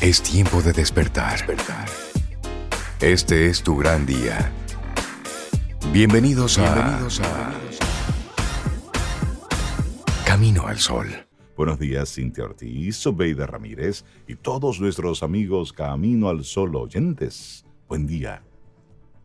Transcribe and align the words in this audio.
Es 0.00 0.22
tiempo 0.22 0.62
de 0.62 0.72
despertar. 0.72 1.32
despertar. 1.32 1.86
Este 3.02 3.48
es 3.48 3.62
tu 3.62 3.76
gran 3.76 4.06
día. 4.06 4.50
Bienvenidos, 5.92 6.56
Bienvenidos 6.56 7.20
a, 7.20 7.52
Camino 10.24 10.66
al 10.66 10.78
Sol. 10.78 11.06
Buenos 11.54 11.78
días, 11.78 12.14
Cintia 12.14 12.44
Ortiz, 12.44 12.96
Sobeida 12.96 13.46
Ramírez 13.46 14.06
y 14.26 14.36
todos 14.36 14.80
nuestros 14.80 15.22
amigos 15.22 15.74
Camino 15.74 16.30
al 16.30 16.44
Sol 16.44 16.74
oyentes. 16.76 17.66
Buen 17.86 18.06
día. 18.06 18.42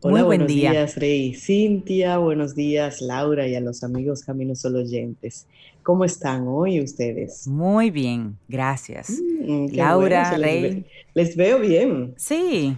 Hola, 0.00 0.12
Muy 0.12 0.22
buen 0.22 0.38
buenos 0.40 0.48
días, 0.48 0.96
Rey. 0.96 1.34
Cintia, 1.34 2.18
buenos 2.18 2.54
días, 2.54 3.00
Laura, 3.00 3.48
y 3.48 3.54
a 3.54 3.60
los 3.60 3.82
amigos 3.82 4.22
Camino 4.22 4.54
Sol 4.54 4.76
oyentes. 4.76 5.46
¿Cómo 5.82 6.04
están 6.04 6.44
hoy 6.46 6.82
ustedes? 6.82 7.48
Muy 7.48 7.90
bien, 7.90 8.36
gracias. 8.46 9.10
Mm, 9.40 9.68
Laura, 9.72 10.36
Rey. 10.36 10.84
Les, 11.14 11.34
veo 11.34 11.60
bien. 11.60 12.12
Sí. 12.18 12.76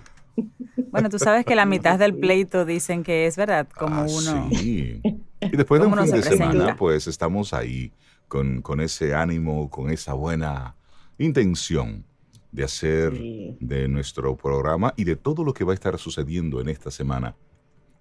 Bueno, 0.93 1.11
tú 1.11 1.19
sabes 1.19 1.45
que 1.45 1.57
la 1.57 1.67
mitad 1.67 1.99
del 1.99 2.15
pleito 2.21 2.65
dicen 2.65 3.03
que 3.03 3.27
es 3.27 3.37
verdad, 3.37 3.67
como 3.77 3.97
ah, 3.97 4.07
uno. 4.09 4.49
Sí. 4.53 5.01
Y 5.41 5.57
después 5.57 5.81
de 5.81 5.89
un 5.89 5.99
fin 5.99 6.13
de 6.13 6.23
semana, 6.23 6.77
pues 6.77 7.09
estamos 7.09 7.53
ahí 7.53 7.91
con, 8.29 8.63
con, 8.63 8.81
ese 8.81 9.13
ánimo, 9.15 9.69
con 9.71 9.91
esa 9.91 10.15
buena 10.15 10.77
intención 11.19 12.05
de 12.53 12.65
hacer 12.65 13.13
de 13.13 13.89
nuestro 13.89 14.37
programa 14.37 14.95
y 14.97 15.05
de 15.05 15.17
todo 15.17 15.45
lo 15.45 15.53
que 15.53 15.65
va 15.65 15.73
a 15.73 15.75
estar 15.75 15.99
sucediendo 15.99 16.61
en 16.61 16.69
esta 16.69 16.91
semana. 16.91 17.37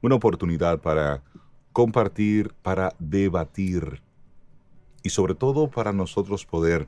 Una 0.02 0.16
oportunidad 0.16 0.80
para 0.80 1.24
compartir, 1.74 2.54
para 2.62 2.96
debatir 3.00 4.02
y 5.04 5.10
sobre 5.10 5.36
todo 5.36 5.70
para 5.70 5.94
nosotros 5.94 6.46
poder 6.46 6.88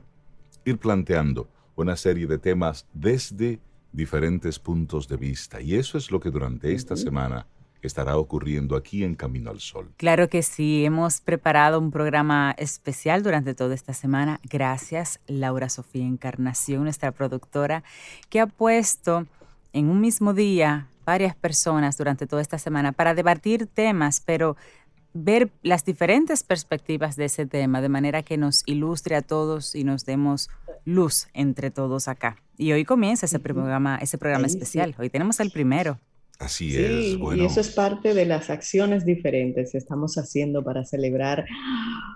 ir 0.64 0.78
planteando 0.78 1.48
una 1.76 1.96
serie 1.96 2.26
de 2.26 2.38
temas 2.38 2.86
desde 2.92 3.60
diferentes 3.92 4.58
puntos 4.58 5.08
de 5.08 5.16
vista. 5.16 5.60
Y 5.60 5.74
eso 5.74 5.98
es 5.98 6.10
lo 6.10 6.20
que 6.20 6.30
durante 6.30 6.72
esta 6.72 6.96
semana 6.96 7.46
estará 7.86 8.16
ocurriendo 8.16 8.76
aquí 8.76 9.04
en 9.04 9.14
Camino 9.14 9.50
al 9.50 9.60
Sol. 9.60 9.92
Claro 9.96 10.28
que 10.28 10.42
sí, 10.42 10.84
hemos 10.84 11.20
preparado 11.20 11.78
un 11.78 11.90
programa 11.90 12.54
especial 12.58 13.22
durante 13.22 13.54
toda 13.54 13.74
esta 13.74 13.94
semana. 13.94 14.40
Gracias, 14.44 15.20
Laura 15.26 15.68
Sofía 15.68 16.04
Encarnación, 16.04 16.84
nuestra 16.84 17.12
productora, 17.12 17.82
que 18.28 18.40
ha 18.40 18.46
puesto 18.46 19.26
en 19.72 19.88
un 19.88 20.00
mismo 20.00 20.34
día 20.34 20.88
varias 21.04 21.34
personas 21.34 21.96
durante 21.96 22.26
toda 22.26 22.42
esta 22.42 22.58
semana 22.58 22.92
para 22.92 23.14
debatir 23.14 23.66
temas, 23.66 24.20
pero 24.20 24.56
ver 25.12 25.50
las 25.62 25.84
diferentes 25.84 26.42
perspectivas 26.42 27.16
de 27.16 27.24
ese 27.26 27.46
tema, 27.46 27.80
de 27.80 27.88
manera 27.88 28.22
que 28.22 28.36
nos 28.36 28.62
ilustre 28.66 29.16
a 29.16 29.22
todos 29.22 29.74
y 29.74 29.84
nos 29.84 30.04
demos 30.04 30.50
luz 30.84 31.28
entre 31.34 31.70
todos 31.70 32.08
acá. 32.08 32.36
Y 32.56 32.72
hoy 32.72 32.84
comienza 32.84 33.26
ese 33.26 33.38
programa, 33.38 33.96
ese 33.96 34.18
programa 34.18 34.46
especial. 34.46 34.94
Hoy 34.98 35.10
tenemos 35.10 35.40
el 35.40 35.50
primero. 35.50 35.98
Así 36.40 36.74
es. 36.74 37.18
Bueno. 37.18 37.42
Y 37.42 37.46
eso 37.46 37.60
es 37.60 37.68
parte 37.68 38.14
de 38.14 38.24
las 38.24 38.48
acciones 38.48 39.04
diferentes 39.04 39.72
que 39.72 39.78
estamos 39.78 40.16
haciendo 40.16 40.64
para 40.64 40.86
celebrar 40.86 41.44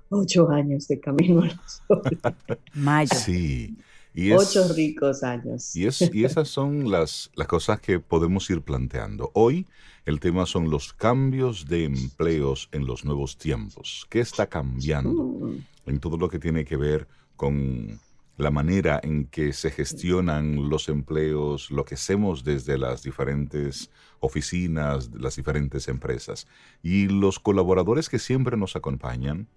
ocho 0.08 0.50
años 0.50 0.88
de 0.88 0.98
Camino 0.98 1.42
al 1.42 1.60
Sol. 1.66 2.02
Mayo. 2.72 3.14
Sí. 3.14 3.76
Y 4.14 4.32
ocho 4.32 4.72
ricos 4.72 5.22
años. 5.22 5.76
Y, 5.76 5.86
es, 5.86 6.00
y 6.10 6.24
esas 6.24 6.48
son 6.48 6.90
las, 6.90 7.30
las 7.34 7.48
cosas 7.48 7.80
que 7.80 8.00
podemos 8.00 8.48
ir 8.48 8.62
planteando. 8.62 9.30
Hoy 9.34 9.66
el 10.06 10.20
tema 10.20 10.46
son 10.46 10.70
los 10.70 10.94
cambios 10.94 11.66
de 11.66 11.84
empleos 11.84 12.70
en 12.72 12.86
los 12.86 13.04
nuevos 13.04 13.36
tiempos. 13.36 14.06
¿Qué 14.08 14.20
está 14.20 14.46
cambiando 14.46 15.22
mm. 15.22 15.64
en 15.86 16.00
todo 16.00 16.16
lo 16.16 16.30
que 16.30 16.38
tiene 16.38 16.64
que 16.64 16.78
ver 16.78 17.06
con 17.36 18.00
la 18.36 18.50
manera 18.50 19.00
en 19.02 19.26
que 19.26 19.52
se 19.52 19.70
gestionan 19.70 20.68
los 20.68 20.88
empleos, 20.88 21.70
lo 21.70 21.84
que 21.84 21.94
hacemos 21.94 22.42
desde 22.42 22.78
las 22.78 23.02
diferentes 23.02 23.90
oficinas, 24.20 25.10
las 25.14 25.36
diferentes 25.36 25.86
empresas. 25.88 26.46
Y 26.82 27.06
los 27.08 27.38
colaboradores 27.38 28.08
que 28.08 28.18
siempre 28.18 28.56
nos 28.56 28.74
acompañan, 28.74 29.48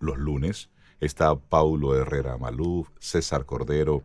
los 0.00 0.16
lunes, 0.16 0.70
está 1.00 1.34
Paulo 1.34 1.94
Herrera 1.94 2.38
Maluf, 2.38 2.88
César 2.98 3.44
Cordero, 3.44 4.02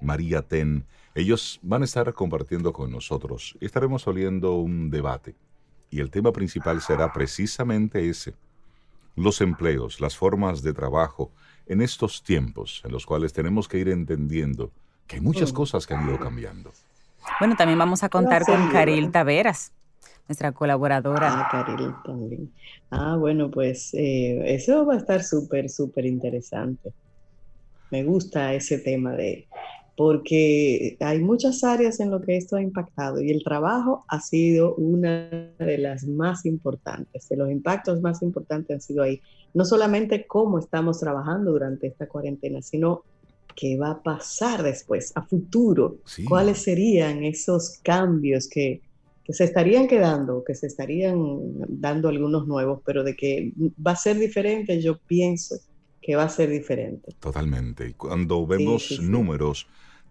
María 0.00 0.42
Ten. 0.42 0.84
Ellos 1.14 1.58
van 1.62 1.82
a 1.82 1.86
estar 1.86 2.12
compartiendo 2.12 2.72
con 2.72 2.90
nosotros 2.90 3.56
estaremos 3.60 4.06
oliendo 4.06 4.54
un 4.54 4.90
debate. 4.90 5.34
Y 5.88 6.00
el 6.00 6.10
tema 6.10 6.32
principal 6.32 6.82
será 6.82 7.12
precisamente 7.12 8.08
ese. 8.08 8.34
Los 9.14 9.40
empleos, 9.40 10.00
las 10.00 10.16
formas 10.16 10.62
de 10.62 10.74
trabajo, 10.74 11.32
en 11.66 11.82
estos 11.82 12.22
tiempos 12.22 12.82
en 12.84 12.92
los 12.92 13.06
cuales 13.06 13.32
tenemos 13.32 13.68
que 13.68 13.78
ir 13.78 13.88
entendiendo 13.88 14.70
que 15.06 15.16
hay 15.16 15.22
muchas 15.22 15.52
mm. 15.52 15.56
cosas 15.56 15.86
que 15.86 15.94
han 15.94 16.08
ido 16.08 16.18
cambiando. 16.18 16.72
Bueno, 17.38 17.56
también 17.56 17.78
vamos 17.78 18.02
a 18.02 18.08
contar 18.08 18.44
con 18.44 18.68
Caril 18.70 19.10
Taveras, 19.10 19.72
nuestra 20.28 20.52
colaboradora. 20.52 21.28
Ah, 21.30 21.48
Caril 21.50 21.92
también. 22.04 22.52
Ah, 22.90 23.16
bueno, 23.18 23.50
pues 23.50 23.92
eh, 23.94 24.54
eso 24.54 24.86
va 24.86 24.94
a 24.94 24.98
estar 24.98 25.22
súper, 25.22 25.68
súper 25.68 26.06
interesante. 26.06 26.92
Me 27.90 28.02
gusta 28.04 28.52
ese 28.54 28.78
tema 28.78 29.12
de, 29.12 29.46
porque 29.96 30.98
hay 31.00 31.20
muchas 31.20 31.64
áreas 31.64 32.00
en 32.00 32.10
lo 32.10 32.20
que 32.20 32.36
esto 32.36 32.56
ha 32.56 32.62
impactado 32.62 33.22
y 33.22 33.30
el 33.30 33.42
trabajo 33.42 34.04
ha 34.08 34.20
sido 34.20 34.74
una 34.74 35.30
de 35.58 35.78
las 35.78 36.04
más 36.04 36.44
importantes, 36.44 37.28
de 37.30 37.36
los 37.36 37.50
impactos 37.50 38.02
más 38.02 38.20
importantes 38.20 38.74
han 38.74 38.80
sido 38.82 39.02
ahí. 39.02 39.22
No 39.54 39.64
solamente 39.64 40.26
cómo 40.26 40.58
estamos 40.58 41.00
trabajando 41.00 41.50
durante 41.50 41.86
esta 41.86 42.06
cuarentena, 42.06 42.60
sino 42.60 43.04
qué 43.54 43.78
va 43.78 43.92
a 43.92 44.02
pasar 44.02 44.62
después, 44.62 45.12
a 45.14 45.22
futuro, 45.22 45.96
cuáles 46.28 46.58
serían 46.58 47.24
esos 47.24 47.78
cambios 47.82 48.48
que, 48.48 48.82
que 49.24 49.32
se 49.32 49.44
estarían 49.44 49.88
quedando, 49.88 50.44
que 50.44 50.54
se 50.54 50.66
estarían 50.66 51.18
dando 51.68 52.10
algunos 52.10 52.46
nuevos, 52.46 52.82
pero 52.84 53.02
de 53.02 53.16
que 53.16 53.54
va 53.84 53.92
a 53.92 53.96
ser 53.96 54.18
diferente, 54.18 54.78
yo 54.82 54.98
pienso 54.98 55.56
que 56.02 56.16
va 56.16 56.24
a 56.24 56.28
ser 56.28 56.50
diferente. 56.50 57.12
Totalmente. 57.18 57.94
Cuando 57.94 58.46
vemos 58.46 59.00
números 59.00 59.66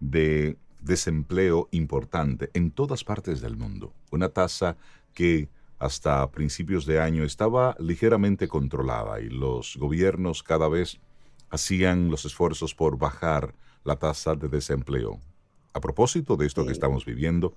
de 0.09 0.57
desempleo 0.81 1.67
importante 1.71 2.49
en 2.53 2.71
todas 2.71 3.03
partes 3.03 3.41
del 3.41 3.57
mundo, 3.57 3.93
una 4.11 4.29
tasa 4.29 4.77
que 5.13 5.49
hasta 5.79 6.29
principios 6.31 6.85
de 6.85 7.01
año 7.01 7.23
estaba 7.23 7.75
ligeramente 7.79 8.47
controlada 8.47 9.19
y 9.19 9.29
los 9.29 9.77
gobiernos 9.77 10.43
cada 10.43 10.69
vez 10.69 10.99
hacían 11.49 12.09
los 12.09 12.25
esfuerzos 12.25 12.73
por 12.75 12.97
bajar 12.97 13.55
la 13.83 13.97
tasa 13.97 14.35
de 14.35 14.47
desempleo. 14.47 15.19
A 15.73 15.81
propósito 15.81 16.37
de 16.37 16.45
esto 16.45 16.65
que 16.65 16.71
estamos 16.71 17.05
viviendo, 17.05 17.53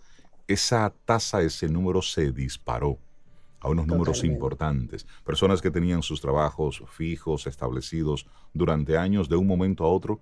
esa 0.47 0.93
tasa, 1.05 1.43
ese 1.43 1.69
número 1.69 2.03
se 2.03 2.33
disparó 2.33 2.99
a 3.61 3.69
unos 3.69 3.87
números 3.87 4.25
importantes. 4.25 5.07
Personas 5.25 5.61
que 5.61 5.71
tenían 5.71 6.03
sus 6.03 6.21
trabajos 6.21 6.83
fijos, 6.91 7.47
establecidos 7.47 8.27
durante 8.53 8.97
años, 8.97 9.29
de 9.29 9.37
un 9.37 9.47
momento 9.47 9.85
a 9.85 9.89
otro, 9.89 10.21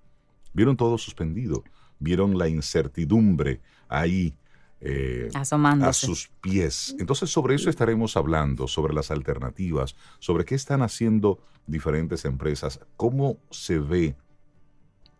vieron 0.52 0.76
todo 0.76 0.98
suspendido, 0.98 1.62
vieron 1.98 2.38
la 2.38 2.48
incertidumbre 2.48 3.60
ahí 3.88 4.34
eh, 4.80 5.30
a 5.34 5.92
sus 5.92 6.28
pies. 6.40 6.94
Entonces 6.98 7.30
sobre 7.30 7.54
eso 7.54 7.70
estaremos 7.70 8.16
hablando, 8.16 8.68
sobre 8.68 8.94
las 8.94 9.10
alternativas, 9.10 9.96
sobre 10.18 10.44
qué 10.44 10.54
están 10.54 10.82
haciendo 10.82 11.40
diferentes 11.66 12.24
empresas, 12.24 12.80
cómo 12.96 13.38
se 13.50 13.78
ve 13.78 14.16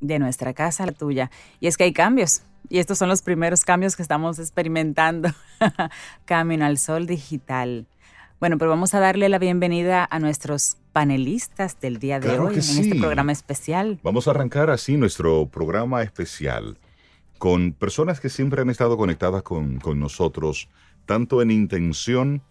De 0.00 0.18
nuestra 0.18 0.52
casa 0.52 0.82
a 0.82 0.86
la 0.86 0.92
tuya. 0.92 1.30
Y 1.60 1.66
es 1.66 1.78
que 1.78 1.84
hay 1.84 1.94
cambios. 1.94 2.42
Y 2.68 2.78
estos 2.78 2.98
son 2.98 3.08
los 3.08 3.22
primeros 3.22 3.64
cambios 3.64 3.96
que 3.96 4.02
estamos 4.02 4.38
experimentando. 4.38 5.30
Camino 6.24 6.64
al 6.64 6.78
Sol 6.78 7.06
Digital. 7.06 7.86
Bueno, 8.38 8.58
pero 8.58 8.70
vamos 8.70 8.94
a 8.94 9.00
darle 9.00 9.28
la 9.28 9.38
bienvenida 9.38 10.06
a 10.10 10.18
nuestros 10.18 10.76
panelistas 10.92 11.80
del 11.80 11.98
día 11.98 12.20
de 12.20 12.38
hoy 12.38 12.54
en 12.54 12.58
este 12.58 12.94
programa 12.96 13.32
especial. 13.32 13.98
Vamos 14.02 14.28
a 14.28 14.32
arrancar 14.32 14.70
así 14.70 14.96
nuestro 14.96 15.46
programa 15.46 16.02
especial 16.02 16.78
con 17.38 17.72
personas 17.72 18.20
que 18.20 18.28
siempre 18.28 18.62
han 18.62 18.70
estado 18.70 18.96
conectadas 18.96 19.42
con, 19.42 19.78
con 19.78 20.00
nosotros, 20.00 20.68
tanto 21.06 21.42
en 21.42 21.50
intención 21.50 22.42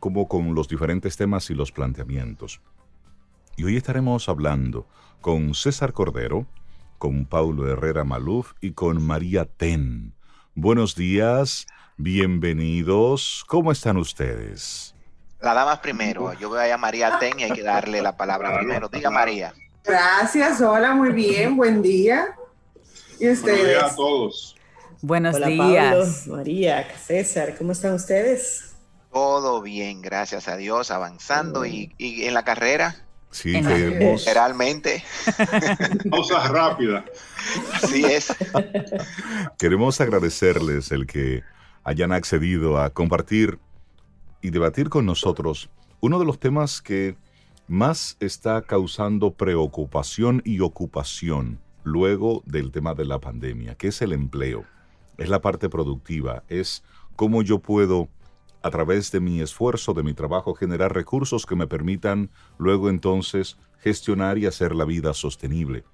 como 0.00 0.28
con 0.28 0.54
los 0.54 0.68
diferentes 0.68 1.16
temas 1.16 1.48
y 1.50 1.54
los 1.54 1.72
planteamientos. 1.72 2.60
Y 3.56 3.64
hoy 3.64 3.76
estaremos 3.76 4.28
hablando 4.28 4.86
con 5.20 5.54
César 5.54 5.92
Cordero, 5.92 6.46
con 7.04 7.26
Paulo 7.26 7.70
Herrera 7.70 8.02
Maluf 8.02 8.52
y 8.62 8.72
con 8.72 9.02
María 9.02 9.44
Ten. 9.44 10.14
Buenos 10.54 10.94
días, 10.94 11.66
bienvenidos, 11.98 13.44
¿cómo 13.46 13.72
están 13.72 13.98
ustedes? 13.98 14.94
La 15.42 15.52
dama 15.52 15.82
primero. 15.82 16.32
Yo 16.40 16.48
voy 16.48 16.60
a 16.60 16.66
llamar 16.66 16.94
a 16.94 16.96
María 16.96 17.18
Ten 17.18 17.38
y 17.40 17.42
hay 17.42 17.50
que 17.50 17.62
darle 17.62 18.00
la 18.00 18.16
palabra 18.16 18.56
primero. 18.56 18.88
Diga 18.88 19.10
María. 19.10 19.52
Gracias, 19.84 20.62
hola, 20.62 20.94
muy 20.94 21.12
bien, 21.12 21.58
buen 21.58 21.82
día. 21.82 22.34
¿Y 23.20 23.28
ustedes? 23.28 23.42
Buenos 23.42 23.68
días 23.68 23.92
a 23.92 23.96
todos. 23.96 24.56
Buenos 25.02 25.46
días. 25.46 26.26
María, 26.26 26.88
César, 27.04 27.54
¿cómo 27.58 27.72
están 27.72 27.92
ustedes? 27.92 28.76
Todo 29.12 29.60
bien, 29.60 30.00
gracias 30.00 30.48
a 30.48 30.56
Dios, 30.56 30.90
avanzando 30.90 31.66
y, 31.66 31.92
en 31.98 32.32
la 32.32 32.44
carrera. 32.44 33.03
Sí, 33.34 33.52
queremos. 33.52 34.20
Literalmente. 34.20 35.02
Pausa 36.10 36.46
rápida. 36.46 37.04
Así 37.72 38.04
es. 38.04 38.32
Queremos 39.58 40.00
agradecerles 40.00 40.92
el 40.92 41.04
que 41.08 41.42
hayan 41.82 42.12
accedido 42.12 42.78
a 42.78 42.90
compartir 42.90 43.58
y 44.40 44.50
debatir 44.50 44.88
con 44.88 45.04
nosotros 45.04 45.68
uno 46.00 46.20
de 46.20 46.24
los 46.26 46.38
temas 46.38 46.80
que 46.80 47.16
más 47.66 48.16
está 48.20 48.62
causando 48.62 49.32
preocupación 49.32 50.40
y 50.44 50.60
ocupación 50.60 51.58
luego 51.82 52.40
del 52.46 52.70
tema 52.70 52.94
de 52.94 53.04
la 53.04 53.18
pandemia, 53.18 53.74
que 53.74 53.88
es 53.88 54.00
el 54.00 54.12
empleo, 54.12 54.64
es 55.18 55.28
la 55.28 55.40
parte 55.40 55.68
productiva, 55.68 56.44
es 56.48 56.84
cómo 57.16 57.42
yo 57.42 57.58
puedo 57.58 58.08
a 58.64 58.70
través 58.70 59.12
de 59.12 59.20
mi 59.20 59.42
esfuerzo, 59.42 59.92
de 59.92 60.02
mi 60.02 60.14
trabajo, 60.14 60.54
generar 60.54 60.94
recursos 60.94 61.44
que 61.44 61.54
me 61.54 61.66
permitan 61.66 62.30
luego 62.56 62.88
entonces 62.88 63.58
gestionar 63.80 64.38
y 64.38 64.46
hacer 64.46 64.74
la 64.74 64.86
vida 64.86 65.12
sostenible. 65.12 65.84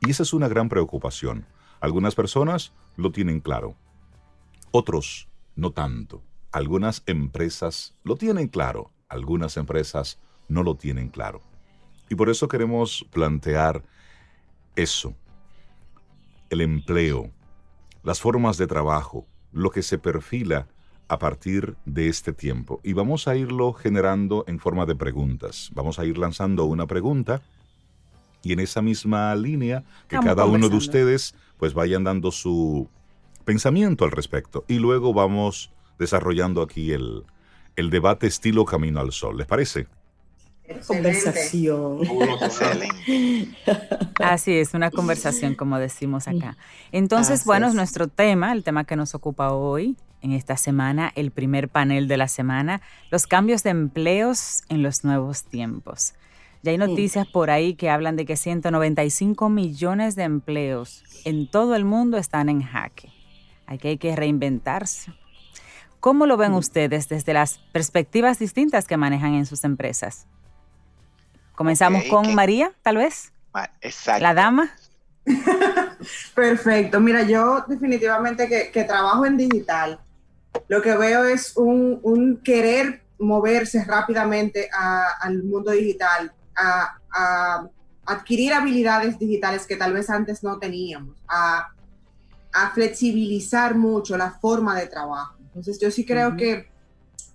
Y 0.00 0.10
esa 0.10 0.22
es 0.22 0.32
una 0.32 0.48
gran 0.48 0.70
preocupación. 0.70 1.46
Algunas 1.80 2.14
personas 2.14 2.72
lo 2.96 3.12
tienen 3.12 3.40
claro, 3.40 3.76
otros 4.70 5.28
no 5.54 5.72
tanto. 5.72 6.22
Algunas 6.50 7.02
empresas 7.04 7.94
lo 8.04 8.16
tienen 8.16 8.48
claro, 8.48 8.90
algunas 9.10 9.58
empresas 9.58 10.18
no 10.48 10.62
lo 10.62 10.76
tienen 10.76 11.10
claro. 11.10 11.42
Y 12.08 12.14
por 12.14 12.30
eso 12.30 12.48
queremos 12.48 13.04
plantear 13.12 13.84
eso, 14.76 15.14
el 16.48 16.62
empleo, 16.62 17.30
las 18.02 18.18
formas 18.18 18.56
de 18.56 18.66
trabajo, 18.66 19.26
lo 19.52 19.70
que 19.70 19.82
se 19.82 19.98
perfila 19.98 20.68
a 21.08 21.18
partir 21.18 21.76
de 21.84 22.08
este 22.08 22.32
tiempo. 22.32 22.80
Y 22.82 22.92
vamos 22.92 23.28
a 23.28 23.36
irlo 23.36 23.72
generando 23.72 24.44
en 24.46 24.58
forma 24.58 24.86
de 24.86 24.94
preguntas. 24.94 25.70
Vamos 25.74 25.98
a 25.98 26.04
ir 26.04 26.18
lanzando 26.18 26.64
una 26.64 26.86
pregunta 26.86 27.42
y 28.42 28.52
en 28.52 28.60
esa 28.60 28.82
misma 28.82 29.34
línea 29.34 29.84
que 30.08 30.18
cada 30.18 30.44
uno 30.44 30.68
de 30.68 30.76
ustedes 30.76 31.34
pues 31.58 31.74
vayan 31.74 32.04
dando 32.04 32.30
su 32.30 32.88
pensamiento 33.44 34.04
al 34.04 34.10
respecto. 34.10 34.64
Y 34.68 34.78
luego 34.78 35.12
vamos 35.12 35.70
desarrollando 35.98 36.62
aquí 36.62 36.92
el, 36.92 37.24
el 37.76 37.90
debate 37.90 38.26
estilo 38.26 38.64
Camino 38.64 39.00
al 39.00 39.12
Sol. 39.12 39.38
¿Les 39.38 39.46
parece? 39.46 39.86
Conversación. 40.86 42.00
Así 44.22 44.54
es, 44.54 44.72
una 44.72 44.90
conversación, 44.90 45.54
como 45.54 45.78
decimos 45.78 46.26
acá. 46.26 46.56
Entonces, 46.90 47.44
bueno, 47.44 47.68
es 47.68 47.74
nuestro 47.74 48.08
tema, 48.08 48.52
el 48.52 48.64
tema 48.64 48.84
que 48.84 48.96
nos 48.96 49.14
ocupa 49.14 49.52
hoy, 49.52 49.96
en 50.24 50.32
esta 50.32 50.56
semana, 50.56 51.12
el 51.14 51.30
primer 51.30 51.68
panel 51.68 52.08
de 52.08 52.16
la 52.16 52.28
semana, 52.28 52.80
los 53.10 53.26
cambios 53.26 53.62
de 53.62 53.70
empleos 53.70 54.64
en 54.68 54.82
los 54.82 55.04
nuevos 55.04 55.44
tiempos. 55.44 56.14
Ya 56.62 56.72
hay 56.72 56.78
noticias 56.78 57.26
por 57.26 57.50
ahí 57.50 57.74
que 57.74 57.90
hablan 57.90 58.16
de 58.16 58.24
que 58.24 58.36
195 58.36 59.50
millones 59.50 60.16
de 60.16 60.22
empleos 60.22 61.04
en 61.26 61.46
todo 61.46 61.74
el 61.76 61.84
mundo 61.84 62.16
están 62.16 62.48
en 62.48 62.62
jaque. 62.62 63.12
Aquí 63.66 63.88
hay 63.88 63.98
que 63.98 64.16
reinventarse. 64.16 65.12
¿Cómo 66.00 66.24
lo 66.24 66.38
ven 66.38 66.54
ustedes 66.54 67.08
desde 67.08 67.34
las 67.34 67.58
perspectivas 67.72 68.38
distintas 68.38 68.86
que 68.86 68.96
manejan 68.96 69.34
en 69.34 69.44
sus 69.44 69.62
empresas? 69.64 70.26
Comenzamos 71.54 72.04
con 72.04 72.34
María, 72.34 72.72
tal 72.82 72.96
vez. 72.96 73.32
Exacto. 73.82 74.22
La 74.22 74.32
dama. 74.32 74.74
Perfecto. 76.34 77.00
Mira, 77.00 77.22
yo 77.22 77.64
definitivamente 77.66 78.70
que, 78.72 78.84
trabajo 78.84 79.26
en 79.26 79.36
digital, 79.36 80.00
lo 80.68 80.82
que 80.82 80.96
veo 80.96 81.24
es 81.24 81.56
un, 81.56 82.40
querer 82.42 83.02
moverse 83.18 83.84
rápidamente 83.84 84.68
al 85.20 85.42
mundo 85.42 85.70
digital, 85.70 86.32
a, 86.56 87.68
adquirir 88.06 88.52
habilidades 88.52 89.18
digitales 89.18 89.66
que 89.66 89.76
tal 89.76 89.94
vez 89.94 90.10
antes 90.10 90.42
no 90.42 90.58
teníamos, 90.58 91.16
a 91.28 91.70
flexibilizar 92.74 93.74
mucho 93.74 94.16
la 94.16 94.30
forma 94.30 94.78
de 94.78 94.86
trabajo. 94.86 95.34
Entonces 95.54 95.78
yo 95.80 95.90
sí 95.90 96.04
creo 96.04 96.36
que, 96.36 96.68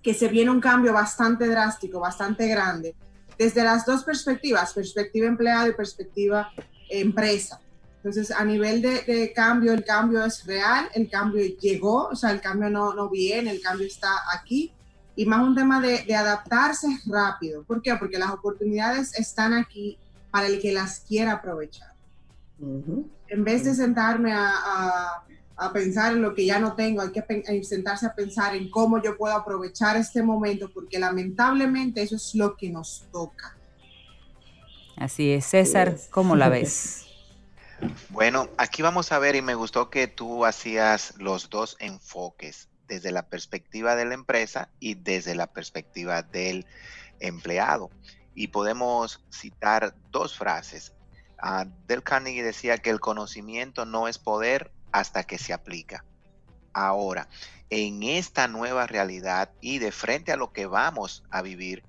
que 0.02 0.12
se 0.12 0.28
viene 0.28 0.50
un 0.50 0.60
cambio 0.60 0.92
bastante 0.92 1.46
drástico, 1.48 1.98
bastante 1.98 2.46
grande, 2.48 2.94
desde 3.38 3.64
las 3.64 3.86
dos 3.86 4.04
perspectivas, 4.04 4.74
perspectiva 4.74 5.26
empleado 5.26 5.68
y 5.68 5.72
perspectiva 5.72 6.50
empresa. 6.90 7.58
Entonces, 8.02 8.30
a 8.30 8.44
nivel 8.44 8.80
de, 8.80 9.32
cambio, 9.34 9.74
el 9.74 9.84
cambio 9.84 10.24
es 10.24 10.46
real, 10.46 10.88
el 10.94 11.10
cambio 11.10 11.44
llegó, 11.60 12.08
o 12.08 12.16
sea, 12.16 12.30
el 12.30 12.40
cambio 12.40 12.70
no, 12.70 12.94
no 12.94 13.10
viene, 13.10 13.50
el 13.50 13.60
cambio 13.60 13.86
está 13.86 14.10
aquí. 14.34 14.72
Y 15.16 15.26
más 15.26 15.46
un 15.46 15.54
tema 15.54 15.82
de, 15.82 16.02
de 16.04 16.14
adaptarse 16.14 16.88
rápido. 17.04 17.62
¿Por 17.64 17.82
qué? 17.82 17.94
Porque 17.96 18.18
las 18.18 18.30
oportunidades 18.30 19.18
están 19.18 19.52
aquí 19.52 19.98
para 20.30 20.46
el 20.46 20.60
que 20.60 20.72
las 20.72 21.00
quiera 21.00 21.32
aprovechar. 21.32 21.92
En 23.28 23.44
vez 23.44 23.64
de 23.64 23.74
sentarme 23.74 24.32
a, 24.32 25.22
a 25.60 25.72
pensar 25.74 26.14
en 26.14 26.22
lo 26.22 26.34
que 26.34 26.46
ya 26.46 26.58
no 26.58 26.74
tengo, 26.74 27.02
hay 27.02 27.10
que 27.10 27.64
sentarse 27.64 28.06
a 28.06 28.14
pensar 28.14 28.56
en 28.56 28.70
cómo 28.70 29.02
yo 29.02 29.18
puedo 29.18 29.36
aprovechar 29.36 29.98
este 29.98 30.22
momento, 30.22 30.70
porque 30.72 30.98
lamentablemente 30.98 32.00
eso 32.00 32.16
es 32.16 32.34
lo 32.34 32.56
que 32.56 32.70
nos 32.70 33.06
toca. 33.12 33.58
Así 34.96 35.30
es, 35.30 35.44
César, 35.44 35.98
¿cómo 36.10 36.34
la 36.34 36.48
ves? 36.50 37.09
Bueno, 38.10 38.48
aquí 38.58 38.82
vamos 38.82 39.12
a 39.12 39.18
ver 39.18 39.36
y 39.36 39.42
me 39.42 39.54
gustó 39.54 39.88
que 39.90 40.08
tú 40.08 40.44
hacías 40.44 41.14
los 41.18 41.48
dos 41.48 41.76
enfoques, 41.78 42.68
desde 42.88 43.12
la 43.12 43.28
perspectiva 43.28 43.94
de 43.94 44.04
la 44.04 44.14
empresa 44.14 44.68
y 44.80 44.94
desde 44.94 45.34
la 45.34 45.46
perspectiva 45.46 46.22
del 46.22 46.66
empleado. 47.20 47.90
Y 48.34 48.48
podemos 48.48 49.24
citar 49.32 49.94
dos 50.10 50.36
frases. 50.36 50.92
Uh, 51.42 51.70
Del 51.86 52.02
Carnegie 52.02 52.42
decía 52.42 52.78
que 52.78 52.90
el 52.90 53.00
conocimiento 53.00 53.86
no 53.86 54.08
es 54.08 54.18
poder, 54.18 54.72
hasta 54.92 55.22
que 55.24 55.38
se 55.38 55.52
aplica. 55.52 56.04
Ahora, 56.72 57.28
en 57.70 58.02
esta 58.02 58.48
nueva 58.48 58.86
realidad 58.86 59.52
y 59.60 59.78
de 59.78 59.92
frente 59.92 60.32
a 60.32 60.36
lo 60.36 60.52
que 60.52 60.66
vamos 60.66 61.22
a 61.30 61.42
vivir, 61.42 61.84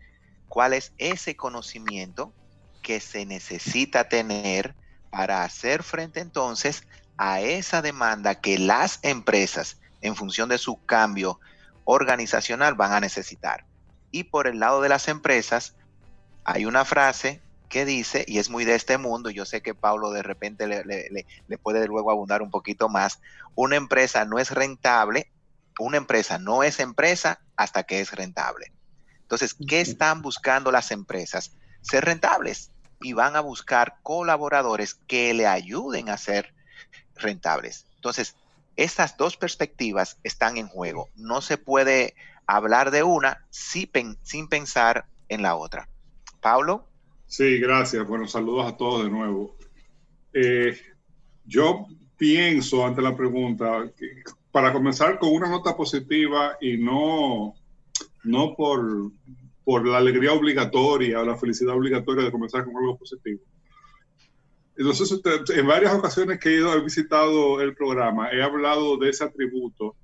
¿cuál 0.47 0.73
es 0.73 0.93
ese 0.97 1.35
conocimiento 1.35 2.33
que 2.81 2.99
se 2.99 3.25
necesita 3.25 4.07
tener 4.07 4.75
para 5.11 5.43
hacer 5.43 5.83
frente 5.83 6.19
entonces 6.19 6.87
a 7.17 7.41
esa 7.41 7.83
demanda 7.83 8.35
que 8.41 8.57
las 8.57 8.99
empresas, 9.03 9.77
en 10.01 10.15
función 10.15 10.49
de 10.49 10.57
su 10.57 10.83
cambio 10.85 11.39
organizacional, 11.83 12.73
van 12.73 12.93
a 12.93 12.99
necesitar? 12.99 13.65
Y 14.09 14.23
por 14.23 14.47
el 14.47 14.59
lado 14.59 14.81
de 14.81 14.89
las 14.89 15.07
empresas, 15.07 15.75
hay 16.43 16.65
una 16.65 16.85
frase 16.85 17.41
que 17.71 17.85
dice, 17.85 18.25
y 18.27 18.39
es 18.39 18.49
muy 18.49 18.65
de 18.65 18.75
este 18.75 18.97
mundo, 18.97 19.29
yo 19.29 19.45
sé 19.45 19.61
que 19.61 19.73
Pablo 19.73 20.11
de 20.11 20.23
repente 20.23 20.67
le, 20.67 21.57
puede 21.57 21.87
luego 21.87 22.11
abundar 22.11 22.41
un 22.41 22.51
poquito 22.51 22.89
más, 22.89 23.21
una 23.55 23.77
empresa 23.77 24.25
no 24.25 24.39
es 24.39 24.51
rentable, 24.51 25.31
una 25.79 25.97
empresa 25.97 26.37
no 26.37 26.63
es 26.63 26.81
empresa 26.81 27.39
hasta 27.55 27.83
que 27.83 28.01
es 28.01 28.11
rentable. 28.11 28.73
Entonces, 29.21 29.55
¿qué 29.67 29.79
están 29.79 30.21
buscando 30.21 30.71
las 30.71 30.91
empresas? 30.91 31.55
Ser 31.81 32.03
rentables. 32.03 32.71
Y 33.01 33.13
van 33.13 33.35
a 33.35 33.41
buscar 33.41 33.97
colaboradores 34.03 34.93
que 34.93 35.33
le 35.33 35.47
ayuden 35.47 36.09
a 36.09 36.17
ser 36.17 36.53
rentables. 37.15 37.85
Entonces, 37.95 38.35
estas 38.75 39.17
dos 39.17 39.37
perspectivas 39.37 40.17
están 40.23 40.57
en 40.57 40.67
juego. 40.67 41.09
No 41.15 41.41
se 41.41 41.57
puede 41.57 42.15
hablar 42.47 42.91
de 42.91 43.03
una 43.03 43.45
sin 43.51 44.47
pensar 44.49 45.05
en 45.29 45.41
la 45.41 45.55
otra. 45.55 45.87
Pablo. 46.41 46.87
Sí, 47.27 47.59
gracias. 47.59 48.05
Bueno, 48.07 48.27
saludos 48.27 48.67
a 48.67 48.75
todos 48.75 49.03
de 49.03 49.09
nuevo. 49.09 49.55
Eh, 50.33 50.77
yo 51.45 51.85
pienso 52.17 52.85
ante 52.85 53.01
la 53.01 53.15
pregunta, 53.15 53.89
para 54.51 54.73
comenzar 54.73 55.17
con 55.17 55.33
una 55.33 55.49
nota 55.49 55.75
positiva 55.75 56.57
y 56.59 56.77
no, 56.77 57.55
no 58.23 58.55
por, 58.55 59.11
por 59.63 59.87
la 59.87 59.97
alegría 59.97 60.33
obligatoria 60.33 61.19
o 61.19 61.25
la 61.25 61.37
felicidad 61.37 61.75
obligatoria 61.75 62.25
de 62.25 62.31
comenzar 62.31 62.65
con 62.65 62.75
algo 62.77 62.97
positivo. 62.97 63.41
Entonces, 64.75 65.21
en 65.49 65.67
varias 65.67 65.93
ocasiones 65.93 66.39
que 66.39 66.49
he 66.49 66.57
ido, 66.57 66.73
he 66.73 66.81
visitado 66.81 67.61
el 67.61 67.75
programa, 67.75 68.31
he 68.31 68.41
hablado 68.41 68.97
de 68.97 69.09
ese 69.09 69.23
atributo 69.23 69.95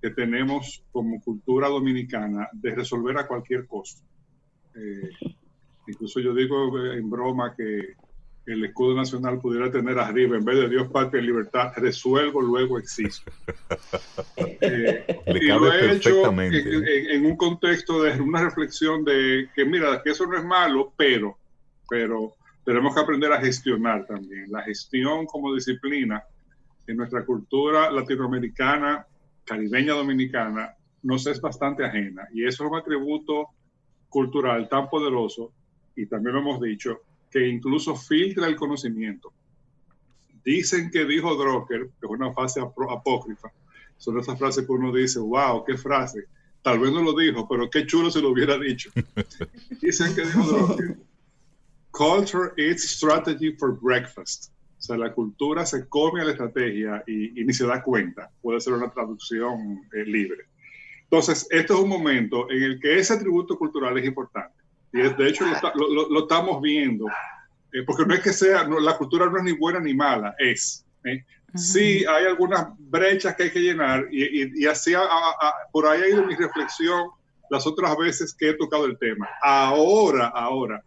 que 0.00 0.10
tenemos 0.10 0.84
como 0.92 1.20
cultura 1.20 1.68
dominicana 1.68 2.48
de 2.52 2.74
resolver 2.74 3.18
a 3.18 3.26
cualquier 3.26 3.66
costo. 3.66 4.02
Eh, 4.74 5.10
incluso 5.88 6.20
yo 6.20 6.32
digo 6.32 6.78
en 6.78 7.10
broma 7.10 7.54
que 7.56 7.94
el 8.46 8.64
escudo 8.64 8.96
nacional 8.96 9.38
pudiera 9.38 9.70
tener 9.70 9.98
arriba, 9.98 10.36
en 10.36 10.44
vez 10.44 10.56
de 10.56 10.68
Dios, 10.68 10.88
patria 10.90 11.22
y 11.22 11.26
libertad, 11.26 11.72
resuelvo, 11.76 12.40
luego 12.40 12.78
existo. 12.78 13.30
Eh, 14.62 15.22
y 15.26 15.46
lo 15.46 15.72
he 15.72 15.92
hecho 15.96 16.30
en, 16.38 17.26
un 17.26 17.36
contexto 17.36 18.02
de 18.02 18.20
una 18.20 18.42
reflexión 18.42 19.04
de 19.04 19.48
que, 19.54 19.64
mira, 19.64 20.02
que 20.02 20.10
eso 20.10 20.26
no 20.26 20.36
es 20.36 20.44
malo, 20.44 20.92
pero, 20.96 21.38
pero 21.88 22.34
tenemos 22.64 22.94
que 22.94 23.00
aprender 23.00 23.32
a 23.32 23.40
gestionar 23.40 24.06
también. 24.06 24.50
La 24.50 24.62
gestión 24.62 25.26
como 25.26 25.54
disciplina 25.54 26.22
en 26.86 26.96
nuestra 26.96 27.24
cultura 27.24 27.90
latinoamericana, 27.90 29.06
caribeña 29.44 29.94
dominicana, 29.94 30.74
nos 31.02 31.26
es 31.26 31.40
bastante 31.40 31.84
ajena. 31.84 32.28
Y 32.32 32.44
eso 32.46 32.64
es 32.64 32.70
un 32.70 32.78
atributo 32.78 33.48
cultural 34.08 34.68
tan 34.68 34.88
poderoso, 34.90 35.52
y 35.96 36.06
también 36.06 36.34
lo 36.34 36.40
hemos 36.40 36.60
dicho, 36.60 37.00
que 37.30 37.48
incluso 37.48 37.94
filtra 37.96 38.46
el 38.46 38.56
conocimiento. 38.56 39.32
Dicen 40.44 40.90
que 40.90 41.04
dijo 41.04 41.34
Drucker, 41.34 41.90
que 42.00 42.06
es 42.06 42.10
una 42.10 42.32
frase 42.32 42.60
apócrifa, 42.60 43.52
son 43.96 44.18
esas 44.18 44.38
frases 44.38 44.66
que 44.66 44.72
uno 44.72 44.92
dice, 44.92 45.18
wow, 45.18 45.64
qué 45.64 45.76
frase. 45.76 46.24
Tal 46.62 46.78
vez 46.78 46.92
no 46.92 47.02
lo 47.02 47.12
dijo, 47.14 47.46
pero 47.48 47.68
qué 47.68 47.86
chulo 47.86 48.10
si 48.10 48.20
lo 48.20 48.30
hubiera 48.30 48.58
dicho. 48.58 48.90
Dicen 49.80 50.14
que 50.14 50.22
dijo 50.22 50.42
Drucker, 50.42 50.96
culture 51.90 52.52
is 52.56 52.82
strategy 52.82 53.52
for 53.52 53.78
breakfast. 53.80 54.50
O 54.78 54.82
sea, 54.82 54.96
la 54.96 55.12
cultura 55.12 55.66
se 55.66 55.86
come 55.88 56.22
a 56.22 56.24
la 56.24 56.30
estrategia 56.30 57.04
y, 57.06 57.44
ni 57.44 57.52
se 57.52 57.66
da 57.66 57.82
cuenta. 57.82 58.30
Puede 58.40 58.60
ser 58.60 58.72
una 58.72 58.90
traducción 58.90 59.82
eh, 59.92 60.04
libre. 60.06 60.46
Entonces, 61.02 61.46
esto 61.50 61.74
es 61.74 61.80
un 61.80 61.88
momento 61.88 62.50
en 62.50 62.62
el 62.62 62.80
que 62.80 62.98
ese 62.98 63.12
atributo 63.12 63.58
cultural 63.58 63.98
es 63.98 64.06
importante. 64.06 64.59
Y 64.92 64.98
de 64.98 65.28
hecho 65.28 65.44
lo, 65.74 66.20
estamos 66.20 66.60
viendo, 66.60 67.06
eh, 67.72 67.82
porque 67.86 68.04
no 68.04 68.14
es 68.14 68.20
que 68.20 68.32
sea, 68.32 68.64
la 68.64 68.96
cultura 68.96 69.26
no 69.26 69.38
es 69.38 69.44
ni 69.44 69.52
buena 69.52 69.80
ni 69.80 69.94
mala, 69.94 70.34
es. 70.38 70.84
¿eh? 71.04 71.24
Sí, 71.54 72.04
hay 72.04 72.26
algunas 72.26 72.68
brechas 72.78 73.34
que 73.34 73.44
hay 73.44 73.50
que 73.50 73.60
llenar 73.60 74.06
y, 74.10 74.66
así 74.66 74.92
por 75.72 75.86
ahí 75.86 76.02
ha 76.02 76.08
ido 76.08 76.24
mi 76.24 76.36
reflexión 76.36 77.10
las 77.50 77.66
otras 77.66 77.96
veces 77.96 78.34
que 78.34 78.50
he 78.50 78.54
tocado 78.54 78.86
el 78.86 78.96
tema. 78.98 79.28
Ahora, 79.42 80.28
ahora, 80.28 80.82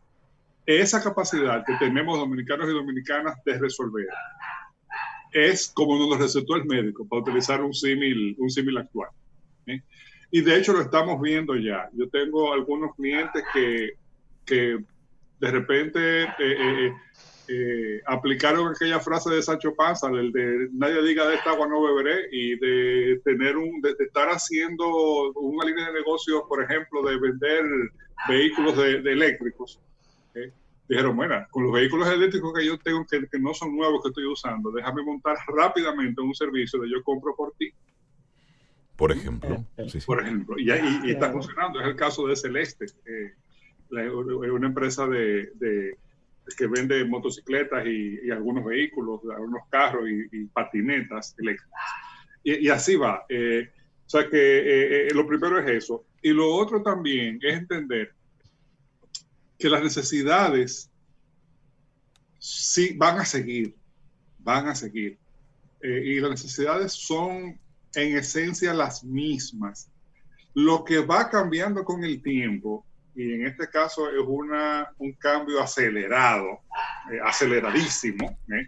esa 0.65 1.03
capacidad 1.03 1.65
que 1.65 1.75
tenemos 1.75 2.17
dominicanos 2.17 2.69
y 2.69 2.73
dominicanas 2.73 3.35
de 3.43 3.59
resolver 3.59 4.07
es 5.33 5.69
como 5.73 5.97
nos 5.97 6.19
recetó 6.19 6.55
el 6.55 6.65
médico, 6.65 7.05
para 7.07 7.21
utilizar 7.21 7.61
un 7.61 7.73
símil 7.73 8.35
un 8.37 8.49
símil 8.49 8.77
actual. 8.77 9.09
¿eh? 9.67 9.81
Y 10.35 10.41
de 10.41 10.57
hecho 10.57 10.73
lo 10.73 10.81
estamos 10.81 11.21
viendo 11.21 11.55
ya. 11.55 11.87
Yo 11.93 12.09
tengo 12.09 12.53
algunos 12.53 12.95
clientes 12.95 13.43
que, 13.53 13.91
que 14.43 14.83
de 15.39 15.51
repente 15.51 16.23
eh, 16.23 16.27
eh, 16.39 16.93
eh, 17.49 18.01
aplicaron 18.07 18.69
aquella 18.69 18.99
frase 18.99 19.29
de 19.29 19.43
Sancho 19.43 19.75
Panza, 19.75 20.07
el 20.07 20.31
de 20.31 20.69
nadie 20.73 21.03
diga 21.03 21.27
de 21.27 21.35
esta 21.35 21.51
agua 21.51 21.67
no 21.67 21.83
beberé, 21.83 22.29
y 22.31 22.55
de 22.55 23.21
tener 23.23 23.57
un, 23.57 23.79
de, 23.79 23.93
estar 23.99 24.27
haciendo 24.29 24.87
una 25.33 25.65
línea 25.65 25.85
de 25.89 25.99
negocios, 25.99 26.41
por 26.49 26.63
ejemplo, 26.63 27.03
de 27.03 27.15
vender 27.19 27.63
vehículos 28.27 28.75
de, 28.75 29.11
eléctricos. 29.11 29.79
Dijeron, 30.89 31.15
bueno, 31.15 31.45
con 31.51 31.65
los 31.65 31.73
vehículos 31.73 32.09
eléctricos 32.09 32.53
que 32.55 32.65
yo 32.65 32.79
tengo, 32.79 33.05
que, 33.05 33.27
que 33.27 33.37
no 33.37 33.53
son 33.53 33.75
nuevos 33.75 34.01
que 34.01 34.09
estoy 34.09 34.25
usando, 34.25 34.71
déjame 34.71 35.03
montar 35.03 35.37
rápidamente 35.47 36.21
un 36.21 36.33
servicio 36.33 36.81
de 36.81 36.89
yo 36.89 37.03
compro 37.03 37.35
por 37.35 37.53
ti 37.53 37.71
por 38.95 39.11
ejemplo. 39.11 39.65
Por 40.05 40.21
ejemplo, 40.21 40.55
y, 40.57 40.69
está 41.09 41.31
funcionando. 41.31 41.81
Es 41.81 41.87
el 41.87 41.95
caso 41.95 42.27
de 42.27 42.35
Celeste, 42.35 42.85
eh, 43.05 43.33
una 43.89 44.67
empresa 44.67 45.07
de, 45.07 45.97
que 46.57 46.67
vende 46.67 47.03
motocicletas 47.05 47.85
y, 47.87 48.29
algunos 48.29 48.65
vehículos, 48.65 49.21
algunos 49.35 49.63
carros 49.69 50.05
y, 50.09 50.45
patinetas 50.45 51.35
eléctricas. 51.39 51.79
Y, 52.43 52.69
así 52.69 52.95
va. 52.95 53.25
Eh, 53.29 53.69
o 54.05 54.09
sea 54.09 54.29
que 54.29 55.07
eh, 55.07 55.13
lo 55.13 55.25
primero 55.25 55.59
es 55.59 55.83
eso. 55.83 56.05
Y 56.21 56.29
lo 56.29 56.53
otro 56.53 56.83
también 56.83 57.39
es 57.41 57.57
entender 57.57 58.13
que 59.57 59.69
las 59.69 59.81
necesidades 59.81 60.91
sí 62.37 62.93
van 62.95 63.19
a 63.19 63.25
seguir, 63.25 63.75
van 64.39 64.67
a 64.67 64.75
seguir. 64.75 65.17
y 65.81 66.19
las 66.19 66.31
necesidades 66.31 66.93
son 66.93 67.59
en 67.95 68.17
esencia 68.17 68.73
las 68.73 69.03
mismas. 69.03 69.89
Lo 70.53 70.83
que 70.83 70.99
va 70.99 71.29
cambiando 71.29 71.83
con 71.83 72.03
el 72.03 72.21
tiempo, 72.21 72.85
y 73.15 73.33
en 73.33 73.47
este 73.47 73.67
caso 73.67 74.09
es 74.09 74.23
una, 74.25 74.91
un 74.97 75.13
cambio 75.13 75.61
acelerado, 75.61 76.61
eh, 77.11 77.19
aceleradísimo. 77.23 78.37
¿eh? 78.49 78.67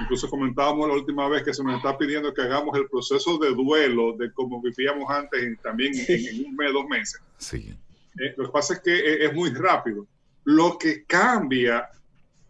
Incluso 0.00 0.28
comentábamos 0.28 0.88
la 0.88 0.94
última 0.94 1.28
vez 1.28 1.42
que 1.42 1.54
se 1.54 1.62
nos 1.62 1.76
está 1.76 1.96
pidiendo 1.96 2.34
que 2.34 2.42
hagamos 2.42 2.76
el 2.76 2.88
proceso 2.88 3.38
de 3.38 3.50
duelo 3.54 4.16
de 4.16 4.32
como 4.32 4.60
vivíamos 4.60 5.08
antes 5.10 5.42
y 5.42 5.56
también 5.56 5.92
en, 6.08 6.46
un 6.46 6.56
mes, 6.56 6.72
dos 6.72 6.86
meses. 6.86 7.20
Sí. 7.38 7.76
Eh, 8.18 8.34
lo 8.36 8.46
que 8.46 8.52
pasa 8.52 8.74
es 8.74 8.80
que 8.80 9.24
es, 9.24 9.32
muy 9.32 9.50
rápido. 9.50 10.06
Lo 10.44 10.78
que 10.78 11.04
cambia 11.04 11.88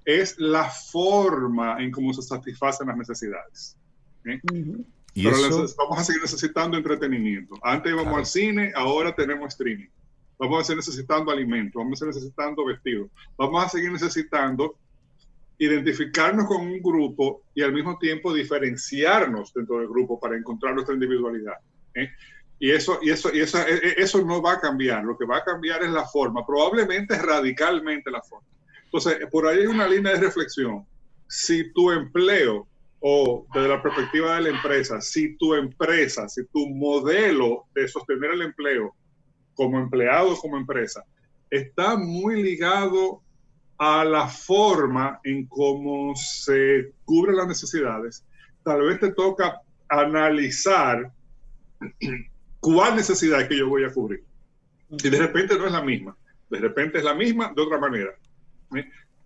es 0.04 0.38
la 0.38 0.68
forma 0.68 1.82
en 1.82 1.90
cómo 1.90 2.12
se 2.14 2.22
satisfacen 2.22 2.86
las 2.88 2.96
necesidades. 2.96 3.76
Pero 5.22 5.66
vamos 5.78 5.98
a 5.98 6.04
seguir 6.04 6.20
necesitando 6.20 6.76
entretenimiento. 6.76 7.54
Antes 7.62 7.92
íbamos 7.92 8.16
al 8.16 8.26
cine, 8.26 8.72
ahora 8.74 9.14
tenemos 9.14 9.48
streaming. 9.48 9.88
Vamos 10.38 10.60
a 10.60 10.64
seguir 10.64 10.76
necesitando 10.78 11.32
alimentos, 11.32 11.80
vamos 11.82 11.94
a 11.94 12.00
seguir 12.00 12.14
necesitando 12.14 12.64
vestidos. 12.66 13.08
Vamos 13.38 13.64
a 13.64 13.68
seguir 13.68 13.90
necesitando 13.90 14.76
identificarnos 15.58 16.46
con 16.46 16.60
un 16.60 16.82
grupo 16.82 17.42
y 17.54 17.62
al 17.62 17.72
mismo 17.72 17.98
tiempo 17.98 18.34
diferenciarnos 18.34 19.54
dentro 19.54 19.78
del 19.78 19.88
grupo 19.88 20.20
para 20.20 20.36
encontrar 20.36 20.74
nuestra 20.74 20.94
individualidad. 20.94 21.54
¿eh? 21.94 22.10
Y, 22.58 22.70
eso, 22.70 22.98
y, 23.00 23.08
eso, 23.08 23.34
y 23.34 23.40
eso, 23.40 23.58
e, 23.58 23.74
e, 23.74 23.94
eso 23.96 24.22
no 24.22 24.42
va 24.42 24.54
a 24.54 24.60
cambiar. 24.60 25.02
Lo 25.04 25.16
que 25.16 25.24
va 25.24 25.38
a 25.38 25.44
cambiar 25.44 25.82
es 25.82 25.90
la 25.90 26.04
forma, 26.04 26.44
probablemente 26.44 27.16
radicalmente 27.16 28.10
la 28.10 28.20
forma. 28.20 28.46
Entonces, 28.84 29.16
por 29.30 29.46
ahí 29.46 29.60
hay 29.60 29.66
una 29.66 29.88
línea 29.88 30.12
de 30.12 30.20
reflexión. 30.20 30.86
Si 31.26 31.72
tu 31.72 31.90
empleo 31.90 32.68
o 33.08 33.46
desde 33.54 33.68
la 33.68 33.80
perspectiva 33.80 34.34
de 34.34 34.42
la 34.42 34.48
empresa, 34.48 35.00
si 35.00 35.36
tu 35.36 35.54
empresa, 35.54 36.28
si 36.28 36.44
tu 36.46 36.68
modelo 36.70 37.66
de 37.72 37.86
sostener 37.86 38.32
el 38.32 38.42
empleo 38.42 38.96
como 39.54 39.78
empleado 39.78 40.36
como 40.38 40.56
empresa 40.56 41.04
está 41.48 41.96
muy 41.96 42.42
ligado 42.42 43.22
a 43.78 44.04
la 44.04 44.26
forma 44.26 45.20
en 45.22 45.46
cómo 45.46 46.16
se 46.16 46.94
cubren 47.04 47.36
las 47.36 47.46
necesidades, 47.46 48.26
tal 48.64 48.82
vez 48.82 48.98
te 48.98 49.12
toca 49.12 49.60
analizar 49.88 51.12
cuál 52.58 52.96
necesidad 52.96 53.46
que 53.46 53.58
yo 53.58 53.68
voy 53.68 53.84
a 53.84 53.92
cubrir. 53.92 54.24
Y 54.90 55.08
de 55.08 55.18
repente 55.18 55.56
no 55.56 55.66
es 55.66 55.72
la 55.72 55.82
misma, 55.82 56.16
de 56.50 56.58
repente 56.58 56.98
es 56.98 57.04
la 57.04 57.14
misma 57.14 57.52
de 57.54 57.62
otra 57.62 57.78
manera 57.78 58.10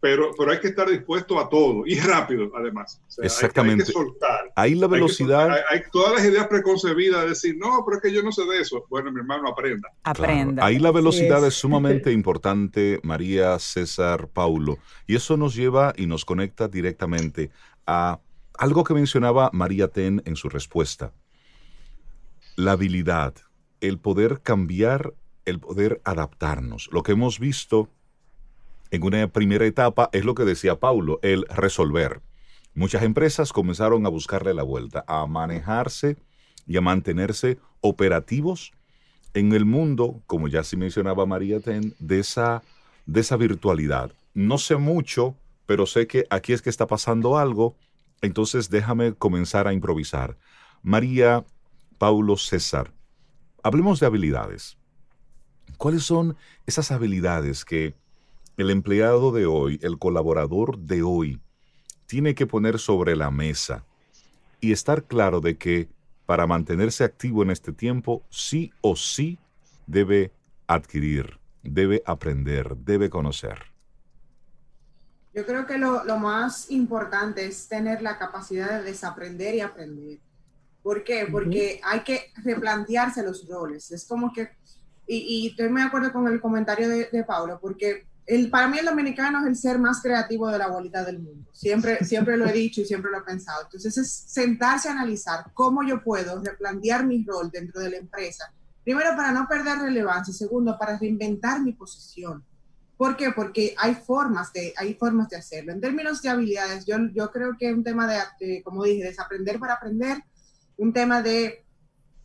pero, 0.01 0.31
pero 0.37 0.51
hay 0.51 0.61
que 0.61 0.69
estar 0.69 0.89
dispuesto 0.89 1.39
a 1.39 1.49
todo 1.49 1.83
y 1.87 2.01
rápido, 2.01 2.51
además. 2.57 3.01
Exactamente. 3.19 3.83
Hay, 3.83 3.87
que 3.87 3.93
soltar. 3.93 4.53
Ahí 4.57 4.75
la 4.75 4.87
velocidad. 4.87 5.51
Hay, 5.71 5.83
todas 5.93 6.15
las 6.15 6.25
ideas 6.25 6.49
preconcebidas 6.49 7.23
de 7.23 7.29
decir, 7.29 7.57
no, 7.59 7.85
pero 7.85 7.99
es 7.99 8.03
que 8.03 8.13
yo 8.13 8.23
no 8.23 8.33
sé 8.33 8.45
de 8.47 8.61
eso. 8.61 8.87
Bueno, 8.89 9.13
mi 9.13 9.21
hermano, 9.21 9.49
aprenda. 9.49 9.91
Aprenda. 10.03 10.65
Ahí 10.65 10.79
la 10.79 10.91
velocidad 10.91 11.45
es. 11.47 11.55
sumamente 11.55 12.13
importante, 12.13 13.01
María, 13.03 13.59
César, 13.59 14.29
Paulo. 14.29 14.79
Y 15.07 15.17
eso 15.17 15.37
nos 15.37 15.55
lleva 15.55 15.93
y 15.97 16.07
nos 16.07 16.25
conecta 16.25 16.69
directamente 16.69 17.51
a 17.87 18.21
algo 18.57 18.85
que 18.85 18.95
mencionaba 18.95 19.51
María 19.53 19.89
Ten 19.89 20.23
en 20.25 20.37
su 20.37 20.49
respuesta. 20.49 21.13
La 22.57 22.73
habilidad, 22.73 23.35
el 23.81 23.99
poder 23.99 24.41
cambiar, 24.43 25.13
el 25.45 25.61
poder 25.61 26.01
adaptarnos. 26.05 26.89
Lo 26.93 27.03
que 27.03 27.13
hemos 27.13 27.39
visto 27.39 27.91
en 28.91 29.05
una 29.05 29.27
primera 29.29 29.67
etapa 29.67 30.11
es 30.13 30.25
lo 30.25 30.35
que 30.35 30.45
decía 30.45 30.81
Paulo, 30.81 31.21
el 31.23 31.47
resolver. 31.49 32.21
Muchas 32.75 33.03
empresas 33.03 33.53
comenzaron 33.53 34.07
a 34.07 34.09
buscarle 34.09 34.55
la 34.55 34.63
vuelta, 34.63 35.05
a 35.07 35.27
manejarse 35.27 36.17
y 36.67 36.77
a 36.77 36.81
mantenerse 36.81 37.59
operativos 37.81 38.73
en 39.35 39.53
el 39.53 39.65
mundo, 39.65 40.23
como 40.27 40.49
ya 40.49 40.65
se 40.65 40.77
mencionaba 40.77 41.27
María 41.27 41.61
Ten, 41.61 41.95
de 41.99 42.21
esa, 42.21 42.63
de 43.07 43.21
esa 43.21 43.37
virtualidad. 43.37 44.13
No 44.35 44.59
sé 44.59 44.77
mucho, 44.77 45.37
pero 45.67 45.87
sé 45.87 46.07
que 46.07 46.27
aquí 46.31 46.53
es 46.53 46.63
que 46.63 46.71
está 46.71 46.87
pasando 46.87 47.39
algo, 47.39 47.77
entonces 48.23 48.71
déjame 48.71 49.15
comenzar 49.15 49.67
a 49.69 49.73
improvisar. 49.73 50.37
María, 50.83 51.45
Paulo, 51.99 52.37
César, 52.37 52.93
hablemos 53.63 54.01
de 54.01 54.07
habilidades. 54.07 54.79
¿Cuáles 55.77 56.03
son 56.03 56.37
esas 56.67 56.91
habilidades 56.91 57.65
que 57.65 57.95
el 58.57 58.71
empleado 58.71 59.33
de 59.33 59.47
hoy, 59.47 59.79
el 59.83 59.99
colaborador 59.99 60.79
de 60.79 61.03
hoy, 61.03 61.41
tiene 62.07 62.35
que 62.35 62.47
poner 62.47 62.79
sobre 62.79 63.17
la 63.17 63.31
mesa 63.31 63.85
y 64.61 64.73
estar 64.73 65.05
claro 65.05 65.41
de 65.41 65.57
que 65.57 65.89
para 66.27 66.47
mantenerse 66.47 67.03
activo 67.03 67.43
en 67.43 67.51
este 67.51 67.73
tiempo, 67.73 68.23
sí 68.31 68.73
o 68.83 68.95
sí 68.95 69.39
debe 69.87 70.33
adquirir, 70.69 71.41
debe 71.63 72.03
aprender, 72.07 72.77
debe 72.77 73.11
conocer? 73.11 73.59
Yo 75.35 75.45
creo 75.47 75.67
que 75.67 75.79
lo, 75.79 76.05
más 76.19 76.71
importante 76.71 77.47
es 77.47 77.69
tener 77.69 78.03
la 78.03 78.19
capacidad 78.19 78.79
de 78.79 78.85
desaprender 78.85 79.55
y 79.57 79.61
aprender. 79.61 80.19
¿Por 80.83 81.05
qué? 81.05 81.27
Porque 81.31 81.81
hay 81.83 82.01
que 82.01 82.33
replantearse 82.45 83.23
los 83.23 83.47
roles. 83.49 83.91
Es 83.91 84.07
como 84.07 84.33
que, 84.33 84.51
y, 85.07 85.49
estoy 85.49 85.69
muy 85.69 85.83
de 85.83 85.89
acuerdo 85.89 86.13
con 86.13 86.29
el 86.29 86.41
comentario 86.41 86.89
de, 86.89 87.09
de 87.11 87.25
Paulo, 87.25 87.59
porque 87.61 88.07
el, 88.27 88.51
para 88.51 88.69
mí 88.69 88.79
el 88.79 88.87
dominicano 88.87 89.41
es 89.41 89.47
el 89.47 89.57
ser 89.57 89.79
más 89.79 90.01
creativo 90.03 90.49
de 90.49 90.59
la 90.59 90.69
bolita 90.69 91.05
del 91.05 91.19
mundo. 91.19 91.51
Siempre, 91.53 92.05
siempre 92.05 92.37
lo 92.37 92.47
he 92.47 92.53
dicho 92.53 92.81
y 92.81 92.85
siempre 92.85 93.11
lo 93.11 93.19
he 93.19 93.23
pensado. 93.23 93.63
Entonces 93.65 93.97
es 93.97 94.11
sentarse 94.11 94.89
a 94.89 94.93
analizar 94.93 95.47
cómo 95.55 95.83
yo 95.83 96.03
puedo 96.03 96.41
replantear 96.43 97.05
mi 97.05 97.25
rol 97.25 97.51
dentro 97.51 97.81
de 97.81 97.91
la 97.91 97.97
empresa. 97.97 98.53
Primero, 98.85 99.11
para 99.17 99.33
no 99.33 99.47
perder 99.49 99.79
relevancia. 99.79 100.33
Segundo, 100.33 100.77
para 100.79 100.99
reinventar 100.99 101.61
mi 101.61 101.73
posición. 101.73 102.45
¿Por 102.97 103.17
qué? 103.17 103.31
Porque 103.31 103.75
hay 103.79 103.95
formas 103.95 104.53
de, 104.53 104.75
hay 104.77 104.95
formas 104.95 105.29
de 105.29 105.37
hacerlo. 105.37 105.73
En 105.73 105.81
términos 105.81 106.21
de 106.21 106.29
habilidades, 106.29 106.85
yo, 106.85 106.97
yo 107.15 107.31
creo 107.31 107.57
que 107.59 107.71
es 107.71 107.75
un 107.75 107.83
tema 107.83 108.07
de, 108.39 108.63
como 108.63 108.85
dije, 108.85 109.05
desaprender 109.05 109.59
para 109.59 109.75
aprender, 109.75 110.23
un 110.77 110.93
tema 110.93 111.23
de 111.23 111.65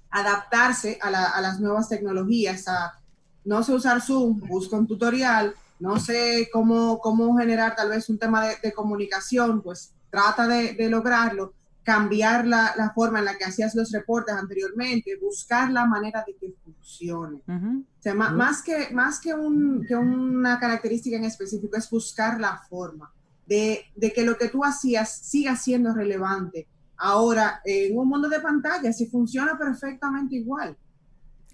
adaptarse 0.10 1.00
a, 1.02 1.08
a 1.08 1.42
las 1.42 1.60
nuevas 1.60 1.88
tecnologías, 1.88 2.68
a 2.68 3.00
no 3.46 3.64
sé 3.64 3.74
usar 3.74 4.02
Zoom, 4.02 4.40
busco 4.40 4.76
un 4.76 4.88
tutorial, 4.88 5.56
no 5.80 6.00
sé 6.00 6.50
cómo, 6.52 7.00
cómo 7.00 7.38
generar 7.38 7.76
tal 7.76 7.90
vez 7.90 8.10
un 8.10 8.18
tema 8.18 8.46
de, 8.62 8.74
comunicación, 8.74 9.62
pues 9.62 9.94
trata 10.10 10.48
de, 10.48 10.90
lograrlo, 10.90 11.54
cambiar 11.84 12.46
la, 12.48 12.92
forma 12.96 13.20
en 13.20 13.26
la 13.26 13.38
que 13.38 13.46
hacías 13.46 13.76
los 13.76 13.92
reportes 13.92 14.36
anteriormente, 14.36 15.18
buscar 15.22 15.72
la 15.72 15.86
manera 15.86 16.24
de 16.26 16.36
que 16.36 16.54
funcione. 16.64 17.42
O 17.48 18.02
sea, 18.02 18.14
más, 18.14 18.62
que, 18.62 18.90
más 18.92 19.20
que, 19.20 19.34
un, 19.34 19.86
que, 19.86 19.96
una 19.96 20.60
característica 20.60 21.18
en 21.18 21.26
específico, 21.26 21.76
es 21.78 21.90
buscar 21.90 22.40
la 22.40 22.58
forma 22.70 23.12
de, 23.46 23.86
de, 23.96 24.14
que 24.14 24.26
lo 24.26 24.38
que 24.38 24.50
tú 24.50 24.64
hacías 24.64 25.18
siga 25.18 25.56
siendo 25.56 25.94
relevante. 25.94 26.68
Ahora, 26.98 27.62
en 27.66 27.98
un 27.98 28.08
mundo 28.08 28.30
de 28.30 28.40
pantalla, 28.40 28.94
si 28.94 29.08
funciona 29.08 29.58
perfectamente 29.58 30.36
igual. 30.36 30.78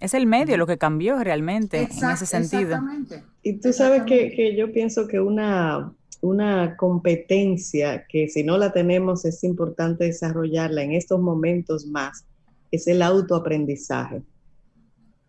Es 0.02 0.16
el 0.16 0.26
medio 0.26 0.58
lo 0.58 0.66
que 0.66 0.80
cambió 0.80 1.24
realmente 1.24 1.78
en 1.84 2.10
ese 2.10 2.26
sentido. 2.26 2.74
Exactamente. 2.74 3.24
Y 3.44 3.60
tú 3.60 3.72
sabes 3.72 4.02
que, 4.04 4.32
que, 4.32 4.56
yo 4.56 4.74
pienso 4.74 5.08
que 5.08 5.20
una, 5.20 5.94
una 6.22 6.76
competencia 6.76 8.04
que 8.10 8.28
si 8.28 8.44
no 8.44 8.58
la 8.58 8.74
tenemos 8.74 9.26
es 9.26 9.44
importante 9.44 10.06
desarrollarla 10.06 10.82
en 10.82 10.94
estos 10.94 11.22
momentos 11.22 11.86
más, 11.86 12.26
es 12.72 12.88
el 12.88 13.04
autoaprendizaje. 13.04 14.24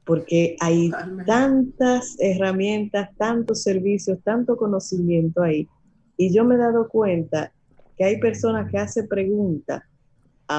Porque 0.07 0.57
hay 0.59 0.91
tantas 1.27 2.17
herramientas, 2.19 3.11
tantos 3.19 3.63
servicios, 3.63 4.19
tanto 4.25 4.57
conocimiento 4.57 5.43
ahí. 5.43 5.69
Y 6.17 6.35
yo 6.35 6.47
me 6.47 6.55
he 6.55 6.59
dado 6.59 6.89
cuenta 6.89 7.53
que 7.99 8.05
hay 8.05 8.19
personas 8.19 8.71
que 8.71 8.79
hacen 8.79 9.07
preguntas 9.07 9.83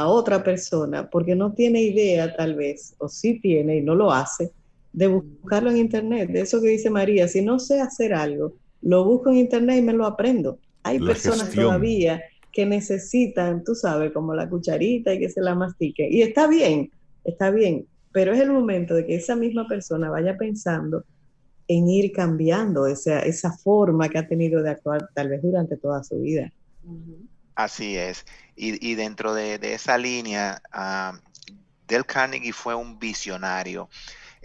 a 0.02 0.08
otra 0.08 0.44
persona 0.44 1.10
porque 1.10 1.36
no 1.36 1.54
tiene 1.54 1.82
idea 1.82 2.36
tal 2.36 2.56
vez, 2.56 2.96
o 2.98 3.08
sí 3.08 3.40
tiene 3.40 3.78
y 3.78 3.82
no 3.82 3.96
lo 3.96 4.12
hace, 4.12 4.52
de 4.92 5.08
buscarlo 5.08 5.72
en 5.72 5.78
internet. 5.78 6.30
De 6.30 6.42
eso 6.42 6.62
que 6.62 6.70
dice 6.70 6.90
María, 6.90 7.28
si 7.28 7.42
no 7.42 7.60
sé 7.60 7.82
hacer 7.82 8.14
algo, 8.14 8.54
lo 8.82 9.06
busco 9.06 9.30
en 9.30 9.38
internet 9.38 9.80
y 9.80 9.82
me 9.82 9.94
lo 9.94 10.06
aprendo. 10.06 10.60
Hay 10.84 11.00
personas 11.00 11.50
todavía 11.52 12.22
que 12.52 12.66
necesitan, 12.66 13.64
tú 13.64 13.74
sabes, 13.74 14.12
como 14.12 14.36
la 14.36 14.48
cucharita 14.48 15.14
y 15.14 15.20
que 15.20 15.30
se 15.30 15.42
la 15.42 15.56
mastique. 15.56 16.08
Y 16.10 16.22
está 16.22 16.48
bien, 16.48 16.92
está 17.24 17.50
bien, 17.50 17.88
pero 18.12 18.34
es 18.34 18.40
el 18.40 18.52
momento 18.52 18.94
de 18.94 19.06
que 19.06 19.16
esa 19.16 19.36
misma 19.36 19.68
persona 19.68 20.10
vaya 20.10 20.38
pensando 20.38 21.04
en 21.68 21.88
ir 21.88 22.12
cambiando 22.12 22.86
esa, 22.86 23.20
esa 23.20 23.52
forma 23.52 24.10
que 24.10 24.18
ha 24.20 24.28
tenido 24.28 24.62
de 24.62 24.70
actuar 24.70 25.10
tal 25.16 25.30
vez 25.30 25.42
durante 25.42 25.78
toda 25.78 26.04
su 26.04 26.20
vida. 26.20 26.52
Así 27.56 27.96
es. 27.96 28.26
Y, 28.56 28.96
dentro 28.96 29.34
de, 29.34 29.56
esa 29.74 29.98
línea, 29.98 30.62
uh, 30.74 31.18
Del 31.88 32.06
Carnegie 32.06 32.54
fue 32.54 32.76
un 32.76 33.00
visionario. 33.00 33.90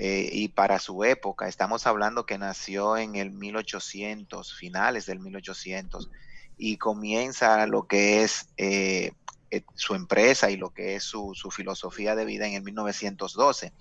Eh, 0.01 0.31
y 0.33 0.49
para 0.49 0.79
su 0.79 1.03
época, 1.03 1.49
estamos 1.49 1.87
hablando 1.87 2.25
que 2.25 2.39
nació 2.39 2.97
en 2.97 3.17
el 3.17 3.33
1800, 3.33 4.55
finales 4.55 5.07
del 5.07 5.19
1800, 5.19 6.09
y 6.57 6.77
comienza 6.77 7.67
lo 7.67 7.89
que 7.89 8.23
es 8.23 8.49
eh, 8.57 9.11
eh, 9.51 9.63
su 9.75 9.97
empresa 9.97 10.51
y 10.51 10.57
lo 10.57 10.71
que 10.71 10.95
es 10.95 11.03
su, 11.03 11.35
filosofía 11.51 12.15
de 12.15 12.25
vida 12.25 12.47
en 12.47 12.55
el 12.55 12.63
1912. 12.63 13.73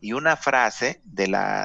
Y 0.00 0.12
una 0.12 0.36
frase 0.36 1.00
de, 1.04 1.24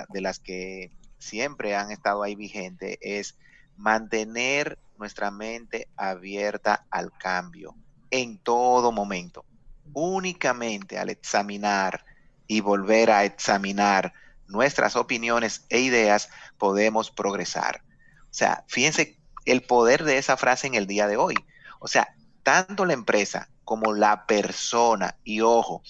de 0.09 0.21
las 0.21 0.39
que 0.39 0.91
siempre 1.17 1.75
han 1.75 1.91
estado 1.91 2.23
ahí 2.23 2.35
vigente 2.35 2.97
es 3.01 3.37
mantener 3.75 4.79
nuestra 4.97 5.29
mente 5.29 5.89
abierta 5.97 6.85
al 6.89 7.11
cambio 7.17 7.75
en 8.11 8.37
todo 8.37 8.91
momento. 8.91 9.45
Únicamente 9.93 10.99
al 10.99 11.09
examinar 11.09 12.05
y 12.47 12.61
volver 12.61 13.11
a 13.11 13.25
examinar 13.25 14.13
nuestras 14.47 14.95
opiniones 14.95 15.65
e 15.69 15.79
ideas 15.79 16.29
podemos 16.57 17.11
progresar. 17.11 17.83
O 18.23 18.33
sea, 18.33 18.63
fíjense 18.67 19.19
el 19.45 19.61
poder 19.61 20.03
de 20.03 20.17
esa 20.17 20.37
frase 20.37 20.67
en 20.67 20.75
el 20.75 20.87
día 20.87 21.07
de 21.07 21.17
hoy. 21.17 21.35
O 21.79 21.87
sea, 21.87 22.13
tanto 22.43 22.85
la 22.85 22.93
empresa 22.93 23.49
como 23.63 23.93
la 23.93 24.25
persona, 24.25 25.15
y 25.23 25.41
ojo, 25.41 25.83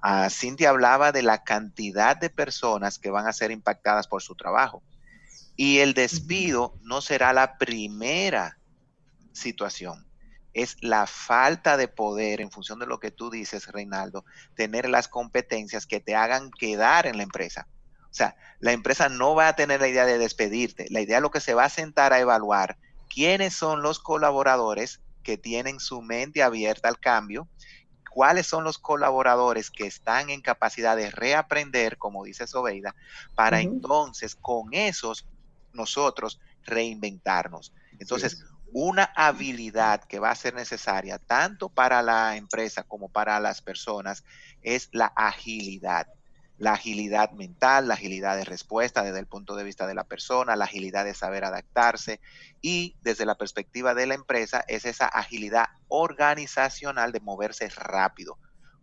a 0.00 0.30
Cintia 0.30 0.70
hablaba 0.70 1.12
de 1.12 1.22
la 1.22 1.44
cantidad 1.44 2.16
de 2.16 2.30
personas 2.30 2.98
que 2.98 3.10
van 3.10 3.26
a 3.26 3.32
ser 3.32 3.50
impactadas 3.50 4.06
por 4.06 4.22
su 4.22 4.34
trabajo. 4.34 4.82
Y 5.56 5.78
el 5.78 5.94
despido 5.94 6.74
no 6.82 7.00
será 7.00 7.32
la 7.32 7.58
primera 7.58 8.58
situación. 9.32 10.06
Es 10.56 10.78
la 10.80 11.06
falta 11.06 11.76
de 11.76 11.86
poder, 11.86 12.40
en 12.40 12.50
función 12.50 12.78
de 12.78 12.86
lo 12.86 12.98
que 12.98 13.10
tú 13.10 13.28
dices, 13.28 13.66
Reinaldo, 13.68 14.24
tener 14.54 14.88
las 14.88 15.06
competencias 15.06 15.84
que 15.84 16.00
te 16.00 16.14
hagan 16.14 16.50
quedar 16.50 17.06
en 17.06 17.18
la 17.18 17.24
empresa. 17.24 17.68
O 18.04 18.14
sea, 18.16 18.36
la 18.58 18.72
empresa 18.72 19.10
no 19.10 19.34
va 19.34 19.48
a 19.48 19.54
tener 19.54 19.82
la 19.82 19.88
idea 19.88 20.06
de 20.06 20.16
despedirte. 20.16 20.86
La 20.88 21.02
idea 21.02 21.18
es 21.18 21.22
lo 21.22 21.30
que 21.30 21.42
se 21.42 21.52
va 21.52 21.64
a 21.64 21.68
sentar 21.68 22.14
a 22.14 22.20
evaluar 22.20 22.78
quiénes 23.10 23.52
son 23.52 23.82
los 23.82 23.98
colaboradores 23.98 25.02
que 25.22 25.36
tienen 25.36 25.78
su 25.78 26.00
mente 26.00 26.42
abierta 26.42 26.88
al 26.88 26.98
cambio, 26.98 27.48
cuáles 28.10 28.46
son 28.46 28.64
los 28.64 28.78
colaboradores 28.78 29.70
que 29.70 29.86
están 29.86 30.30
en 30.30 30.40
capacidad 30.40 30.96
de 30.96 31.10
reaprender, 31.10 31.98
como 31.98 32.24
dice 32.24 32.46
Sobeida, 32.46 32.94
para 33.34 33.60
entonces 33.60 34.34
con 34.34 34.72
esos 34.72 35.28
nosotros 35.74 36.40
reinventarnos. 36.64 37.74
Entonces, 37.98 38.42
una 38.72 39.04
habilidad 39.04 40.04
que 40.04 40.18
va 40.18 40.30
a 40.30 40.34
ser 40.34 40.54
necesaria 40.54 41.18
tanto 41.18 41.68
para 41.68 42.02
la 42.02 42.36
empresa 42.36 42.82
como 42.82 43.08
para 43.08 43.40
las 43.40 43.62
personas 43.62 44.24
es 44.62 44.88
la 44.92 45.06
agilidad. 45.06 46.08
La 46.58 46.72
agilidad 46.72 47.32
mental, 47.32 47.88
la 47.88 47.94
agilidad 47.94 48.36
de 48.36 48.44
respuesta 48.44 49.02
desde 49.02 49.18
el 49.18 49.26
punto 49.26 49.56
de 49.56 49.64
vista 49.64 49.86
de 49.86 49.94
la 49.94 50.04
persona, 50.04 50.56
la 50.56 50.64
agilidad 50.64 51.04
de 51.04 51.12
saber 51.12 51.44
adaptarse 51.44 52.20
y 52.62 52.96
desde 53.02 53.26
la 53.26 53.36
perspectiva 53.36 53.94
de 53.94 54.06
la 54.06 54.14
empresa 54.14 54.64
es 54.66 54.86
esa 54.86 55.06
agilidad 55.06 55.66
organizacional 55.88 57.12
de 57.12 57.20
moverse 57.20 57.68
rápido. 57.68 58.38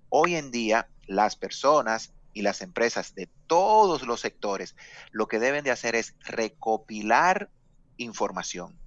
Hoy 0.09 0.35
en 0.35 0.51
día 0.51 0.87
las 1.07 1.35
personas 1.35 2.13
y 2.31 2.43
las 2.43 2.61
empresas 2.61 3.15
de 3.15 3.27
todos 3.47 4.03
los 4.03 4.21
sectores 4.21 4.75
lo 5.11 5.27
que 5.27 5.39
deben 5.39 5.63
de 5.63 5.71
hacer 5.71 5.95
es 5.95 6.15
recopilar 6.21 7.49
información 7.97 8.82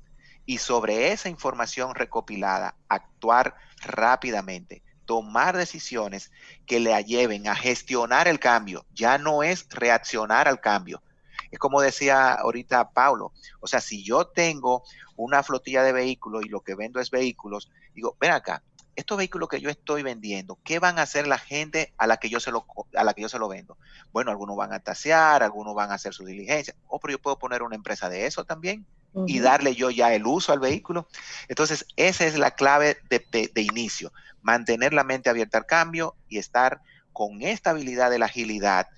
y 0.47 0.59
sobre 0.59 1.13
esa 1.13 1.29
información 1.29 1.95
recopilada 1.95 2.77
actuar 2.89 3.57
rápidamente, 3.83 4.83
tomar 5.05 5.57
decisiones 5.57 6.31
que 6.67 6.81
le 6.81 7.03
lleven 7.05 7.49
a 7.49 7.57
gestionar 7.57 8.29
el 8.29 8.39
cambio. 8.39 8.87
Ya 8.95 9.19
no 9.19 9.43
es 9.43 9.69
reaccionar 9.71 10.49
al 10.49 10.61
cambio. 10.61 11.03
Es 11.51 11.59
como 11.59 11.81
decía 11.81 12.33
ahorita 12.35 12.91
Paulo, 12.91 13.33
o 13.61 13.67
sea, 13.67 13.81
si 13.81 14.05
yo 14.05 14.27
tengo 14.27 14.85
una 15.17 15.43
flotilla 15.43 15.83
de 15.83 15.93
vehículos 15.93 16.45
y 16.45 16.49
lo 16.49 16.61
que 16.61 16.75
vendo 16.75 17.01
es 17.01 17.11
vehículos, 17.11 17.71
digo, 17.95 18.17
ven 18.21 18.33
acá, 18.33 18.63
estos 18.95 19.19
vehículos 19.19 19.49
que 19.49 19.61
yo 19.61 19.69
estoy 19.69 20.03
vendiendo, 20.03 20.59
¿qué 20.65 20.79
van 20.79 20.99
a 20.99 21.03
hacer 21.03 21.27
la 21.27 21.39
gente 21.39 21.93
a 21.99 22.07
la 22.07 22.17
que 22.17 22.31
yo 22.31 22.41
se 22.41 22.51
lo, 22.51 22.67
a 22.95 23.05
la 23.05 23.15
que 23.15 23.23
yo 23.23 23.29
se 23.29 23.39
lo 23.39 23.49
vendo? 23.49 23.77
Bueno, 24.13 24.31
algunos 24.31 24.57
van 24.57 24.73
a 24.73 24.81
tasear, 24.81 25.43
algunos 25.43 25.75
van 25.75 25.91
a 25.91 25.95
hacer 25.95 26.15
su 26.15 26.25
diligencia, 26.25 26.75
o 26.89 26.99
pero 26.99 27.13
yo 27.13 27.21
puedo 27.21 27.39
poner 27.39 27.63
una 27.63 27.77
empresa 27.77 28.09
de 28.09 28.27
eso 28.27 28.45
también 28.45 28.87
y 29.27 29.39
darle 29.39 29.75
yo 29.75 29.91
ya 29.91 30.15
el 30.15 30.27
uso 30.27 30.53
al 30.53 30.61
vehículo. 30.61 31.09
Entonces, 31.49 31.87
esa 31.97 32.27
es 32.27 32.39
la 32.39 32.53
clave 32.53 32.99
de, 33.09 33.51
de 33.53 33.63
inicio, 33.63 34.13
mantener 34.43 34.93
la 34.93 35.05
mente 35.05 35.31
abierta 35.31 35.59
al 35.59 35.67
cambio 35.67 36.15
y 36.29 36.39
estar 36.39 36.81
con 37.13 37.43
esta 37.43 37.71
habilidad 37.71 38.11
de 38.11 38.19
la 38.19 38.27
agilidad 38.27 38.89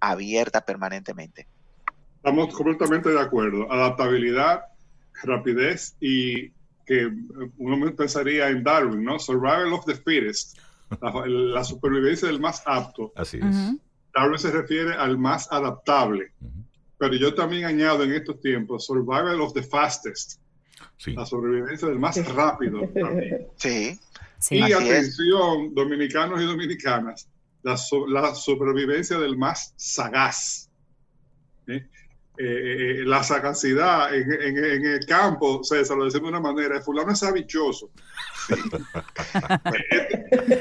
abierta 0.00 0.62
permanentemente. 0.62 1.46
Estamos 2.16 2.54
completamente 2.54 3.08
de 3.08 3.20
acuerdo. 3.20 3.70
Adaptabilidad, 3.72 4.62
rapidez 5.24 5.96
y 6.00 6.50
que 6.86 7.10
uno 7.58 7.94
pensaría 7.96 8.48
en 8.48 8.62
Darwin, 8.62 9.04
¿no? 9.04 9.18
Survival 9.18 9.72
of 9.72 9.84
the 9.86 9.94
fittest, 9.94 10.58
la, 11.00 11.64
supervivencia 11.64 12.28
del 12.28 12.40
más 12.40 12.62
apto. 12.66 13.12
Así 13.16 13.38
es. 13.38 13.78
Darwin 14.14 14.38
se 14.38 14.50
refiere 14.50 14.94
al 14.94 15.16
más 15.16 15.50
adaptable. 15.50 16.32
Pero 17.02 17.16
yo 17.16 17.34
también 17.34 17.64
añado 17.64 18.04
en 18.04 18.12
estos 18.12 18.40
tiempos 18.40 18.86
survival 18.86 19.40
of 19.40 19.52
the 19.54 19.62
fastest. 19.64 20.38
Sí. 20.98 21.14
La 21.14 21.26
sobrevivencia 21.26 21.88
del 21.88 21.98
más 21.98 22.16
rápido. 22.32 22.88
Sí. 23.56 23.98
sí. 24.38 24.58
Y 24.58 24.72
atención, 24.72 25.74
dominicanos 25.74 26.40
y 26.40 26.44
dominicanas, 26.44 27.28
la, 27.64 27.76
la 28.06 28.36
supervivencia 28.36 29.18
del 29.18 29.36
más 29.36 29.74
sagaz. 29.74 30.70
¿eh? 31.66 31.88
Eh, 32.38 32.44
eh, 32.44 33.04
la 33.04 33.22
sagacidad 33.22 34.14
en, 34.14 34.32
en, 34.32 34.86
el 34.86 35.04
campo, 35.04 35.62
César, 35.62 35.98
lo 35.98 36.06
decimos 36.06 36.32
de 36.32 36.38
una 36.38 36.40
manera, 36.40 36.80
fulano 36.80 37.12
es 37.12 37.18
sabichoso. 37.18 37.90
este, 38.48 38.78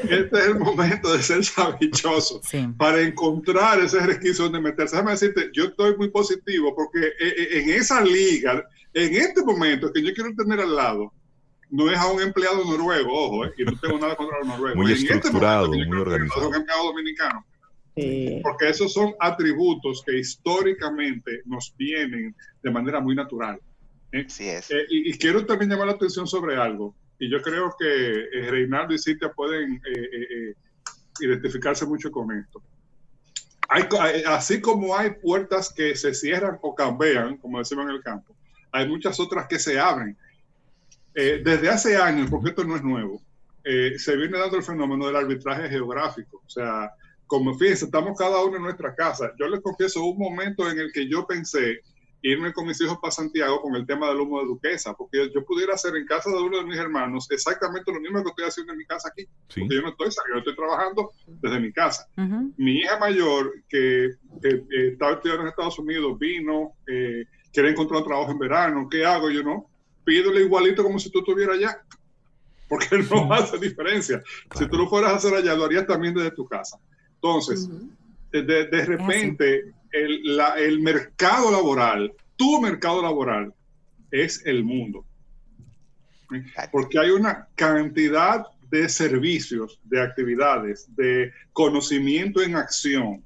este, 0.13 0.38
es 0.38 0.47
el 0.47 0.60
momento 0.60 1.13
de 1.13 1.23
ser 1.23 1.45
sabichoso 1.45 2.41
para 2.77 2.99
encontrar 2.99 3.79
ese 3.79 4.01
resquicio 4.01 4.45
donde 4.45 4.60
meterse. 4.60 4.97
Déjame 4.97 5.12
decirte, 5.12 5.49
yo 5.53 5.65
estoy 5.65 5.95
muy 5.95 6.10
positivo 6.10 6.75
porque 6.75 7.13
en 7.19 7.69
esa 7.69 8.01
liga, 8.01 8.67
en 8.93 9.15
este 9.15 9.41
momento 9.41 9.93
que 9.93 10.03
yo 10.03 10.13
quiero 10.13 10.36
tener 10.36 10.60
al 10.60 10.75
lado, 10.75 11.13
no 11.69 11.89
es 11.89 11.97
a 11.97 12.07
un 12.07 12.21
empleado 12.21 12.65
noruego, 12.65 13.13
ojo, 13.13 13.45
y 13.57 13.63
no 13.63 13.79
tengo 13.79 13.97
nada 13.97 14.17
contra 14.17 14.39
los 14.39 14.47
noruegos. 14.49 14.75
Muy 14.75 14.91
este 14.91 15.13
estructurado, 15.13 15.69
muy 15.69 15.97
organizado. 15.97 16.49
un 16.49 16.55
empleado 16.55 16.84
dominicano 16.84 17.45
porque 18.41 18.69
esos 18.69 18.93
son 18.93 19.13
atributos 19.19 20.04
que 20.06 20.17
históricamente 20.17 21.41
nos 21.45 21.73
vienen 21.77 22.36
de 22.63 22.71
manera 22.71 22.99
muy 22.99 23.15
natural. 23.15 23.60
¿eh? 24.12 24.25
es. 24.27 24.71
Eh, 24.71 24.86
y, 24.89 25.17
quiero 25.17 25.45
también 25.45 25.71
llamar 25.71 25.88
la 25.88 25.93
atención 25.93 26.27
sobre 26.27 26.56
algo, 26.56 26.95
y 27.19 27.30
yo 27.30 27.41
creo 27.41 27.75
que 27.77 27.86
eh, 27.86 28.49
Reinaldo 28.49 28.93
y 28.93 28.99
Cintia 28.99 29.32
pueden 29.32 29.82
identificarse 31.19 31.86
mucho 31.86 32.12
con 32.12 32.32
esto. 32.32 32.62
Hay, 33.69 33.84
así 34.27 34.60
como 34.60 34.95
hay 34.95 35.12
puertas 35.12 35.71
que 35.73 35.95
se 35.95 36.13
cierran 36.13 36.58
o 36.62 36.75
cambian, 36.75 37.38
como 37.38 37.60
decimos 37.60 37.86
en 37.86 37.91
el 37.91 38.01
campo, 38.01 38.36
hay 38.71 38.88
muchas 38.88 39.19
otras 39.19 39.47
que 39.47 39.60
se 39.60 39.80
abren. 39.80 40.17
desde 41.13 41.69
hace 41.69 41.97
años, 41.97 42.30
porque 42.30 42.49
esto 42.49 42.63
no 42.63 42.75
es 42.75 42.84
nuevo, 42.84 43.21
se 43.63 44.17
viene 44.17 44.39
dando 44.39 44.58
el 44.58 44.63
fenómeno 44.63 45.06
del 45.08 45.15
arbitraje 45.15 45.69
geográfico. 45.69 46.41
O 46.45 46.49
sea, 46.49 46.91
como 47.32 47.58
fíjense, 47.58 47.86
estamos 47.86 48.17
cada 48.17 48.44
uno 48.44 48.58
en 48.58 48.63
nuestra 48.63 48.94
casa. 48.94 49.32
Yo 49.39 49.48
les 49.48 49.62
confieso 49.62 50.04
un 50.04 50.17
momento 50.17 50.70
en 50.70 50.78
el 50.78 50.91
que 50.91 51.08
yo 51.08 51.26
pensé 51.26 51.80
irme 52.22 52.52
con 52.52 52.67
mis 52.67 52.82
hijos 52.82 52.98
para 53.02 53.10
Santiago 53.10 53.62
con 53.62 53.74
el 53.78 53.88
tema 53.88 54.10
del 54.10 54.20
humo 54.20 54.41
de 54.41 54.48
duquesa, 54.48 54.94
porque 54.94 55.32
yo 55.34 55.46
pudiera 55.46 55.76
hacer 55.76 55.96
en 55.96 56.06
casa 56.06 56.30
de 56.30 56.41
uno 56.41 56.58
de 56.58 56.65
mis 56.65 56.78
hermanos 56.78 57.32
exactamente 57.32 57.89
lo 57.89 58.02
mismo 58.02 58.22
que 58.22 58.32
estoy 58.32 58.46
haciendo 58.48 58.74
en 58.74 58.80
mi 58.80 58.86
casa 58.86 59.08
aquí. 59.08 59.26
Porque 59.48 59.76
yo 59.76 59.82
no 59.82 59.91
estoy 59.91 60.12
saliendo, 60.12 60.39
estoy 60.39 60.56
trabajando 60.58 61.12
desde 61.26 61.60
mi 61.62 61.72
casa. 61.72 62.06
Mi 62.58 62.80
hija 62.80 63.00
mayor, 63.00 63.54
que, 63.70 64.08
eh, 64.08 64.65
estaba 64.91 65.13
estudiando 65.13 65.44
en 65.44 65.48
Estados 65.48 65.80
Unidos, 65.80 66.20
vino, 66.20 66.74
eh, 66.86 67.24
quiere 67.54 67.70
encontrar 67.70 68.02
un 68.02 68.08
trabajo 68.10 68.32
en 68.32 68.39
verano, 68.39 68.89
¿qué 68.91 69.06
hago? 69.06 69.30
Yo 69.30 69.41
no, 69.41 69.70
pídele 70.04 70.41
igualito 70.41 70.84
como 70.84 71.00
si 71.00 71.10
tú 71.10 71.20
estuvieras 71.20 71.56
allá, 71.56 71.82
porque 72.67 72.89
no 73.10 73.34
hace 73.34 73.58
diferencia. 73.58 74.22
Si 74.54 74.67
tú 74.67 74.76
lo 74.76 74.89
fueras 74.89 75.13
a 75.13 75.15
hacer 75.15 75.34
allá, 75.34 75.56
lo 75.56 75.63
harías 75.63 75.88
también 75.88 76.13
desde 76.13 76.32
tu 76.32 76.46
casa. 76.46 76.78
Entonces, 77.23 77.69
de, 78.31 78.86
repente, 78.86 79.73
el, 79.91 80.39
el, 80.57 80.79
mercado 80.79 81.51
laboral, 81.51 82.12
tu 82.36 82.60
mercado 82.60 83.03
laboral, 83.03 83.53
es 84.10 84.43
el 84.45 84.63
mundo. 84.63 85.05
Porque 86.71 86.97
hay 86.97 87.12
una 87.12 87.47
cantidad 87.55 88.47
de 88.71 88.89
servicios, 88.89 89.79
de 89.84 90.01
actividades, 90.01 90.88
de 90.95 91.31
conocimiento 91.53 92.41
en 92.41 92.55
acción 92.55 93.23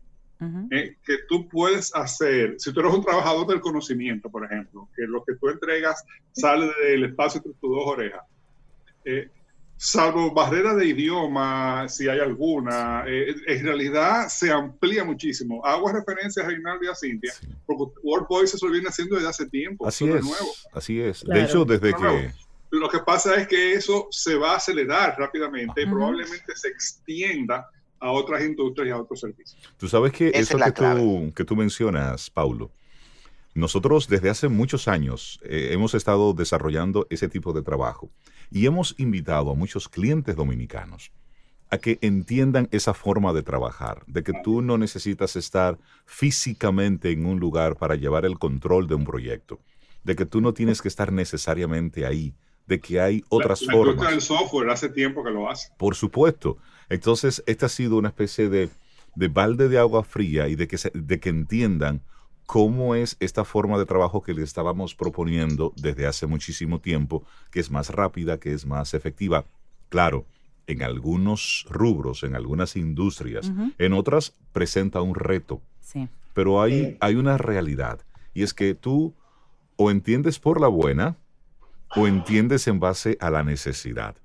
eh, 0.72 0.98
que 1.06 1.20
tú 1.30 1.48
puedes 1.48 1.96
hacer. 1.96 2.56
Si 2.58 2.74
tú 2.74 2.82
eres 2.82 2.94
un 2.94 3.04
trabajador 3.04 3.48
del 3.48 3.62
conocimiento, 3.62 4.30
por 4.30 4.44
ejemplo, 4.44 4.90
que 4.96 5.04
lo 5.04 5.24
que 5.24 5.36
tú 5.36 5.48
entregas 5.50 6.04
sale 6.34 6.70
del 6.84 7.06
espacio 7.06 7.38
entre 7.38 7.54
tus 7.54 7.70
dos 7.70 7.86
orejas. 7.86 8.22
Eh, 9.06 9.30
salvo 9.78 10.32
barrera 10.34 10.74
de 10.74 10.88
idioma, 10.88 11.88
si 11.90 12.08
hay 12.08 12.20
alguna, 12.20 13.04
eh, 13.08 13.36
en 13.48 13.64
realidad 13.64 14.28
se 14.30 14.52
amplía 14.52 15.04
muchísimo. 15.04 15.66
Hago 15.66 15.92
referencia 15.92 16.44
a 16.44 16.48
Reinaldo 16.48 16.86
y 16.86 16.88
a 16.88 16.96
Cintia, 16.96 17.34
porque 17.66 17.84
World 18.04 18.28
Voice 18.28 18.58
se 18.58 18.66
lo 18.66 18.72
viene 18.72 18.88
haciendo 18.88 19.16
desde 19.16 19.30
hace 19.30 19.46
tiempo. 19.48 19.88
Así 19.88 20.06
es, 20.06 20.24
nuevo. 20.24 20.52
así 20.74 21.02
es. 21.02 21.24
De 21.24 21.44
hecho, 21.44 21.66
desde 21.66 21.94
que... 21.94 22.32
Lo 22.72 22.90
que 22.90 23.00
pasa 23.00 23.36
es 23.36 23.48
que 23.48 23.74
eso 23.74 24.08
se 24.12 24.36
va 24.36 24.54
a 24.54 24.58
acelerar 24.58 25.16
rápidamente 25.18 25.84
y 25.84 25.86
probablemente 25.86 26.56
se 26.56 26.68
extienda 26.68 27.70
a 28.00 28.12
otras 28.12 28.44
industrias 28.44 28.88
y 28.88 28.92
a 28.92 28.98
otros 28.98 29.22
servicios. 29.22 29.58
Tú 29.78 29.88
sabes 29.88 30.12
que 30.12 30.32
eso 30.34 30.58
que 30.58 30.72
tú, 30.72 31.34
que 31.34 31.46
tú 31.46 31.56
mencionas, 31.56 32.30
Paulo, 32.30 32.72
nosotros 33.54 34.10
desde 34.10 34.30
hace 34.30 34.50
muchos 34.50 34.90
años 34.90 35.40
eh, 35.44 35.70
hemos 35.72 35.94
estado 35.94 36.34
desarrollando 36.34 37.08
ese 37.10 37.30
tipo 37.30 37.54
de 37.54 37.62
trabajo 37.62 38.12
y 38.52 38.66
hemos 38.66 38.96
invitado 38.98 39.52
a 39.52 39.56
muchos 39.56 39.90
clientes 39.90 40.36
dominicanos 40.36 41.12
a 41.70 41.78
que 41.78 41.98
entiendan 42.02 42.68
esa 42.72 42.94
forma 42.94 43.34
de 43.34 43.44
trabajar, 43.44 44.04
de 44.08 44.24
que 44.24 44.34
tú 44.44 44.62
no 44.62 44.78
necesitas 44.78 45.36
estar 45.36 45.78
físicamente 46.06 47.12
en 47.12 47.26
un 47.26 47.40
lugar 47.40 47.76
para 47.76 47.96
llevar 47.96 48.26
el 48.26 48.38
control 48.38 48.88
de 48.88 48.96
un 48.96 49.04
proyecto, 49.04 49.60
de 50.04 50.16
que 50.16 50.26
tú 50.26 50.42
no 50.42 50.54
tienes 50.54 50.82
que 50.82 50.88
estar 50.88 51.12
necesariamente 51.12 52.06
ahí, 52.06 52.36
de 52.68 52.80
que 52.80 53.00
hay 53.00 53.24
otras 53.30 53.62
la, 53.64 53.74
formas. 53.74 54.10
Del 54.10 54.22
software 54.22 54.70
hace 54.70 54.90
tiempo 54.90 55.24
que 55.24 55.32
lo 55.32 55.50
hace. 55.50 55.70
Por 55.78 55.96
supuesto. 55.96 56.58
Entonces, 56.90 57.44
esta 57.48 57.66
ha 57.66 57.70
sido 57.70 57.98
una 57.98 58.10
especie 58.10 58.50
de, 58.50 58.70
de 59.16 59.28
balde 59.28 59.68
de 59.68 59.80
agua 59.80 60.04
fría 60.04 60.48
y 60.48 60.56
de 60.56 60.68
que, 60.68 60.78
de 60.94 61.20
que 61.20 61.30
entiendan 61.30 62.02
cómo 62.46 62.96
es 62.96 63.18
esta 63.20 63.44
forma 63.44 63.78
de 63.78 63.86
trabajo 63.86 64.22
que 64.22 64.34
le 64.34 64.44
estábamos 64.44 64.96
proponiendo 64.96 65.74
desde 65.76 66.06
hace 66.06 66.28
muchísimo 66.28 66.80
tiempo, 66.80 67.24
que 67.52 67.60
es 67.60 67.72
más 67.72 67.90
rápida, 67.90 68.40
que 68.40 68.54
es 68.54 68.66
más 68.66 68.94
efectiva. 68.94 69.46
Claro, 69.90 70.26
en 70.68 70.84
algunos 70.84 71.66
rubros, 71.70 72.24
en 72.24 72.36
algunas 72.36 72.76
industrias, 72.76 73.52
en 73.78 73.94
otras 73.94 74.34
presenta 74.52 75.02
un 75.02 75.16
reto. 75.16 75.62
Sí. 75.82 76.08
Pero 76.34 76.62
hay, 76.62 76.98
hay 77.00 77.16
una 77.16 77.38
realidad, 77.38 78.02
y 78.34 78.44
es 78.44 78.54
que 78.54 78.76
tú 78.76 79.14
o 79.78 79.92
entiendes 79.92 80.40
por 80.40 80.60
la 80.60 80.68
buena 80.68 81.18
o 81.96 82.08
entiendes 82.08 82.68
en 82.68 82.80
base 82.80 83.18
a 83.22 83.30
la 83.30 83.44
necesidad. 83.44 84.16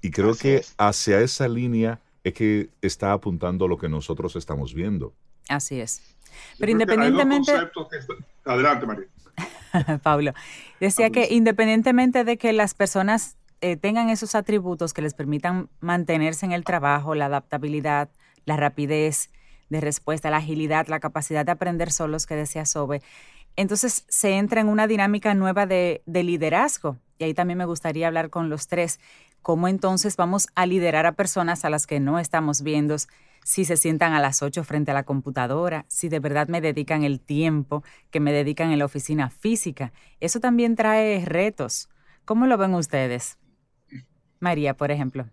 Y 0.00 0.10
creo 0.10 0.34
que 0.34 0.62
hacia 0.76 1.20
esa 1.20 1.48
línea 1.48 2.00
es 2.24 2.34
que 2.34 2.70
está 2.82 3.12
apuntando 3.12 3.68
lo 3.68 3.78
que 3.78 3.88
nosotros 3.88 4.36
estamos 4.36 4.74
viendo. 4.74 5.14
Así 5.48 5.80
es. 5.80 6.02
Pero 6.58 6.72
independientemente... 6.72 7.52
Adelante, 8.44 8.86
María. 8.86 9.06
Pablo, 10.02 10.32
decía 10.80 11.10
que 11.10 11.28
independientemente 11.30 12.24
de 12.24 12.36
que 12.36 12.52
las 12.52 12.74
personas 12.74 13.36
eh, 13.60 13.76
tengan 13.76 14.10
esos 14.10 14.34
atributos 14.34 14.92
que 14.92 15.02
les 15.02 15.14
permitan 15.14 15.68
mantenerse 15.80 16.46
en 16.46 16.52
el 16.52 16.64
trabajo, 16.64 17.14
la 17.14 17.26
adaptabilidad, 17.26 18.08
la 18.44 18.56
rapidez 18.56 19.30
de 19.70 19.80
respuesta, 19.80 20.30
la 20.30 20.36
agilidad, 20.36 20.86
la 20.88 21.00
capacidad 21.00 21.44
de 21.44 21.52
aprender 21.52 21.90
solos 21.90 22.26
que 22.26 22.36
decía 22.36 22.66
Sobe, 22.66 23.02
entonces 23.56 24.04
se 24.08 24.36
entra 24.36 24.60
en 24.60 24.68
una 24.68 24.86
dinámica 24.86 25.34
nueva 25.34 25.66
de, 25.66 26.02
de 26.06 26.22
liderazgo. 26.22 26.98
Y 27.18 27.24
ahí 27.24 27.34
también 27.34 27.58
me 27.58 27.64
gustaría 27.64 28.08
hablar 28.08 28.28
con 28.28 28.50
los 28.50 28.66
tres, 28.66 28.98
cómo 29.42 29.68
entonces 29.68 30.16
vamos 30.16 30.48
a 30.54 30.66
liderar 30.66 31.06
a 31.06 31.12
personas 31.12 31.64
a 31.64 31.70
las 31.70 31.86
que 31.86 32.00
no 32.00 32.18
estamos 32.18 32.62
viendo 32.62 32.96
si 33.44 33.64
se 33.64 33.76
sientan 33.76 34.14
a 34.14 34.20
las 34.20 34.42
8 34.42 34.64
frente 34.64 34.90
a 34.90 34.94
la 34.94 35.04
computadora, 35.04 35.84
si 35.88 36.08
de 36.08 36.18
verdad 36.18 36.48
me 36.48 36.60
dedican 36.60 37.04
el 37.04 37.20
tiempo 37.20 37.84
que 38.10 38.18
me 38.18 38.32
dedican 38.32 38.72
en 38.72 38.80
la 38.80 38.86
oficina 38.86 39.30
física. 39.30 39.92
Eso 40.18 40.40
también 40.40 40.74
trae 40.74 41.24
retos. 41.24 41.88
¿Cómo 42.24 42.46
lo 42.46 42.58
ven 42.58 42.74
ustedes? 42.74 43.38
María, 44.40 44.74
por 44.76 44.90
ejemplo. 44.90 45.26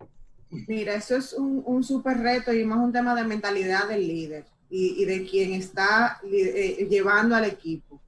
Mira, 0.68 0.96
eso 0.96 1.16
es 1.16 1.34
un, 1.34 1.64
un 1.66 1.84
súper 1.84 2.18
reto 2.20 2.54
y 2.54 2.66
más 2.66 2.78
un 2.78 2.92
tema 2.92 3.16
de 3.16 3.24
mentalidad 3.24 3.88
del 3.88 4.08
líder 4.08 4.46
y, 4.70 5.06
de 5.06 5.26
quien 5.26 5.54
está 5.54 6.20
eh, 6.24 6.88
llevando 6.90 7.36
al 7.36 7.46
equipo. 7.46 8.01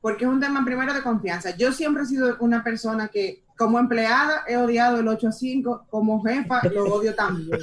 Porque 0.00 0.24
es 0.24 0.30
un 0.30 0.40
tema 0.40 0.64
primero 0.64 0.94
de 0.94 1.02
confianza. 1.02 1.56
Yo 1.56 1.72
siempre 1.72 2.04
he 2.04 2.06
sido 2.06 2.36
una 2.40 2.64
persona 2.64 3.08
que 3.08 3.44
como 3.56 3.78
empleada 3.78 4.44
he 4.46 4.56
odiado 4.56 5.00
el 5.00 5.08
8 5.08 5.28
a 5.28 5.32
5, 5.32 5.86
como 5.90 6.22
jefa 6.24 6.62
lo 6.72 6.84
odio 6.84 7.14
también. 7.14 7.60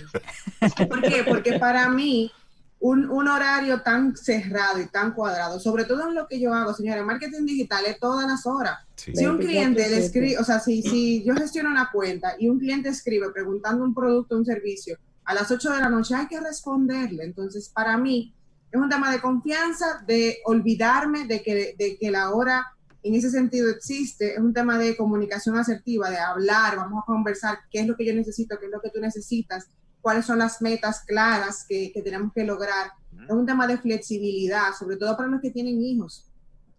¿Por 0.87 1.01
qué? 1.01 1.23
Porque 1.27 1.57
para 1.57 1.89
mí 1.89 2.31
un, 2.79 3.09
un, 3.09 3.27
horario 3.27 3.81
tan 3.81 4.15
cerrado 4.15 4.79
y 4.79 4.85
tan 4.85 5.13
cuadrado, 5.13 5.59
sobre 5.59 5.85
todo 5.85 6.07
en 6.07 6.13
lo 6.13 6.27
que 6.27 6.39
yo 6.39 6.53
hago, 6.53 6.73
señora, 6.75 7.03
marketing 7.03 7.45
digital 7.45 7.85
es 7.87 7.99
todas 7.99 8.27
las 8.27 8.45
horas. 8.45 8.77
Si 8.95 9.25
un 9.25 9.39
cliente 9.39 9.89
le 9.89 9.97
escribe, 9.97 10.37
o 10.37 10.43
sea, 10.43 10.59
si, 10.59 10.83
si 10.83 11.23
yo 11.23 11.33
gestiono 11.33 11.71
una 11.71 11.89
cuenta 11.91 12.35
y 12.37 12.47
un 12.47 12.59
cliente 12.59 12.89
escribe 12.89 13.31
preguntando 13.31 13.83
un 13.83 13.95
producto 13.95 14.35
o 14.35 14.37
un 14.37 14.45
servicio 14.45 14.99
a 15.25 15.33
las 15.33 15.49
8 15.49 15.71
de 15.71 15.79
la 15.79 15.89
noche, 15.89 16.13
hay 16.13 16.27
que 16.27 16.39
responderle. 16.39 17.23
Entonces, 17.23 17.69
para 17.69 17.97
mí, 17.97 18.33
es 18.71 18.79
un 18.79 18.89
tema 18.89 19.11
de 19.11 19.21
confianza, 19.21 20.03
de 20.05 20.39
olvidarme 20.45 21.25
de 21.25 21.41
que, 21.41 21.75
de 21.77 21.97
que 21.97 22.11
la 22.11 22.31
hora 22.31 22.65
en 23.03 23.15
ese 23.15 23.29
sentido 23.29 23.69
existe, 23.69 24.33
es 24.33 24.39
un 24.39 24.53
tema 24.53 24.77
de 24.77 24.97
comunicación 24.97 25.57
asertiva, 25.57 26.09
de 26.09 26.17
hablar, 26.17 26.75
vamos 26.75 27.03
a 27.03 27.05
conversar 27.05 27.59
qué 27.71 27.79
es 27.79 27.87
lo 27.87 27.95
que 27.95 28.05
yo 28.05 28.13
necesito, 28.13 28.59
qué 28.59 28.65
es 28.65 28.71
lo 28.71 28.81
que 28.81 28.89
tú 28.89 28.99
necesitas, 28.99 29.67
cuáles 30.01 30.25
son 30.25 30.39
las 30.39 30.61
metas 30.61 31.03
claras 31.05 31.65
que, 31.67 31.91
que 31.93 32.01
tenemos 32.01 32.33
que 32.33 32.43
lograr. 32.43 32.91
Es 33.23 33.31
un 33.31 33.45
tema 33.45 33.67
de 33.67 33.77
flexibilidad, 33.77 34.73
sobre 34.77 34.97
todo 34.97 35.15
para 35.15 35.29
los 35.29 35.41
que 35.41 35.51
tienen 35.51 35.81
hijos. 35.81 36.25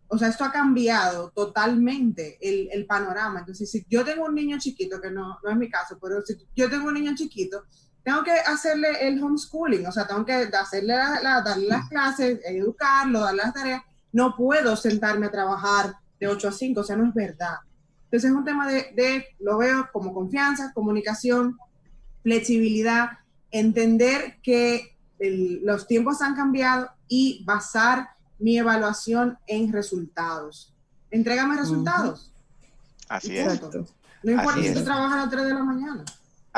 O 0.08 0.16
sea, 0.16 0.28
esto 0.28 0.44
ha 0.44 0.52
cambiado 0.52 1.30
totalmente 1.30 2.38
el, 2.40 2.68
el, 2.72 2.86
panorama. 2.86 3.40
Entonces, 3.40 3.70
si 3.70 3.84
yo 3.90 4.04
tengo 4.04 4.24
un 4.24 4.34
niño 4.34 4.58
chiquito, 4.58 5.00
que 5.00 5.10
no, 5.10 5.38
no 5.42 5.50
es 5.50 5.56
mi 5.56 5.68
caso, 5.68 5.98
pero 6.00 6.22
si 6.22 6.34
yo 6.56 6.70
tengo 6.70 6.88
un 6.88 6.94
niño 6.94 7.14
chiquito, 7.14 7.64
tengo 8.02 8.22
que 8.22 8.32
hacerle 8.32 9.06
el 9.06 9.22
homeschooling, 9.22 9.86
o 9.86 9.92
sea, 9.92 10.06
tengo 10.06 10.24
que 10.24 10.32
hacerle 10.32 10.94
la, 10.94 11.42
darle 11.44 11.66
las 11.66 11.88
clases, 11.88 12.40
educarlo, 12.44 13.20
darle 13.20 13.42
las 13.42 13.54
tareas. 13.54 13.82
No 14.12 14.34
puedo 14.36 14.76
sentarme 14.76 15.26
a 15.26 15.30
trabajar 15.30 15.94
de 16.18 16.26
8 16.26 16.48
a 16.48 16.52
5, 16.52 16.80
o 16.80 16.84
sea, 16.84 16.96
no 16.96 17.06
es 17.06 17.14
verdad. 17.14 17.56
Entonces 18.04 18.30
es 18.30 18.36
un 18.36 18.44
tema 18.44 18.66
de, 18.66 18.92
de 18.94 19.26
lo 19.40 19.58
veo 19.58 19.88
como 19.92 20.14
confianza, 20.14 20.72
comunicación, 20.72 21.58
flexibilidad, 22.22 23.18
entender 23.50 24.38
que 24.42 24.96
el, 25.18 25.60
los 25.64 25.86
tiempos 25.86 26.22
han 26.22 26.34
cambiado 26.34 26.90
y 27.08 27.44
basar 27.44 28.10
mi 28.38 28.58
evaluación 28.58 29.38
en 29.46 29.72
resultados. 29.72 30.74
Entrégame 31.10 31.56
resultados. 31.56 32.32
Así 33.08 33.36
es. 33.36 33.60
No 34.22 34.32
importa 34.32 34.62
si 34.62 34.74
tú 34.74 34.84
trabajas 34.84 35.12
a 35.12 35.16
las 35.22 35.30
3 35.30 35.46
de 35.46 35.54
la 35.54 35.62
mañana. 35.62 36.04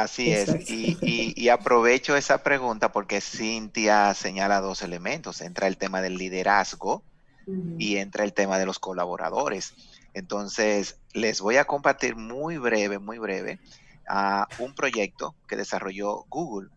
Así 0.03 0.33
es, 0.33 0.71
y, 0.71 0.97
y, 1.03 1.35
y, 1.37 1.49
aprovecho 1.51 2.17
esa 2.17 2.43
pregunta 2.43 2.91
porque 2.91 3.21
Cintia 3.21 4.15
señala 4.15 4.61
dos 4.61 4.81
elementos. 4.83 5.43
Entra 5.43 5.67
el 5.67 5.77
tema 5.77 6.01
del 6.01 6.17
liderazgo 6.17 7.03
uh 7.47 7.53
-huh. 7.53 7.77
y 7.79 7.99
entra 7.99 8.25
el 8.25 8.33
tema 8.33 8.59
de 8.59 8.65
los 8.65 8.79
colaboradores. 8.79 9.75
Entonces, 10.15 10.97
les 11.13 11.41
voy 11.41 11.59
a 11.59 11.67
compartir 11.67 12.17
muy 12.17 12.57
breve, 12.57 12.99
muy 12.99 13.19
breve, 13.19 13.61
uh, 14.09 14.63
un 14.63 14.75
proyecto 14.75 15.35
que 15.47 15.57
desarrolló 15.57 16.25
Google 16.29 16.71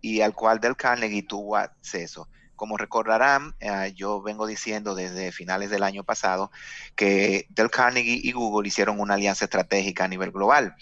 y 0.00 0.20
al 0.20 0.34
cual 0.34 0.60
Del 0.60 0.76
Carnegie 0.76 1.22
tuvo 1.22 1.56
acceso. 1.56 2.28
Como 2.54 2.76
recordarán, 2.76 3.54
uh, 3.62 3.86
yo 3.94 4.20
vengo 4.20 4.46
diciendo 4.46 4.94
desde 4.94 5.32
finales 5.32 5.70
del 5.70 5.82
año 5.84 6.04
pasado 6.04 6.50
que 6.94 7.46
Del 7.48 7.70
Carnegie 7.70 8.20
y 8.22 8.32
Google 8.32 8.68
hicieron 8.68 9.00
una 9.00 9.14
alianza 9.14 9.46
estratégica 9.46 10.04
a 10.04 10.08
nivel 10.08 10.32
global 10.32 10.76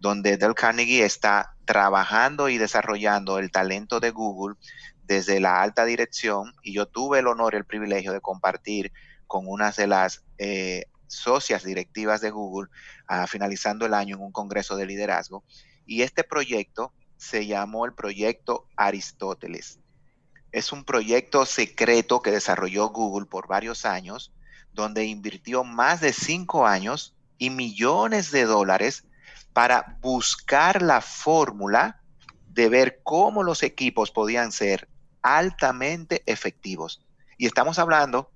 donde 0.00 0.38
Del 0.38 0.54
Carnegie 0.54 1.04
está 1.04 1.54
trabajando 1.66 2.48
y 2.48 2.58
desarrollando 2.58 3.38
el 3.38 3.50
talento 3.52 4.00
de 4.00 4.10
Google 4.10 4.56
desde 5.04 5.40
la 5.40 5.62
alta 5.62 5.84
dirección 5.84 6.54
y 6.62 6.72
yo 6.72 6.86
tuve 6.86 7.20
el 7.20 7.26
honor 7.26 7.54
y 7.54 7.58
el 7.58 7.64
privilegio 7.64 8.12
de 8.12 8.20
compartir 8.20 8.92
con 9.26 9.46
unas 9.46 9.76
de 9.76 9.86
las 9.86 10.24
eh, 10.38 10.86
socias 11.06 11.64
directivas 11.64 12.20
de 12.20 12.30
Google 12.30 12.68
finalizando 13.26 13.86
el 13.86 13.94
año 13.94 14.16
en 14.16 14.22
un 14.22 14.32
congreso 14.32 14.76
de 14.76 14.86
liderazgo 14.86 15.44
y 15.84 16.02
este 16.02 16.24
proyecto 16.24 16.92
se 17.16 17.46
llamó 17.46 17.84
el 17.84 17.92
proyecto 17.92 18.66
Aristóteles. 18.76 19.80
Es 20.52 20.72
un 20.72 20.84
proyecto 20.84 21.44
secreto 21.44 22.22
que 22.22 22.30
desarrolló 22.30 22.88
Google 22.88 23.26
por 23.26 23.46
varios 23.46 23.84
años, 23.84 24.32
donde 24.72 25.04
invirtió 25.04 25.64
más 25.64 26.00
de 26.00 26.12
cinco 26.12 26.66
años 26.66 27.14
y 27.38 27.50
millones 27.50 28.30
de 28.30 28.44
dólares 28.44 29.04
para 29.52 29.98
buscar 30.00 30.82
la 30.82 31.00
fórmula 31.00 32.00
de 32.48 32.68
ver 32.68 33.00
cómo 33.02 33.42
los 33.42 33.62
equipos 33.62 34.10
podían 34.10 34.52
ser 34.52 34.88
altamente 35.22 36.22
efectivos. 36.26 37.04
Y 37.38 37.46
estamos 37.46 37.78
hablando 37.78 38.30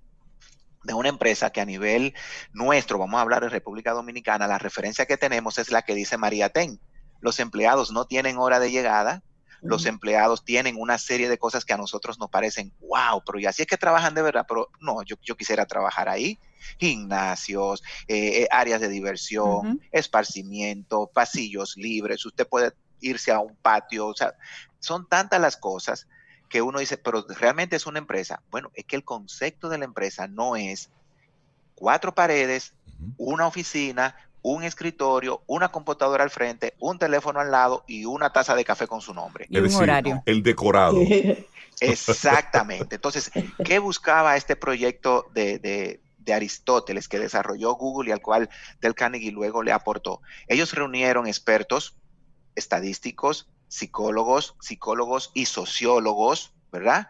de 0.85 0.95
una 0.95 1.09
empresa 1.09 1.51
que 1.51 1.61
a 1.61 1.65
nivel 1.65 2.15
nuestro, 2.53 2.99
vamos 2.99 3.19
a 3.19 3.23
hablar 3.23 3.43
de 3.43 3.49
República 3.49 3.93
Dominicana, 3.93 4.47
la 4.47 4.59
referencia 4.59 5.07
que 5.07 5.17
tenemos 5.17 5.59
es 5.59 5.71
la 5.71 5.83
que 5.83 5.95
dice 5.95 6.19
María 6.19 6.51
Ten. 6.51 6.81
Los 7.21 7.41
empleados 7.41 7.91
no 7.91 8.07
tienen 8.07 8.39
hora 8.39 8.61
de 8.61 8.71
llegada, 8.71 9.23
los 9.65 9.87
empleados 9.87 10.45
tienen 10.45 10.77
una 10.79 10.99
serie 10.99 11.29
de 11.29 11.39
cosas 11.39 11.65
que 11.65 11.73
a 11.73 11.79
nosotros 11.79 12.19
nos 12.19 12.31
parecen, 12.31 12.73
wow, 12.81 13.23
pero 13.25 13.39
y 13.39 13.47
así 13.47 13.63
es 13.63 13.69
que 13.69 13.79
trabajan 13.79 14.15
de 14.15 14.23
verdad, 14.23 14.45
pero 14.47 14.71
no, 14.81 15.03
yo, 15.03 15.17
yo 15.23 15.37
quisiera 15.37 15.67
trabajar 15.67 16.09
ahí. 16.09 16.39
Gimnasios, 16.79 17.83
eh, 18.09 18.47
áreas 18.51 18.81
de 18.81 18.89
diversión, 18.89 19.45
uh 19.45 19.63
-huh. 19.63 19.81
esparcimiento, 19.93 21.11
pasillos 21.13 21.77
libres, 21.77 22.25
usted 22.25 22.47
puede 22.47 22.73
irse 23.01 23.33
a 23.33 23.41
un 23.41 23.57
patio, 23.57 24.07
o 24.07 24.15
sea, 24.15 24.35
son 24.81 25.09
tantas 25.09 25.41
las 25.41 25.57
cosas 25.57 26.07
que 26.49 26.63
uno 26.63 26.79
dice, 26.79 26.97
pero 26.99 27.27
realmente 27.29 27.77
es 27.77 27.87
una 27.87 27.99
empresa. 27.99 28.43
Bueno, 28.51 28.71
es 28.75 28.85
que 28.85 28.97
el 28.97 29.05
concepto 29.05 29.69
de 29.69 29.79
la 29.79 29.85
empresa 29.87 30.29
no 30.29 30.57
es 30.57 30.91
cuatro 31.75 32.15
paredes, 32.15 32.75
una 33.17 33.47
oficina, 33.47 34.17
un 34.45 34.63
escritorio, 34.63 35.43
una 35.47 35.71
computadora 35.71 36.23
al 36.23 36.29
frente, 36.29 36.75
un 36.79 36.99
teléfono 36.99 37.41
al 37.41 37.51
lado 37.51 37.83
y 37.87 38.05
una 38.05 38.31
taza 38.31 38.55
de 38.55 38.63
café 38.63 38.87
con 38.87 39.01
su 39.01 39.15
nombre. 39.15 39.47
Y 39.49 39.57
un 39.57 39.65
decir, 39.65 39.83
horario. 39.83 40.23
El 40.27 40.43
decorado. 40.43 41.01
Exactamente. 41.81 42.97
Entonces, 42.97 43.31
¿qué 43.65 43.79
buscaba 43.79 44.37
este 44.37 44.55
proyecto 44.55 45.31
de, 45.33 45.59
de, 45.59 46.01
de, 46.19 46.35
Aristóteles 46.35 47.09
que 47.09 47.19
desarrolló 47.19 47.73
Google 47.73 48.11
y 48.11 48.13
al 48.13 48.21
cual 48.21 48.51
Del 48.83 48.95
Carnegie 48.95 49.33
luego 49.33 49.63
le 49.63 49.73
aportó? 49.73 50.21
Ellos 50.47 50.75
reunieron 50.75 51.27
expertos 51.27 51.97
estadísticos, 52.55 53.49
psicólogos, 53.69 54.57
psicólogos 54.61 55.31
y 55.33 55.47
sociólogos, 55.47 56.53
¿verdad? 56.71 57.09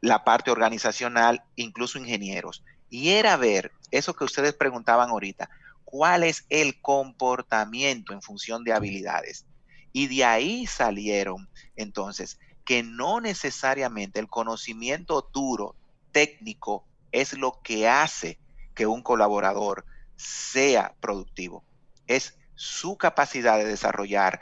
La 0.00 0.22
parte 0.22 0.52
organizacional, 0.52 1.42
incluso 1.56 1.98
ingenieros. 1.98 2.62
Y 2.90 3.10
era 3.10 3.36
ver 3.36 3.72
eso 3.90 4.14
que 4.14 4.22
ustedes 4.22 4.54
preguntaban 4.54 5.10
ahorita, 5.10 5.50
cuál 5.86 6.24
es 6.24 6.44
el 6.50 6.80
comportamiento 6.82 8.12
en 8.12 8.20
función 8.20 8.64
de 8.64 8.74
habilidades. 8.74 9.46
Y 9.92 10.08
de 10.08 10.26
ahí 10.26 10.66
salieron 10.66 11.48
entonces 11.76 12.38
que 12.66 12.82
no 12.82 13.20
necesariamente 13.20 14.20
el 14.20 14.28
conocimiento 14.28 15.30
duro, 15.32 15.74
técnico, 16.12 16.84
es 17.12 17.32
lo 17.32 17.62
que 17.62 17.88
hace 17.88 18.38
que 18.74 18.86
un 18.86 19.02
colaborador 19.02 19.86
sea 20.16 20.94
productivo. 21.00 21.64
Es 22.06 22.36
su 22.56 22.98
capacidad 22.98 23.56
de 23.56 23.64
desarrollar 23.64 24.40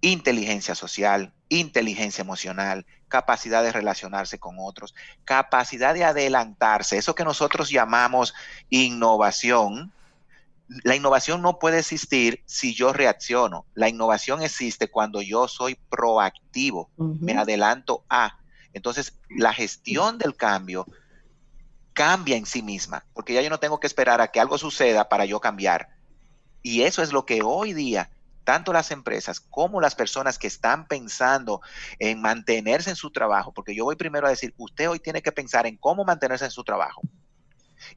inteligencia 0.00 0.74
social, 0.74 1.32
inteligencia 1.48 2.22
emocional, 2.22 2.84
capacidad 3.08 3.62
de 3.62 3.72
relacionarse 3.72 4.38
con 4.38 4.56
otros, 4.58 4.94
capacidad 5.24 5.94
de 5.94 6.04
adelantarse, 6.04 6.98
eso 6.98 7.14
que 7.14 7.24
nosotros 7.24 7.70
llamamos 7.70 8.34
innovación, 8.68 9.92
la 10.68 10.96
innovación 10.96 11.42
no 11.42 11.58
puede 11.58 11.78
existir 11.78 12.42
si 12.46 12.74
yo 12.74 12.92
reacciono. 12.92 13.66
La 13.74 13.88
innovación 13.88 14.42
existe 14.42 14.88
cuando 14.88 15.22
yo 15.22 15.48
soy 15.48 15.76
proactivo, 15.88 16.90
uh 16.96 17.04
-huh. 17.04 17.20
me 17.20 17.36
adelanto 17.36 18.04
a. 18.08 18.38
Entonces, 18.72 19.18
la 19.28 19.52
gestión 19.52 20.18
del 20.18 20.36
cambio 20.36 20.86
cambia 21.92 22.36
en 22.36 22.44
sí 22.44 22.62
misma, 22.62 23.06
porque 23.14 23.32
ya 23.32 23.40
yo 23.40 23.48
no 23.48 23.58
tengo 23.58 23.80
que 23.80 23.86
esperar 23.86 24.20
a 24.20 24.28
que 24.28 24.40
algo 24.40 24.58
suceda 24.58 25.08
para 25.08 25.24
yo 25.24 25.40
cambiar. 25.40 25.88
Y 26.62 26.82
eso 26.82 27.02
es 27.02 27.12
lo 27.12 27.24
que 27.24 27.42
hoy 27.42 27.72
día, 27.72 28.10
tanto 28.44 28.72
las 28.72 28.90
empresas 28.90 29.40
como 29.40 29.80
las 29.80 29.94
personas 29.94 30.38
que 30.38 30.46
están 30.46 30.88
pensando 30.88 31.62
en 31.98 32.20
mantenerse 32.20 32.90
en 32.90 32.96
su 32.96 33.10
trabajo, 33.10 33.52
porque 33.52 33.74
yo 33.74 33.84
voy 33.84 33.96
primero 33.96 34.26
a 34.26 34.30
decir, 34.30 34.52
usted 34.58 34.90
hoy 34.90 34.98
tiene 34.98 35.22
que 35.22 35.32
pensar 35.32 35.66
en 35.66 35.76
cómo 35.76 36.04
mantenerse 36.04 36.44
en 36.44 36.50
su 36.50 36.64
trabajo. 36.64 37.00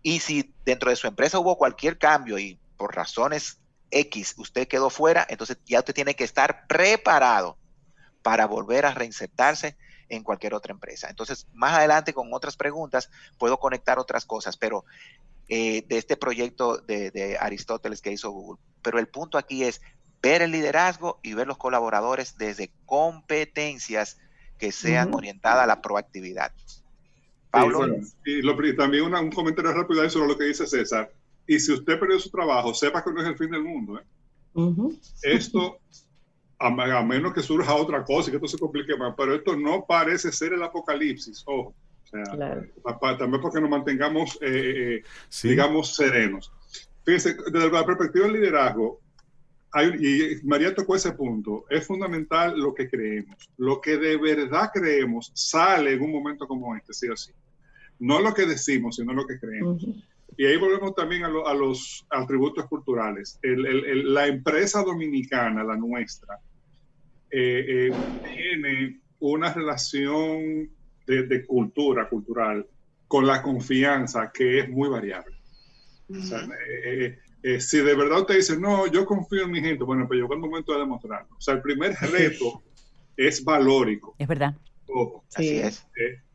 Y 0.01 0.19
si 0.19 0.53
dentro 0.65 0.89
de 0.89 0.95
su 0.95 1.07
empresa 1.07 1.39
hubo 1.39 1.57
cualquier 1.57 1.97
cambio 1.97 2.37
y 2.37 2.59
por 2.77 2.95
razones 2.95 3.59
X 3.91 4.35
usted 4.37 4.67
quedó 4.67 4.89
fuera, 4.89 5.25
entonces 5.29 5.57
ya 5.65 5.79
usted 5.79 5.93
tiene 5.93 6.15
que 6.15 6.23
estar 6.23 6.67
preparado 6.67 7.57
para 8.21 8.45
volver 8.45 8.85
a 8.85 8.93
reinsertarse 8.93 9.77
en 10.09 10.23
cualquier 10.23 10.53
otra 10.53 10.73
empresa. 10.73 11.09
Entonces, 11.09 11.47
más 11.53 11.73
adelante 11.73 12.13
con 12.13 12.33
otras 12.33 12.57
preguntas 12.57 13.09
puedo 13.37 13.59
conectar 13.59 13.99
otras 13.99 14.25
cosas, 14.25 14.57
pero 14.57 14.85
eh, 15.47 15.83
de 15.87 15.97
este 15.97 16.17
proyecto 16.17 16.77
de, 16.77 17.11
de, 17.11 17.37
Aristóteles 17.37 18.01
que 18.01 18.11
hizo 18.11 18.31
Google. 18.31 18.61
Pero 18.81 18.99
el 18.99 19.07
punto 19.07 19.37
aquí 19.37 19.63
es 19.63 19.81
ver 20.21 20.41
el 20.41 20.51
liderazgo 20.51 21.19
y 21.23 21.33
ver 21.33 21.47
los 21.47 21.57
colaboradores 21.57 22.37
desde 22.37 22.71
competencias 22.85 24.17
que 24.57 24.71
sean 24.71 25.09
uh 25.09 25.11
-huh. 25.11 25.17
orientadas 25.17 25.63
a 25.63 25.67
la 25.67 25.81
proactividad. 25.81 26.51
Pablo. 27.51 27.83
Sí, 27.83 27.89
bueno, 27.89 28.07
y, 28.25 28.41
lo, 28.41 28.67
y, 28.67 28.75
también 28.75 29.03
una, 29.05 29.21
un 29.21 29.31
comentario 29.31 29.73
rápido 29.73 30.07
sobre 30.09 30.27
lo 30.27 30.37
que 30.37 30.45
dice 30.45 30.67
César. 30.67 31.11
y 31.47 31.59
si 31.59 31.73
usted 31.73 31.99
perdió 31.99 32.19
su 32.19 32.29
trabajo, 32.29 32.73
sepa 32.73 33.03
que 33.03 33.11
no 33.11 33.21
es 33.21 33.27
el 33.27 33.37
fin 33.37 33.51
del 33.51 33.63
mundo. 33.63 33.99
¿eh? 33.99 34.03
Esto, 35.23 35.79
a, 36.59 37.03
menos 37.03 37.33
que 37.33 37.41
surja 37.41 37.73
otra 37.73 38.03
cosa 38.03 38.29
y 38.29 38.31
que 38.31 38.37
esto 38.37 38.47
se 38.47 38.57
complique 38.57 38.95
más, 38.97 39.13
pero 39.17 39.33
esto 39.33 39.55
no 39.55 39.85
parece 39.85 40.31
ser 40.31 40.53
el 40.53 40.63
apocalipsis, 40.63 41.43
ojo. 41.45 41.73
O 42.03 42.09
sea, 42.09 43.17
también 43.17 43.41
porque 43.41 43.61
nos 43.61 43.69
mantengamos, 43.69 44.37
eh, 44.41 44.47
eh, 44.47 44.95
eh, 44.97 45.03
digamos, 45.43 45.95
serenos. 45.95 46.51
Fíjense, 47.05 47.37
desde 47.51 47.71
la 47.71 47.85
perspectiva 47.85 48.25
del 48.25 48.33
liderazgo, 48.33 48.99
hay, 49.71 50.41
y 50.41 50.47
María 50.47 50.73
tocó 50.73 50.95
ese 50.95 51.11
punto, 51.11 51.65
es 51.69 51.85
fundamental 51.85 52.59
lo 52.59 52.73
que 52.73 52.89
creemos. 52.89 53.49
Lo 53.57 53.79
que 53.81 53.97
de 53.97 54.17
verdad 54.17 54.71
creemos 54.73 55.31
sale 55.33 55.93
en 55.93 56.01
un 56.01 56.11
momento 56.11 56.47
como 56.47 56.75
este, 56.75 56.93
sí 56.93 57.07
o 57.07 57.15
sí. 57.15 57.31
No 57.99 58.19
lo 58.21 58.33
que 58.33 58.45
decimos, 58.45 58.95
sino 58.95 59.13
lo 59.13 59.27
que 59.27 59.39
creemos. 59.39 59.85
Y 60.37 60.45
ahí 60.45 60.57
volvemos 60.57 60.95
también 60.95 61.23
a, 61.23 61.53
los 61.53 62.05
atributos 62.09 62.65
culturales. 62.67 63.39
la 63.43 64.27
empresa 64.27 64.83
dominicana, 64.83 65.63
la 65.63 65.75
nuestra, 65.75 66.39
tiene 67.29 68.99
una 69.19 69.53
relación 69.53 70.69
de, 71.05 71.45
cultura 71.45 72.07
cultural 72.07 72.65
con 73.07 73.25
la 73.25 73.41
confianza 73.41 74.31
que 74.31 74.59
es 74.59 74.69
muy 74.69 74.87
variable. 74.89 75.35
Eh, 76.09 76.47
eh, 76.85 77.19
eh, 77.43 77.61
si 77.61 77.77
de 77.77 77.95
verdad 77.95 78.21
usted 78.21 78.35
dice, 78.35 78.57
no, 78.57 78.87
yo 78.87 79.05
confío 79.05 79.43
en 79.43 79.51
mi 79.51 79.61
gente, 79.61 79.83
bueno, 79.83 80.07
pues 80.07 80.19
llegó 80.19 80.33
el 80.33 80.39
momento 80.39 80.73
de 80.73 80.79
demostrarlo. 80.79 81.35
O 81.37 81.41
sea, 81.41 81.53
el 81.55 81.61
primer 81.61 81.93
reto 82.11 82.63
es 83.15 83.43
valórico. 83.43 84.15
Es 84.17 84.27
verdad. 84.27 84.55
Así 85.35 85.59
es. 85.59 85.85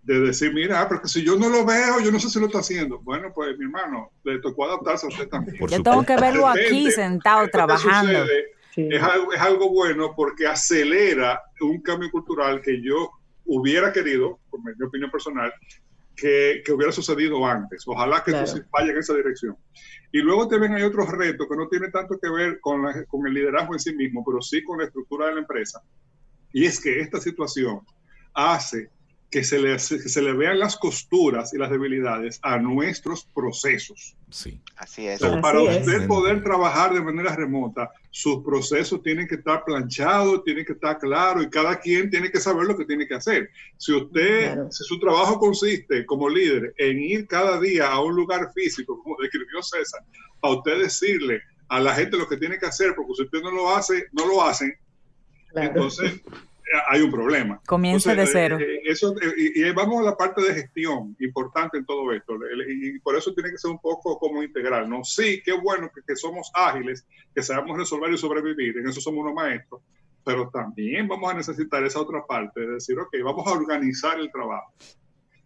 de 0.02 0.20
decir, 0.20 0.54
mira, 0.54 0.80
ah, 0.80 0.88
porque 0.88 1.08
si 1.08 1.24
yo 1.24 1.36
no 1.36 1.48
lo 1.48 1.64
veo, 1.64 1.98
yo 2.00 2.12
no 2.12 2.20
sé 2.20 2.30
si 2.30 2.38
lo 2.38 2.46
está 2.46 2.60
haciendo. 2.60 3.00
Bueno, 3.00 3.32
pues 3.34 3.58
mi 3.58 3.64
hermano, 3.64 4.12
le 4.22 4.38
tocó 4.38 4.66
adaptarse 4.66 5.06
a 5.06 5.08
usted 5.08 5.28
también. 5.28 5.58
yo 5.58 5.82
tengo 5.82 6.04
que 6.04 6.16
verlo 6.16 6.46
aquí 6.46 6.90
sentado 6.92 7.48
trabajando. 7.48 8.24
es, 8.76 9.02
algo, 9.02 9.32
es 9.32 9.40
algo 9.40 9.70
bueno 9.70 10.14
porque 10.14 10.46
acelera 10.46 11.42
un 11.60 11.80
cambio 11.82 12.10
cultural 12.10 12.60
que 12.60 12.80
yo 12.80 13.10
hubiera 13.46 13.92
querido, 13.92 14.38
por 14.50 14.60
mi 14.62 14.86
opinión 14.86 15.10
personal, 15.10 15.52
que, 16.16 16.62
que, 16.64 16.72
hubiera 16.72 16.92
sucedido 16.92 17.46
antes. 17.46 17.84
Ojalá 17.86 18.22
que 18.22 18.30
esto 18.30 18.60
vaya 18.72 18.92
en 18.92 18.98
esa 18.98 19.14
dirección. 19.14 19.56
Y 20.12 20.18
luego 20.18 20.48
también 20.48 20.74
hay 20.74 20.82
otros 20.82 21.08
retos 21.10 21.46
que 21.48 21.56
no 21.56 21.68
tienen 21.68 21.90
tanto 21.90 22.18
que 22.18 22.30
ver 22.30 22.60
con, 22.60 22.84
con 23.08 23.26
el 23.26 23.34
liderazgo 23.34 23.74
en 23.74 23.80
sí 23.80 23.94
mismo, 23.94 24.24
pero 24.24 24.40
sí 24.40 24.62
con 24.62 24.78
la 24.78 24.84
estructura 24.84 25.26
de 25.26 25.34
la 25.34 25.40
empresa. 25.40 25.82
Y 26.52 26.66
es 26.66 26.80
que 26.80 27.00
esta 27.00 27.20
situación 27.20 27.80
hace 28.32 28.90
que 29.34 29.42
se, 29.42 29.58
le, 29.58 29.80
se 29.80 30.22
le 30.22 30.32
vean 30.32 30.60
las 30.60 30.76
costuras 30.76 31.52
y 31.52 31.58
las 31.58 31.68
debilidades 31.68 32.38
a 32.40 32.56
nuestros 32.56 33.24
procesos. 33.34 34.16
Sí. 34.30 34.60
Así 34.76 35.08
es. 35.08 35.20
para 35.20 35.60
usted 35.60 36.06
poder 36.06 36.44
trabajar 36.44 36.94
de 36.94 37.02
manera 37.02 37.34
remota, 37.34 37.90
sus 38.12 38.44
procesos 38.44 39.02
tienen 39.02 39.26
que 39.26 39.34
estar 39.34 39.64
planchados, 39.64 40.44
tienen 40.44 40.64
que 40.64 40.74
estar 40.74 41.00
claros 41.00 41.42
y 41.42 41.50
cada 41.50 41.80
quien 41.80 42.10
tiene 42.10 42.30
que 42.30 42.38
saber 42.38 42.64
lo 42.64 42.76
que 42.76 42.84
tiene 42.84 43.08
que 43.08 43.14
hacer. 43.16 43.50
Si 43.76 43.92
usted, 43.92 44.56
si 44.70 44.84
su 44.84 45.00
trabajo 45.00 45.36
consiste 45.40 46.06
como 46.06 46.28
líder 46.28 46.72
en 46.78 47.00
ir 47.00 47.26
cada 47.26 47.58
día 47.58 47.88
a 47.88 48.00
un 48.04 48.14
lugar 48.14 48.52
físico, 48.54 49.02
como 49.02 49.16
describió 49.20 49.60
César, 49.64 50.02
para 50.40 50.54
usted 50.54 50.78
decirle 50.78 51.42
a 51.66 51.80
la 51.80 51.92
gente 51.92 52.16
lo 52.16 52.28
que 52.28 52.36
tiene 52.36 52.56
que 52.56 52.66
hacer, 52.66 52.94
porque 52.94 53.14
si 53.16 53.22
usted 53.24 53.42
no 53.42 53.50
lo 53.50 53.74
hace, 53.74 54.06
no 54.12 54.26
lo 54.26 54.44
hacen, 54.44 54.72
entonces 55.56 56.20
hay 56.88 57.02
un 57.02 57.10
problema. 57.10 57.60
Comienza 57.66 58.14
de 58.14 58.26
cero. 58.26 58.58
Eh, 58.58 58.80
eso, 58.84 59.14
eh, 59.20 59.52
y, 59.54 59.70
vamos 59.72 60.00
a 60.00 60.10
la 60.10 60.16
parte 60.16 60.42
de 60.42 60.54
gestión, 60.54 61.16
importante 61.20 61.78
en 61.78 61.84
todo 61.84 62.12
esto, 62.12 62.34
y 62.68 62.98
por 63.00 63.16
eso 63.16 63.34
tiene 63.34 63.50
que 63.50 63.58
ser 63.58 63.70
un 63.70 63.80
poco 63.80 64.18
como 64.18 64.42
integral, 64.42 64.88
¿no? 64.88 65.04
Sí, 65.04 65.42
qué 65.44 65.52
bueno 65.52 65.90
que, 65.94 66.02
que 66.06 66.16
somos 66.16 66.50
ágiles, 66.54 67.06
que 67.34 67.42
sabemos 67.42 67.78
resolver 67.78 68.12
y 68.12 68.18
sobrevivir, 68.18 68.78
en 68.78 68.88
eso 68.88 69.00
somos 69.00 69.20
unos 69.20 69.34
maestros, 69.34 69.82
pero 70.24 70.48
también 70.48 71.06
vamos 71.06 71.30
a 71.30 71.34
necesitar 71.34 71.84
esa 71.84 72.00
otra 72.00 72.24
parte, 72.26 72.60
de 72.60 72.74
decir, 72.74 72.98
ok, 72.98 73.14
vamos 73.22 73.46
a 73.46 73.52
organizar 73.52 74.18
el 74.18 74.30
trabajo. 74.30 74.72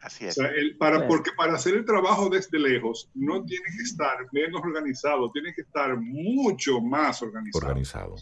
Así 0.00 0.26
es. 0.26 0.38
para, 0.78 1.06
Porque 1.08 1.30
para 1.36 1.54
hacer 1.54 1.74
el 1.74 1.84
trabajo 1.84 2.28
desde 2.28 2.58
lejos 2.58 3.10
no 3.14 3.44
tiene 3.44 3.64
que 3.76 3.82
estar 3.82 4.16
menos 4.32 4.62
organizado, 4.62 5.30
tiene 5.32 5.52
que 5.52 5.62
estar 5.62 5.96
mucho 5.98 6.80
más 6.80 7.20
organizado. 7.22 7.66
Organizado. 7.66 8.14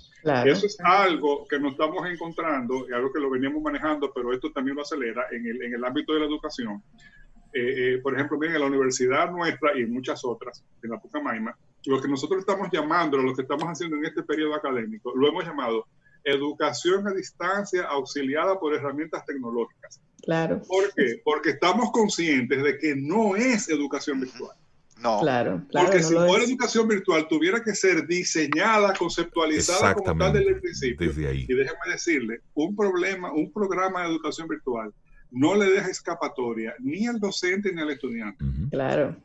Eso 0.44 0.66
es 0.66 0.78
algo 0.80 1.46
que 1.46 1.58
nos 1.58 1.72
estamos 1.72 2.08
encontrando, 2.08 2.86
y 2.88 2.92
algo 2.92 3.12
que 3.12 3.20
lo 3.20 3.30
veníamos 3.30 3.62
manejando, 3.62 4.12
pero 4.14 4.32
esto 4.32 4.50
también 4.52 4.76
lo 4.76 4.82
acelera 4.82 5.26
en 5.30 5.46
el, 5.46 5.62
en 5.62 5.74
el 5.74 5.84
ámbito 5.84 6.14
de 6.14 6.20
la 6.20 6.26
educación. 6.26 6.82
Eh, 7.52 7.94
eh, 7.94 7.98
por 8.02 8.14
ejemplo, 8.14 8.38
bien, 8.38 8.54
en 8.54 8.60
la 8.60 8.66
universidad 8.66 9.30
nuestra 9.30 9.78
y 9.78 9.82
en 9.82 9.92
muchas 9.92 10.24
otras, 10.24 10.62
en 10.82 10.90
la 10.90 10.98
Pucamaima, 10.98 11.56
lo 11.86 12.00
que 12.00 12.08
nosotros 12.08 12.40
estamos 12.40 12.68
llamando, 12.72 13.16
lo 13.18 13.34
que 13.34 13.42
estamos 13.42 13.64
haciendo 13.66 13.96
en 13.96 14.04
este 14.04 14.22
periodo 14.22 14.54
académico, 14.54 15.14
lo 15.14 15.28
hemos 15.28 15.44
llamado 15.44 15.86
educación 16.26 17.06
a 17.06 17.12
distancia 17.12 17.84
auxiliada 17.84 18.58
por 18.58 18.74
herramientas 18.74 19.24
tecnológicas. 19.24 20.00
Claro. 20.22 20.60
¿Por 20.66 20.92
qué? 20.94 21.20
Porque 21.24 21.50
estamos 21.50 21.90
conscientes 21.92 22.62
de 22.62 22.78
que 22.78 22.96
no 22.96 23.36
es 23.36 23.68
educación 23.68 24.20
virtual. 24.20 24.56
No. 24.98 25.20
Claro, 25.20 25.62
claro. 25.70 25.86
Porque 25.86 26.02
si 26.02 26.14
fuera 26.14 26.44
educación 26.44 26.88
virtual, 26.88 27.28
tuviera 27.28 27.62
que 27.62 27.74
ser 27.74 28.06
diseñada, 28.06 28.92
conceptualizada 28.94 29.94
como 29.94 30.18
tal 30.18 30.32
desde 30.32 30.48
el 30.48 30.60
principio. 30.60 31.06
Desde 31.06 31.28
ahí. 31.28 31.46
Y 31.48 31.54
déjeme 31.54 31.92
decirle, 31.92 32.40
un 32.54 32.74
problema, 32.74 33.30
un 33.32 33.52
programa 33.52 34.02
de 34.02 34.08
educación 34.08 34.48
virtual 34.48 34.92
no 35.30 35.54
le 35.54 35.70
deja 35.70 35.90
escapatoria 35.90 36.74
ni 36.80 37.06
al 37.06 37.20
docente 37.20 37.72
ni 37.72 37.82
al 37.82 37.90
estudiante. 37.90 38.44
Claro. 38.70 39.16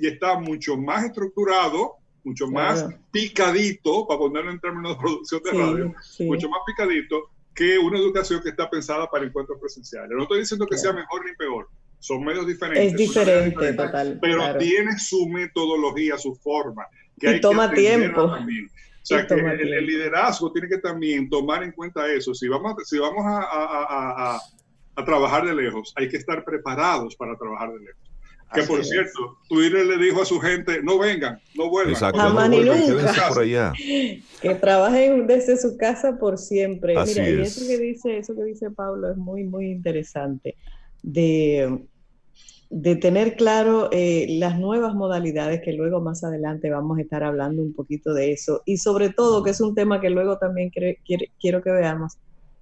y 0.00 0.06
está 0.06 0.38
mucho 0.38 0.76
más 0.76 1.04
estructurado 1.04 1.99
mucho 2.24 2.46
más 2.48 2.86
picadito, 3.10 4.06
para 4.06 4.18
ponerlo 4.18 4.50
en 4.50 4.60
términos 4.60 4.96
de 4.96 5.00
producción 5.00 5.42
de 5.42 5.50
radio, 5.50 5.94
mucho 6.20 6.48
más 6.48 6.60
picadito 6.66 7.30
que 7.54 7.78
una 7.78 7.98
educación 7.98 8.40
que 8.42 8.50
está 8.50 8.70
pensada 8.70 9.10
para 9.10 9.24
encuentros 9.24 9.58
presenciales. 9.60 10.10
No 10.10 10.22
estoy 10.22 10.40
diciendo 10.40 10.66
que 10.66 10.78
sea 10.78 10.92
mejor 10.92 11.24
ni 11.26 11.34
peor, 11.34 11.68
son 11.98 12.24
medios 12.24 12.46
diferentes. 12.46 12.92
Es 12.92 12.96
diferente, 12.96 13.72
total. 13.74 14.18
Pero 14.20 14.56
tiene 14.58 14.98
su 14.98 15.28
metodología, 15.28 16.16
su 16.16 16.34
forma. 16.34 16.86
Que 17.18 17.36
y 17.36 17.40
toma 17.40 17.72
tiempo. 17.72 18.22
O 18.22 19.06
sea, 19.06 19.26
que 19.26 19.34
el, 19.34 19.86
liderazgo 19.86 20.52
tiene 20.52 20.68
que 20.68 20.78
también 20.78 21.28
tomar 21.28 21.62
en 21.62 21.72
cuenta 21.72 22.10
eso. 22.12 22.34
Si 22.34 22.48
vamos, 22.48 22.74
si 22.84 22.98
vamos 22.98 23.24
a, 23.26 23.40
a, 23.40 24.34
a, 24.34 24.40
a 24.94 25.04
trabajar 25.04 25.46
de 25.46 25.54
lejos, 25.54 25.92
hay 25.96 26.08
que 26.08 26.16
estar 26.16 26.44
preparados 26.44 27.16
para 27.16 27.36
trabajar 27.36 27.72
de 27.72 27.80
lejos. 27.80 28.09
Que 28.52 28.62
por 28.64 28.84
cierto, 28.84 29.38
Twitter 29.48 29.86
le 29.86 29.96
dijo 29.98 30.22
a 30.22 30.24
su 30.24 30.40
gente, 30.40 30.82
no 30.82 30.98
vengan, 30.98 31.40
no 31.54 31.70
vuelvan. 31.70 31.94
Jamás 31.94 32.50
ni 32.50 32.60
nunca. 32.60 33.72
Que 34.40 34.54
trabajen 34.56 35.26
desde 35.26 35.56
su 35.56 35.76
casa 35.76 36.18
por 36.18 36.36
siempre. 36.36 36.94
Mira, 36.94 37.30
y 37.30 37.40
eso 37.40 37.66
que 37.66 37.78
dice, 37.78 38.18
eso 38.18 38.34
que 38.34 38.44
dice 38.44 38.70
Pablo 38.70 39.10
es 39.10 39.16
muy, 39.16 39.44
muy 39.44 39.70
interesante. 39.70 40.56
De, 41.02 41.86
de 42.70 42.96
tener 42.96 43.36
claro 43.36 43.88
eh, 43.92 44.26
las 44.38 44.58
nuevas 44.58 44.94
modalidades 44.94 45.62
que 45.62 45.72
luego 45.72 46.00
más 46.00 46.24
adelante 46.24 46.70
vamos 46.70 46.98
a 46.98 47.02
estar 47.02 47.22
hablando 47.22 47.62
un 47.62 47.72
poquito 47.72 48.14
de 48.14 48.32
eso. 48.32 48.62
Y 48.64 48.78
sobre 48.78 49.10
todo, 49.10 49.44
que 49.44 49.50
es 49.50 49.60
un 49.60 49.76
tema 49.76 50.00
que 50.00 50.10
luego 50.10 50.38
también 50.38 50.70
quiero 50.70 51.62
que 51.62 51.70
veamos. 51.70 52.18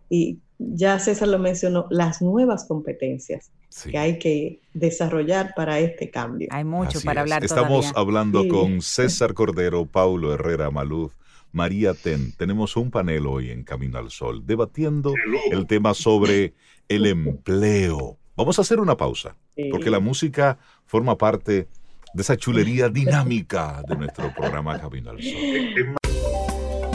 Y 0.08 0.38
ya 0.58 0.98
César 0.98 1.28
lo 1.28 1.38
mencionó, 1.38 1.86
las 1.90 2.20
nuevas 2.20 2.64
competencias 2.66 3.50
que 3.84 3.98
hay 3.98 4.18
que 4.18 4.60
desarrollar 4.72 5.52
para 5.54 5.78
este 5.78 6.10
cambio. 6.10 6.48
Hay 6.50 6.64
mucho 6.64 7.00
para 7.02 7.20
hablar. 7.20 7.44
Estamos 7.44 7.92
hablando 7.94 8.46
con 8.48 8.80
César 8.82 9.34
Cordero, 9.34 9.86
Paulo 9.86 10.34
Herrera 10.34 10.70
Maluz, 10.70 11.12
María 11.52 11.94
Ten. 11.94 12.32
Tenemos 12.36 12.76
un 12.76 12.90
panel 12.90 13.26
hoy 13.26 13.50
en 13.50 13.62
Camino 13.64 13.98
al 13.98 14.10
Sol 14.10 14.44
debatiendo 14.44 15.14
el 15.50 15.66
tema 15.66 15.94
sobre 15.94 16.54
el 16.88 17.06
empleo. 17.06 18.18
Vamos 18.36 18.58
a 18.58 18.62
hacer 18.62 18.80
una 18.80 18.96
pausa, 18.96 19.36
porque 19.70 19.90
la 19.90 20.00
música 20.00 20.58
forma 20.86 21.16
parte 21.18 21.68
de 22.14 22.22
esa 22.22 22.36
chulería 22.36 22.88
dinámica 22.88 23.82
de 23.86 23.96
nuestro 23.96 24.32
programa 24.34 24.80
Camino 24.80 25.10
al 25.10 25.22
Sol. 25.22 25.96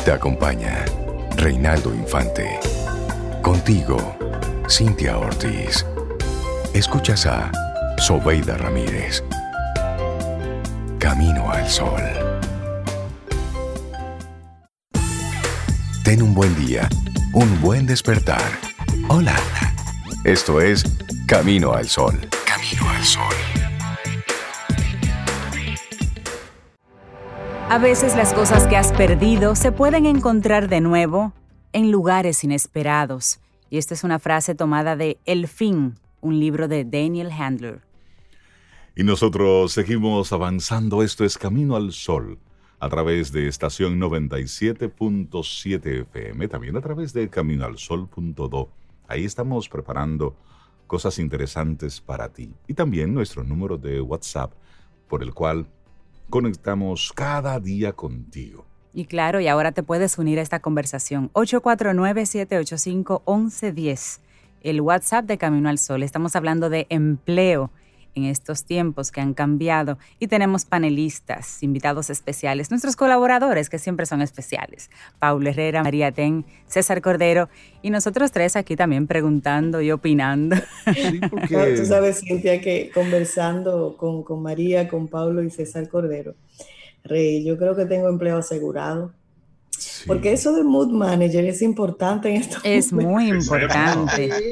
Te 0.03 0.11
acompaña 0.11 0.85
Reinaldo 1.37 1.93
Infante. 1.93 2.59
Contigo, 3.43 3.97
Cintia 4.69 5.17
Ortiz. 5.17 5.85
Escuchas 6.73 7.25
a 7.25 7.51
Sobeida 7.97 8.55
Ramírez. 8.55 9.21
Camino 10.97 11.51
al 11.51 11.67
Sol. 11.67 12.01
Ten 16.05 16.21
un 16.21 16.33
buen 16.33 16.55
día, 16.55 16.87
un 17.33 17.59
buen 17.59 17.85
despertar. 17.85 18.49
Hola. 19.09 19.35
Esto 20.23 20.61
es 20.61 20.85
Camino 21.27 21.73
al 21.73 21.89
Sol. 21.89 22.17
Camino 22.45 22.89
al 22.89 23.03
Sol. 23.03 23.35
A 27.69 27.77
veces 27.77 28.15
las 28.15 28.33
cosas 28.33 28.67
que 28.67 28.77
has 28.77 28.93
perdido 28.93 29.55
se 29.55 29.73
pueden 29.73 30.05
encontrar 30.05 30.69
de 30.69 30.79
nuevo 30.79 31.33
en 31.73 31.91
lugares 31.91 32.43
inesperados. 32.43 33.39
Y 33.69 33.77
esta 33.77 33.93
es 33.93 34.03
una 34.03 34.19
frase 34.19 34.55
tomada 34.55 34.95
de 34.95 35.17
El 35.25 35.47
fin, 35.47 35.95
un 36.21 36.39
libro 36.39 36.67
de 36.67 36.85
Daniel 36.85 37.31
Handler. 37.31 37.81
Y 38.95 39.03
nosotros 39.03 39.71
seguimos 39.71 40.31
avanzando. 40.31 41.03
Esto 41.03 41.25
es 41.25 41.37
Camino 41.37 41.75
al 41.75 41.91
Sol 41.91 42.39
a 42.83 42.89
través 42.89 43.31
de 43.31 43.47
estación 43.47 43.97
97.7 43.97 46.01
FM, 46.01 46.49
también 46.49 46.75
a 46.75 46.81
través 46.81 47.13
de 47.13 47.29
caminoalsol.do. 47.29 48.69
Ahí 49.07 49.23
estamos 49.23 49.69
preparando 49.69 50.35
cosas 50.85 51.17
interesantes 51.17 52.01
para 52.01 52.27
ti. 52.27 52.53
Y 52.67 52.73
también 52.73 53.13
nuestro 53.13 53.45
número 53.45 53.77
de 53.77 54.01
WhatsApp, 54.01 54.51
por 55.07 55.23
el 55.23 55.33
cual 55.33 55.65
conectamos 56.29 57.13
cada 57.13 57.57
día 57.59 57.93
contigo. 57.93 58.65
Y 58.93 59.05
claro, 59.05 59.39
y 59.39 59.47
ahora 59.47 59.71
te 59.71 59.81
puedes 59.81 60.19
unir 60.19 60.37
a 60.39 60.43
esta 60.43 60.59
conversación. 60.59 61.31
849-785-1110, 61.33 64.19
el 64.61 64.81
WhatsApp 64.81 65.25
de 65.25 65.39
Camino 65.39 65.69
al 65.69 65.79
Sol. 65.79 66.03
Estamos 66.03 66.35
hablando 66.35 66.69
de 66.69 66.85
empleo 66.89 67.71
en 68.15 68.25
estos 68.25 68.65
tiempos 68.65 69.11
que 69.11 69.21
han 69.21 69.33
cambiado 69.33 69.97
y 70.19 70.27
tenemos 70.27 70.65
panelistas, 70.65 71.63
invitados 71.63 72.11
especiales, 72.11 72.69
nuestros 72.69 72.95
colaboradores 72.95 73.69
que 73.69 73.79
siempre 73.79 74.05
son 74.05 74.21
especiales, 74.21 74.91
Paulo 75.19 75.49
Herrera, 75.49 75.83
María 75.83 76.11
Ten, 76.11 76.45
César 76.67 77.01
Cordero 77.01 77.49
y 77.81 77.89
nosotros 77.89 78.31
tres 78.31 78.55
aquí 78.55 78.75
también 78.75 79.07
preguntando 79.07 79.81
y 79.81 79.89
opinando. 79.91 80.55
Sí, 80.93 81.21
porque... 81.29 81.75
Tú 81.75 81.85
sabes, 81.85 82.19
Cintia, 82.19 82.61
que 82.61 82.91
conversando 82.93 83.97
con, 83.97 84.21
con 84.23 84.43
María, 84.43 84.87
con 84.87 85.07
Paulo 85.07 85.41
y 85.41 85.49
César 85.49 85.89
Cordero, 85.89 86.35
Rey, 87.03 87.43
yo 87.43 87.57
creo 87.57 87.75
que 87.75 87.85
tengo 87.85 88.09
empleo 88.09 88.37
asegurado 88.37 89.13
porque 90.05 90.33
eso 90.33 90.53
de 90.53 90.63
mood 90.63 90.89
manager 90.91 91.45
es 91.45 91.61
importante 91.61 92.29
en 92.29 92.35
esto. 92.37 92.57
Es 92.63 92.91
muy 92.91 93.29
importante. 93.29 94.29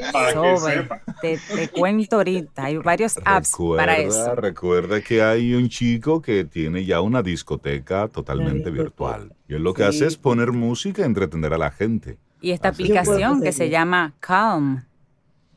te, 1.20 1.68
cuento 1.68 2.16
ahorita, 2.16 2.64
hay 2.64 2.78
varios 2.78 3.18
apps 3.24 3.56
para 3.76 3.98
eso. 3.98 4.34
Recuerda 4.34 5.00
que 5.00 5.22
hay 5.22 5.54
un 5.54 5.68
chico 5.68 6.22
que 6.22 6.44
tiene 6.44 6.84
ya 6.84 7.00
una 7.00 7.22
discoteca 7.22 8.08
totalmente 8.08 8.70
virtual. 8.70 9.34
Y 9.48 9.54
él 9.54 9.62
lo 9.62 9.74
que 9.74 9.84
hace 9.84 10.06
es 10.06 10.16
poner 10.16 10.52
música 10.52 11.02
y 11.02 11.04
entretener 11.04 11.52
a 11.54 11.58
la 11.58 11.70
gente. 11.70 12.18
Y 12.40 12.50
esta 12.50 12.68
aplicación 12.68 13.42
que 13.42 13.52
se 13.52 13.68
llama 13.68 14.14
Calm 14.20 14.84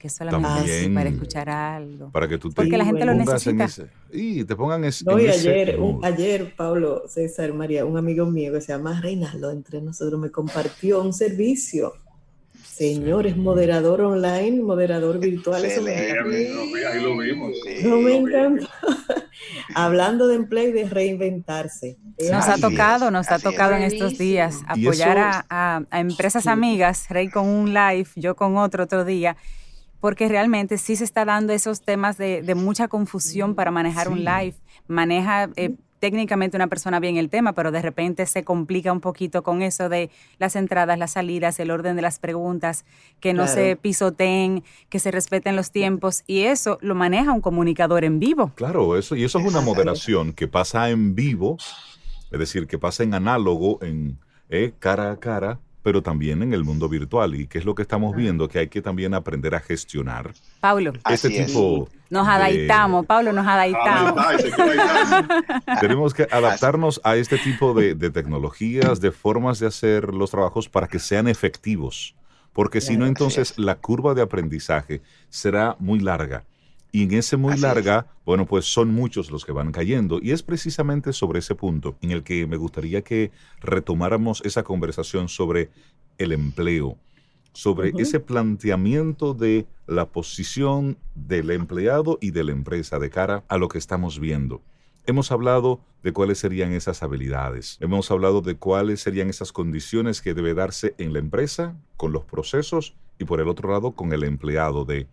que 0.06 0.10
solamente 0.10 0.90
para 0.94 1.10
escuchar 1.10 1.50
algo. 1.50 2.12
Para 2.12 2.28
que 2.28 2.38
tú 2.38 2.50
te 2.50 2.56
Porque 2.56 2.78
la 2.78 2.86
gente 2.86 3.06
lo 3.06 3.16
necesita. 3.16 3.68
y 4.12 4.44
te 4.44 4.56
pongan 4.56 4.84
ese, 4.84 5.04
no, 5.04 5.20
y 5.20 5.28
ayer, 5.28 5.80
ayer, 6.04 6.54
Pablo, 6.56 7.04
César, 7.08 7.54
María, 7.54 7.86
un 7.86 7.98
amigo 7.98 8.26
mío 8.28 8.54
que 8.54 8.62
se 8.62 8.72
llama 8.72 9.02
Reinaldo, 9.02 9.50
entre 9.52 9.82
nosotros, 9.82 10.20
me 10.20 10.30
compartió 10.30 11.02
un 11.02 11.12
servicio. 11.12 11.94
Señores, 12.64 13.38
moderador 13.38 14.02
online, 14.02 14.62
moderador 14.62 15.20
virtual. 15.20 15.64
ahí 15.64 17.02
lo 17.02 17.18
vimos. 17.18 17.52
no 17.84 17.98
me 17.98 18.18
encanta. 18.18 18.68
Hablando 19.76 20.28
de 20.28 20.36
empleo 20.36 20.70
y 20.70 20.72
de 20.72 20.90
reinventarse. 20.90 21.98
Nos 22.32 22.48
ha 22.48 22.58
tocado, 22.58 23.12
nos 23.12 23.32
ha 23.32 23.40
tocado 23.40 23.76
en 23.76 23.84
estos 23.84 24.18
días 24.18 24.62
apoyar 24.68 25.18
a, 25.18 25.46
a, 25.90 26.00
empresas 26.00 26.48
amigas, 26.48 27.08
Rey 27.10 27.30
con 27.30 27.48
un 27.48 27.74
live, 27.74 28.08
yo 28.16 28.36
con 28.36 28.58
otro 28.58 28.84
otro 28.84 29.06
día 29.06 29.38
porque 30.00 30.28
realmente 30.28 30.78
sí 30.78 30.96
se 30.96 31.04
está 31.04 31.26
dando 31.26 31.54
esos 31.54 31.82
temas 31.82 32.18
de, 32.18 32.56
mucha 32.56 32.88
confusión 32.88 33.56
para 33.56 33.72
manejar 33.72 34.10
un 34.10 34.24
live. 34.24 34.56
Maneja 34.88 35.50
eh, 35.56 35.76
técnicamente 36.00 36.56
una 36.58 36.68
persona 36.68 37.00
bien 37.00 37.18
el 37.18 37.30
tema, 37.30 37.54
pero 37.54 37.72
de 37.72 37.82
repente 37.82 38.26
se 38.28 38.44
complica 38.44 38.92
un 38.92 39.02
poquito 39.02 39.42
con 39.42 39.62
eso 39.62 39.90
de 39.90 40.12
las 40.38 40.56
entradas, 40.56 41.00
las 41.00 41.14
salidas, 41.14 41.60
el 41.60 41.72
orden 41.72 41.96
de 41.96 42.04
las 42.04 42.20
preguntas, 42.20 42.86
que 43.20 43.34
no 43.34 43.48
se 43.48 43.76
pisoteen, 43.76 44.64
que 44.90 45.00
se 45.00 45.10
respeten 45.10 45.56
los 45.56 45.72
tiempos 45.72 46.24
y 46.28 46.42
eso 46.42 46.78
lo 46.82 46.94
maneja 46.94 47.32
un 47.32 47.42
comunicador 47.42 48.04
en 48.04 48.20
vivo. 48.20 48.52
Claro, 48.56 48.98
eso 48.98 49.16
y 49.16 49.24
eso 49.24 49.40
es 49.40 49.46
una 49.46 49.62
moderación 49.62 50.34
que 50.34 50.48
pasa 50.48 50.92
en 50.92 51.16
vivo, 51.16 51.58
es 52.30 52.40
decir, 52.40 52.68
que 52.68 52.78
pasa 52.78 53.04
en 53.04 53.16
análogo, 53.16 53.80
en 53.82 54.20
eh, 54.50 54.74
cara 54.78 55.12
a 55.12 55.18
cara 55.18 55.60
pero 55.86 56.02
también 56.02 56.42
en 56.42 56.52
el 56.52 56.64
mundo 56.64 56.90
virtual. 56.90 57.36
¿Y 57.36 57.46
qué 57.46 57.60
es 57.60 57.64
lo 57.64 57.76
que 57.76 57.84
estamos 57.84 58.16
viendo? 58.16 58.50
Que 58.50 58.58
hay 58.58 58.70
que 58.70 58.82
también 58.82 59.14
aprender 59.14 59.54
a 59.54 59.60
gestionar. 59.60 60.34
Pablo. 60.60 60.94
Este 61.08 61.30
tipo. 61.30 61.88
Nos 62.10 62.28
adaptamos, 62.28 63.06
Pablo, 63.06 63.32
nos 63.32 63.46
adaptamos. 63.46 64.44
Tenemos 65.80 66.16
que 66.16 66.24
adaptarnos 66.24 67.00
a 67.04 67.18
este 67.18 67.38
tipo 67.38 67.76
de, 67.76 67.94
tecnologías, 68.10 69.00
de 69.00 69.12
formas 69.12 69.60
de 69.60 69.68
hacer 69.68 70.12
los 70.12 70.32
trabajos 70.32 70.68
para 70.68 70.88
que 70.88 70.98
sean 70.98 71.28
efectivos. 71.28 72.16
Porque 72.52 72.82
si 72.82 72.98
no, 72.98 73.06
entonces 73.06 73.54
la 73.60 73.76
curva 73.76 74.16
de 74.16 74.24
aprendizaje 74.24 75.04
será 75.30 75.76
muy 75.78 76.00
larga. 76.00 76.46
Y 76.96 77.04
en 77.04 77.14
ese 77.14 77.36
muy 77.36 77.58
larga, 77.58 78.08
bueno, 78.26 78.46
pues 78.46 78.64
son 78.64 78.94
muchos 78.94 79.30
los 79.30 79.44
que 79.44 79.52
van 79.52 79.74
cayendo. 79.74 80.20
Y 80.22 80.32
es 80.32 80.44
precisamente 80.44 81.12
sobre 81.12 81.40
ese 81.40 81.54
punto 81.54 81.98
en 82.02 82.12
el 82.12 82.24
que 82.24 82.48
me 82.48 82.56
gustaría 82.56 83.02
que 83.02 83.32
retomáramos 83.60 84.42
esa 84.46 84.64
conversación 84.64 85.28
sobre 85.28 85.72
el 86.18 86.32
empleo, 86.32 86.98
sobre 87.52 87.92
ese 87.98 88.22
planteamiento 88.22 89.34
de 89.34 89.68
la 89.88 90.06
posición 90.06 90.98
del 91.16 91.52
empleado 91.52 92.18
y 92.22 92.32
de 92.32 92.46
la 92.46 92.54
empresa 92.54 92.98
de 92.98 93.10
cara 93.10 93.44
a 93.50 93.58
lo 93.58 93.68
que 93.68 93.78
estamos 93.78 94.18
viendo. 94.18 94.62
Hemos 95.06 95.34
hablado 95.34 95.82
de 96.02 96.14
cuáles 96.14 96.38
serían 96.38 96.72
esas 96.72 97.04
habilidades, 97.04 97.78
hemos 97.82 98.10
hablado 98.10 98.40
de 98.40 98.56
cuáles 98.56 99.02
serían 99.02 99.30
esas 99.30 99.52
condiciones 99.52 100.22
que 100.22 100.34
debe 100.34 100.54
darse 100.54 100.96
en 100.98 101.12
la 101.12 101.20
empresa, 101.20 101.76
con 101.98 102.14
los 102.14 102.24
procesos 102.24 102.96
y 103.20 103.26
por 103.26 103.42
el 103.42 103.50
otro 103.50 103.70
lado 103.70 103.92
con 103.92 104.14
el 104.14 104.24
empleado 104.24 104.86
de 104.86 105.08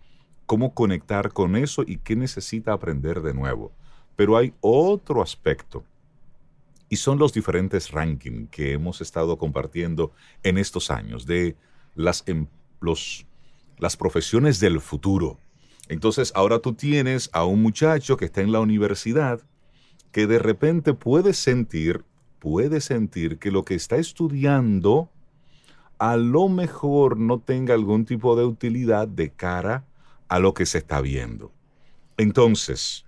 cómo 0.53 0.75
conectar 0.75 1.33
con 1.33 1.57
eso 1.57 1.83
y 1.83 1.97
qué 1.97 2.15
necesita 2.15 2.75
aprender 2.75 3.23
de 3.23 3.33
nuevo. 3.33 3.73
Pero 4.17 4.37
hay 4.37 4.53
otro 4.61 5.23
aspecto 5.23 5.83
y 6.91 6.97
son 6.97 7.19
los 7.19 7.33
diferentes 7.33 7.91
rankings 7.91 8.51
que 8.51 8.75
hemos 8.75 9.01
estado 9.01 9.39
compartiendo 9.39 10.13
en 10.43 10.59
estos 10.59 10.91
años 10.91 11.25
de 11.25 11.57
las, 11.95 12.23
em, 12.27 12.49
las 13.79 13.97
profesiones 13.97 14.61
del 14.61 14.83
futuro. 14.83 15.39
Entonces 15.89 16.33
ahora 16.35 16.59
tú 16.59 16.75
tienes 16.75 17.31
a 17.33 17.47
un 17.47 17.63
muchacho 17.63 18.19
que 18.19 18.27
está 18.27 18.43
en 18.43 18.53
la 18.53 18.61
universidad 18.61 19.41
que 20.11 20.27
de 20.27 20.39
repente 20.39 20.93
puede 20.93 21.33
sentir, 21.33 22.05
puede 22.41 22.83
sentir 22.83 23.39
que 23.39 23.51
lo 23.51 23.65
que 23.65 23.75
está 23.75 23.97
estudiando 23.97 25.09
a 25.97 26.19
lo 26.19 26.51
mejor 26.51 27.17
no 27.17 27.39
tenga 27.39 27.73
algún 27.73 28.05
tipo 28.05 28.37
de 28.37 28.45
utilidad 28.45 29.09
de 29.09 29.31
cara 29.31 29.87
a 30.33 30.39
lo 30.39 30.55
que 30.55 30.65
se 30.65 30.79
está 30.79 31.03
viendo. 31.03 31.53
Entonces, 32.17 33.05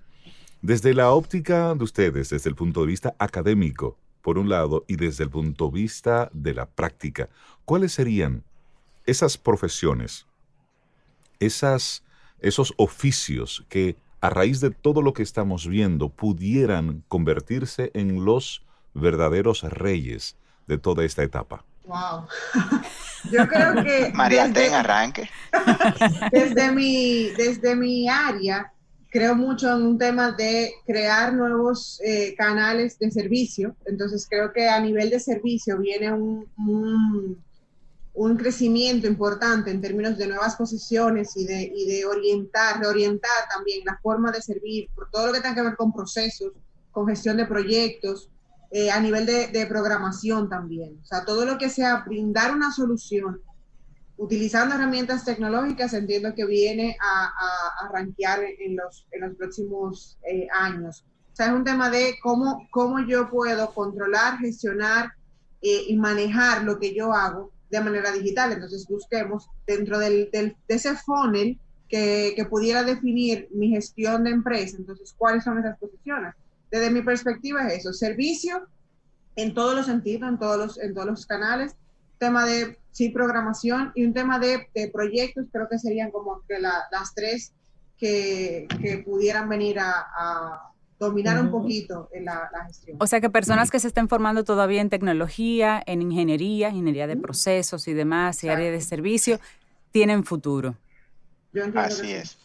desde 0.60 0.92
la 0.92 1.10
óptica 1.10 1.74
de 1.74 1.82
ustedes, 1.82 2.28
desde 2.28 2.50
el 2.50 2.54
punto 2.54 2.82
de 2.82 2.88
vista 2.88 3.16
académico, 3.18 3.96
por 4.20 4.36
un 4.36 4.50
lado, 4.50 4.84
y 4.88 4.96
desde 4.96 5.24
el 5.24 5.30
punto 5.30 5.68
de 5.68 5.72
vista 5.72 6.28
de 6.34 6.52
la 6.52 6.66
práctica, 6.66 7.30
¿cuáles 7.64 7.92
serían 7.92 8.44
esas 9.06 9.38
profesiones, 9.38 10.26
esas, 11.40 12.04
esos 12.40 12.74
oficios 12.76 13.64
que 13.70 13.96
a 14.20 14.28
raíz 14.28 14.60
de 14.60 14.68
todo 14.68 15.00
lo 15.00 15.14
que 15.14 15.22
estamos 15.22 15.66
viendo 15.66 16.10
pudieran 16.10 17.04
convertirse 17.08 17.90
en 17.94 18.26
los 18.26 18.66
verdaderos 18.92 19.62
reyes 19.62 20.36
de 20.66 20.76
toda 20.76 21.06
esta 21.06 21.22
etapa? 21.22 21.64
Wow. 21.84 22.26
Yo 23.30 23.46
creo 23.46 23.84
que. 23.84 24.10
María, 24.14 24.48
desde, 24.48 24.74
arranque. 24.74 25.28
Desde 26.32 26.72
mi, 26.72 27.30
desde 27.30 27.76
mi 27.76 28.08
área, 28.08 28.72
creo 29.10 29.34
mucho 29.34 29.70
en 29.70 29.82
un 29.82 29.98
tema 29.98 30.32
de 30.32 30.72
crear 30.86 31.34
nuevos 31.34 32.00
eh, 32.02 32.34
canales 32.36 32.98
de 32.98 33.10
servicio. 33.10 33.76
Entonces, 33.86 34.26
creo 34.28 34.52
que 34.52 34.68
a 34.68 34.80
nivel 34.80 35.10
de 35.10 35.20
servicio 35.20 35.78
viene 35.78 36.12
un, 36.12 36.48
un, 38.14 38.36
crecimiento 38.36 39.06
importante 39.06 39.70
en 39.70 39.80
términos 39.80 40.18
de 40.18 40.26
nuevas 40.26 40.56
posiciones 40.56 41.36
y 41.36 41.44
de, 41.44 41.72
y 41.74 41.86
de 41.86 42.04
orientar, 42.06 42.80
reorientar 42.80 43.30
también 43.54 43.82
la 43.84 43.98
forma 44.02 44.32
de 44.32 44.42
servir, 44.42 44.88
por 44.94 45.10
todo 45.10 45.28
lo 45.28 45.32
que 45.32 45.40
tenga 45.40 45.54
que 45.54 45.62
ver 45.62 45.76
con 45.76 45.92
procesos, 45.92 46.52
con 46.90 47.06
gestión 47.06 47.36
de 47.36 47.46
proyectos 47.46 48.30
eh, 48.76 48.90
a 48.90 48.98
nivel 48.98 49.24
de, 49.24 49.66
programación 49.68 50.48
también. 50.48 50.98
O 51.00 51.06
sea, 51.06 51.24
todo 51.24 51.44
lo 51.44 51.58
que 51.58 51.68
sea 51.68 52.02
brindar 52.04 52.52
una 52.52 52.72
solución 52.72 53.40
utilizando 54.16 54.74
herramientas 54.74 55.24
tecnológicas, 55.24 55.94
entiendo 55.94 56.34
que 56.34 56.44
viene 56.44 56.96
a, 57.00 57.26
a, 57.84 57.92
rankear 57.92 58.40
en 58.42 58.74
los, 58.74 59.06
en 59.12 59.20
los 59.20 59.36
próximos 59.36 60.18
eh, 60.28 60.48
años. 60.52 61.04
O 61.32 61.36
sea, 61.36 61.46
es 61.46 61.52
un 61.52 61.62
tema 61.62 61.88
de 61.88 62.16
cómo, 62.20 62.66
cómo 62.72 62.98
yo 63.06 63.30
puedo 63.30 63.72
controlar, 63.72 64.38
gestionar 64.38 65.12
eh, 65.62 65.84
y 65.86 65.96
manejar 65.96 66.64
lo 66.64 66.80
que 66.80 66.92
yo 66.92 67.12
hago 67.12 67.52
de 67.70 67.80
manera 67.80 68.10
digital. 68.10 68.50
Entonces, 68.50 68.88
busquemos 68.88 69.48
dentro 69.68 70.00
del, 70.00 70.30
de 70.32 70.56
ese 70.66 70.96
funnel 70.96 71.60
que, 71.88 72.32
que 72.34 72.44
pudiera 72.46 72.82
definir 72.82 73.48
mi 73.52 73.68
gestión 73.68 74.24
de 74.24 74.30
empresa. 74.30 74.78
Entonces, 74.78 75.14
¿cuáles 75.16 75.44
son 75.44 75.60
esas 75.60 75.78
posiciones? 75.78 76.34
Desde 76.74 76.90
mi 76.90 77.02
perspectiva 77.02 77.68
es 77.68 77.80
eso, 77.80 77.92
servicio 77.92 78.66
en 79.36 79.54
todos 79.54 79.76
los 79.76 79.86
sentidos, 79.86 80.28
en 80.28 80.38
todos 80.40 80.56
los, 80.56 80.78
en 80.80 80.92
todos 80.92 81.06
los 81.06 81.24
canales, 81.24 81.76
tema 82.18 82.44
de 82.44 82.80
sí 82.90 83.10
programación 83.10 83.92
y 83.94 84.04
un 84.04 84.12
tema 84.12 84.40
de, 84.40 84.68
de 84.74 84.88
proyectos, 84.88 85.46
creo 85.52 85.68
que 85.68 85.78
serían 85.78 86.10
como 86.10 86.42
que 86.48 86.58
las 86.58 87.14
tres 87.14 87.52
que, 87.96 88.66
pudieran 89.04 89.48
venir 89.48 89.78
a, 89.78 90.70
dominar 90.98 91.40
un 91.40 91.50
poquito 91.52 92.08
en 92.12 92.24
la, 92.24 92.50
gestión. 92.66 92.96
O 92.98 93.06
sea 93.06 93.20
que 93.20 93.30
personas 93.30 93.70
que 93.70 93.78
se 93.78 93.86
estén 93.86 94.08
formando 94.08 94.42
todavía 94.42 94.80
en 94.80 94.90
tecnología, 94.90 95.80
en 95.86 96.02
ingeniería, 96.02 96.70
ingeniería 96.70 97.06
de 97.06 97.16
procesos 97.16 97.86
y 97.86 97.92
demás, 97.92 98.42
y 98.42 98.48
área 98.48 98.70
de 98.70 98.80
servicio, 98.80 99.38
tienen 99.92 100.24
futuro. 100.24 100.76
Así 101.76 102.12
es. 102.12 102.36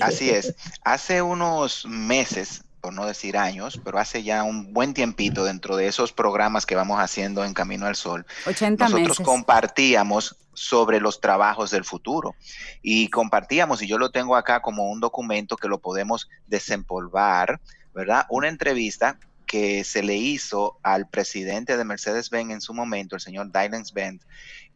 Así 0.00 0.30
es. 0.30 0.54
Hace 0.84 1.22
unos 1.22 1.86
meses, 1.86 2.62
por 2.88 2.94
no 2.94 3.04
decir 3.04 3.36
años, 3.36 3.78
pero 3.84 3.98
hace 3.98 4.22
ya 4.22 4.44
un 4.44 4.72
buen 4.72 4.94
tiempito 4.94 5.44
dentro 5.44 5.76
de 5.76 5.88
esos 5.88 6.14
programas 6.14 6.64
que 6.64 6.74
vamos 6.74 6.98
haciendo 6.98 7.44
en 7.44 7.52
Camino 7.52 7.84
al 7.84 7.96
Sol, 7.96 8.24
80 8.46 8.88
nosotros 8.88 9.20
compartíamos 9.22 10.36
sobre 10.54 10.98
los 10.98 11.20
trabajos 11.20 11.70
del 11.70 11.84
futuro. 11.84 12.34
Y 12.80 13.10
compartíamos, 13.10 13.82
y 13.82 13.86
yo 13.86 13.98
lo 13.98 14.10
tengo 14.10 14.36
acá 14.36 14.62
como 14.62 14.88
un 14.90 15.00
documento 15.00 15.58
que 15.58 15.68
lo 15.68 15.80
podemos 15.80 16.30
desempolvar, 16.46 17.60
¿verdad? 17.94 18.24
Una 18.30 18.48
entrevista 18.48 19.18
que 19.44 19.84
se 19.84 20.02
le 20.02 20.16
hizo 20.16 20.78
al 20.82 21.10
presidente 21.10 21.76
de 21.76 21.84
Mercedes-Benz 21.84 22.52
en 22.52 22.60
su 22.62 22.72
momento, 22.72 23.16
el 23.16 23.20
señor 23.20 23.52
Dylan 23.52 23.84
Benz, 23.92 24.24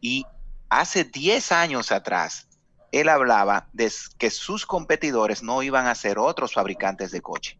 y 0.01 0.23
hace 0.69 1.03
10 1.03 1.51
años 1.51 1.91
atrás, 1.91 2.47
él 2.91 3.09
hablaba 3.09 3.69
de 3.73 3.91
que 4.19 4.29
sus 4.29 4.67
competidores 4.67 5.41
no 5.41 5.63
iban 5.63 5.87
a 5.87 5.95
ser 5.95 6.19
otros 6.19 6.53
fabricantes 6.53 7.09
de 7.09 7.21
coche, 7.21 7.57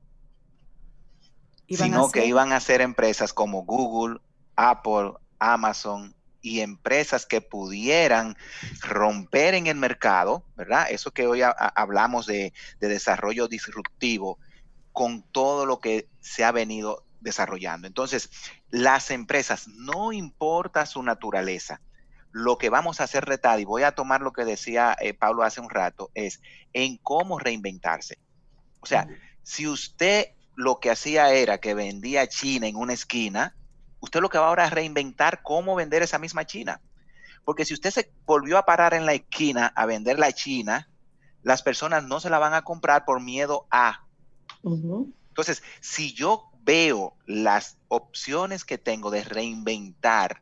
sino 1.78 2.11
que 2.11 2.26
iban 2.26 2.51
a 2.51 2.59
ser 2.59 2.82
empresas 2.82 3.34
como 3.34 3.63
Google, 3.63 4.19
Apple, 4.55 5.13
Amazon 5.39 6.15
y 6.41 6.59
empresas 6.59 7.26
que 7.26 7.41
pudieran 7.41 8.36
romper 8.82 9.53
en 9.53 9.67
el 9.67 9.78
mercado, 9.78 10.43
¿verdad? 10.55 10.88
Eso 10.89 11.11
que 11.11 11.26
hoy 11.28 11.41
hablamos 11.41 12.26
de, 12.26 12.53
de 12.80 12.88
desarrollo 12.88 13.47
disruptivo 13.47 14.38
con 14.91 15.24
todo 15.24 15.65
lo 15.65 15.80
que 15.80 16.09
se 16.19 16.43
ha 16.43 16.51
venido 16.51 17.05
desarrollando. 17.21 17.88
Entonces, 17.88 18.30
las 18.69 19.09
empresas, 19.09 19.67
no 19.69 20.11
importa 20.11 20.86
su 20.86 21.01
naturaleza, 21.01 21.82
lo 22.32 22.57
que 22.57 22.69
vamos 22.69 22.99
a 22.99 23.05
hacer 23.05 23.26
retar, 23.26 23.59
y 23.59 23.65
voy 23.65 23.84
a 23.84 23.93
tomar 23.93 24.21
lo 24.21 24.34
que 24.34 24.43
decía 24.43 24.95
eh, 24.99 25.13
Pablo 25.13 25.43
hace 25.43 25.61
un 25.61 25.69
rato, 25.69 26.11
es 26.13 26.41
en 26.74 26.97
cómo 26.97 27.39
reinventarse. 27.39 28.17
O 28.82 28.86
sea, 28.86 29.07
si 29.43 29.67
usted 29.67 30.28
lo 30.55 30.79
que 30.79 30.91
hacía 30.91 31.33
era 31.33 31.59
que 31.59 31.73
vendía 31.73 32.27
China 32.27 32.67
en 32.67 32.75
una 32.75 32.93
esquina, 32.93 33.55
usted 33.99 34.21
lo 34.21 34.29
que 34.29 34.37
va 34.37 34.47
ahora 34.47 34.65
es 34.65 34.71
reinventar 34.71 35.41
cómo 35.41 35.75
vender 35.75 36.03
esa 36.03 36.19
misma 36.19 36.45
China. 36.45 36.81
Porque 37.45 37.65
si 37.65 37.73
usted 37.73 37.91
se 37.91 38.11
volvió 38.25 38.57
a 38.57 38.65
parar 38.65 38.93
en 38.93 39.05
la 39.05 39.13
esquina 39.13 39.67
a 39.75 39.85
vender 39.85 40.19
la 40.19 40.31
China, 40.31 40.89
las 41.41 41.61
personas 41.61 42.03
no 42.03 42.19
se 42.19 42.29
la 42.29 42.39
van 42.39 42.53
a 42.53 42.63
comprar 42.63 43.05
por 43.05 43.21
miedo 43.21 43.67
a. 43.69 44.05
Entonces, 44.63 45.63
si 45.81 46.13
yo 46.13 46.51
veo 46.61 47.15
las 47.25 47.77
opciones 47.89 48.63
que 48.63 48.77
tengo 48.77 49.11
de 49.11 49.23
reinventar 49.23 50.41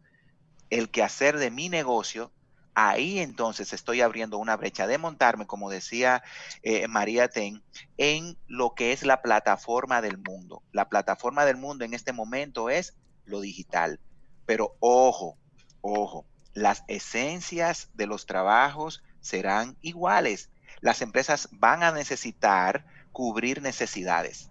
el 0.69 0.89
quehacer 0.89 1.37
de 1.37 1.49
mi 1.49 1.69
negocio, 1.69 2.31
ahí 2.73 3.19
entonces 3.19 3.73
estoy 3.73 4.01
abriendo 4.01 4.37
una 4.37 4.57
brecha 4.57 4.87
de 4.87 4.97
montarme, 4.97 5.47
como 5.47 5.69
decía 5.69 6.23
eh, 6.63 6.87
María 6.87 7.27
Ten, 7.27 7.61
en 7.97 8.37
lo 8.47 8.73
que 8.73 8.93
es 8.93 9.03
la 9.03 9.21
plataforma 9.21 10.01
del 10.01 10.17
mundo. 10.17 10.61
La 10.71 10.89
plataforma 10.89 11.45
del 11.45 11.57
mundo 11.57 11.85
en 11.85 11.93
este 11.93 12.13
momento 12.13 12.69
es 12.69 12.95
lo 13.25 13.41
digital. 13.41 13.99
Pero 14.45 14.75
ojo, 14.79 15.37
ojo, 15.81 16.25
las 16.53 16.83
esencias 16.87 17.89
de 17.93 18.07
los 18.07 18.25
trabajos 18.25 19.03
serán 19.21 19.77
iguales. 19.81 20.49
Las 20.81 21.01
empresas 21.01 21.49
van 21.51 21.83
a 21.83 21.91
necesitar 21.91 22.85
cubrir 23.11 23.61
necesidades. 23.61 24.49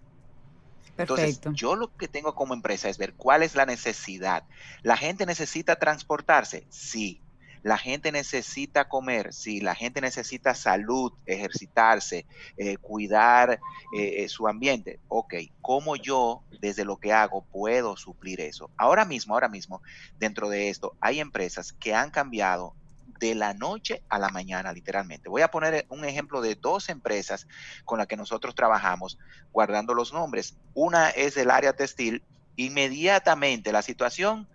Entonces, 0.97 1.41
yo 1.53 1.75
lo 1.75 1.95
que 1.95 2.07
tengo 2.07 2.35
como 2.35 2.53
empresa 2.53 2.89
es 2.89 2.97
ver 2.97 3.13
cuál 3.13 3.43
es 3.43 3.55
la 3.55 3.65
necesidad. 3.65 4.43
¿La 4.83 4.97
gente 4.97 5.25
necesita 5.25 5.77
transportarse? 5.77 6.65
Sí. 6.69 7.21
¿La 7.63 7.77
gente 7.77 8.11
necesita 8.11 8.89
comer? 8.89 9.33
Sí. 9.33 9.61
¿La 9.61 9.75
gente 9.75 10.01
necesita 10.01 10.55
salud, 10.55 11.13
ejercitarse, 11.25 12.25
eh, 12.57 12.77
cuidar 12.77 13.59
eh, 13.95 14.23
eh, 14.23 14.29
su 14.29 14.47
ambiente? 14.47 14.99
Ok. 15.07 15.35
¿Cómo 15.61 15.95
yo, 15.95 16.43
desde 16.59 16.85
lo 16.85 16.97
que 16.97 17.13
hago, 17.13 17.43
puedo 17.43 17.97
suplir 17.97 18.41
eso? 18.41 18.71
Ahora 18.77 19.05
mismo, 19.05 19.33
ahora 19.33 19.49
mismo, 19.49 19.81
dentro 20.19 20.49
de 20.49 20.69
esto, 20.69 20.95
hay 20.99 21.19
empresas 21.19 21.73
que 21.73 21.93
han 21.93 22.09
cambiado 22.09 22.73
de 23.19 23.35
la 23.35 23.53
noche 23.53 24.01
a 24.09 24.17
la 24.17 24.29
mañana, 24.29 24.73
literalmente. 24.73 25.29
Voy 25.29 25.43
a 25.43 25.51
poner 25.51 25.85
un 25.89 26.03
ejemplo 26.05 26.41
de 26.41 26.55
dos 26.55 26.89
empresas 26.89 27.47
con 27.85 27.99
las 27.99 28.07
que 28.07 28.17
nosotros 28.17 28.55
trabajamos, 28.55 29.19
guardando 29.53 29.93
los 29.93 30.11
nombres. 30.11 30.57
Una 30.73 31.11
es 31.11 31.35
del 31.35 31.51
área 31.51 31.73
textil. 31.73 32.23
Inmediatamente 32.55 33.71
la 33.71 33.83
situación 33.83 34.47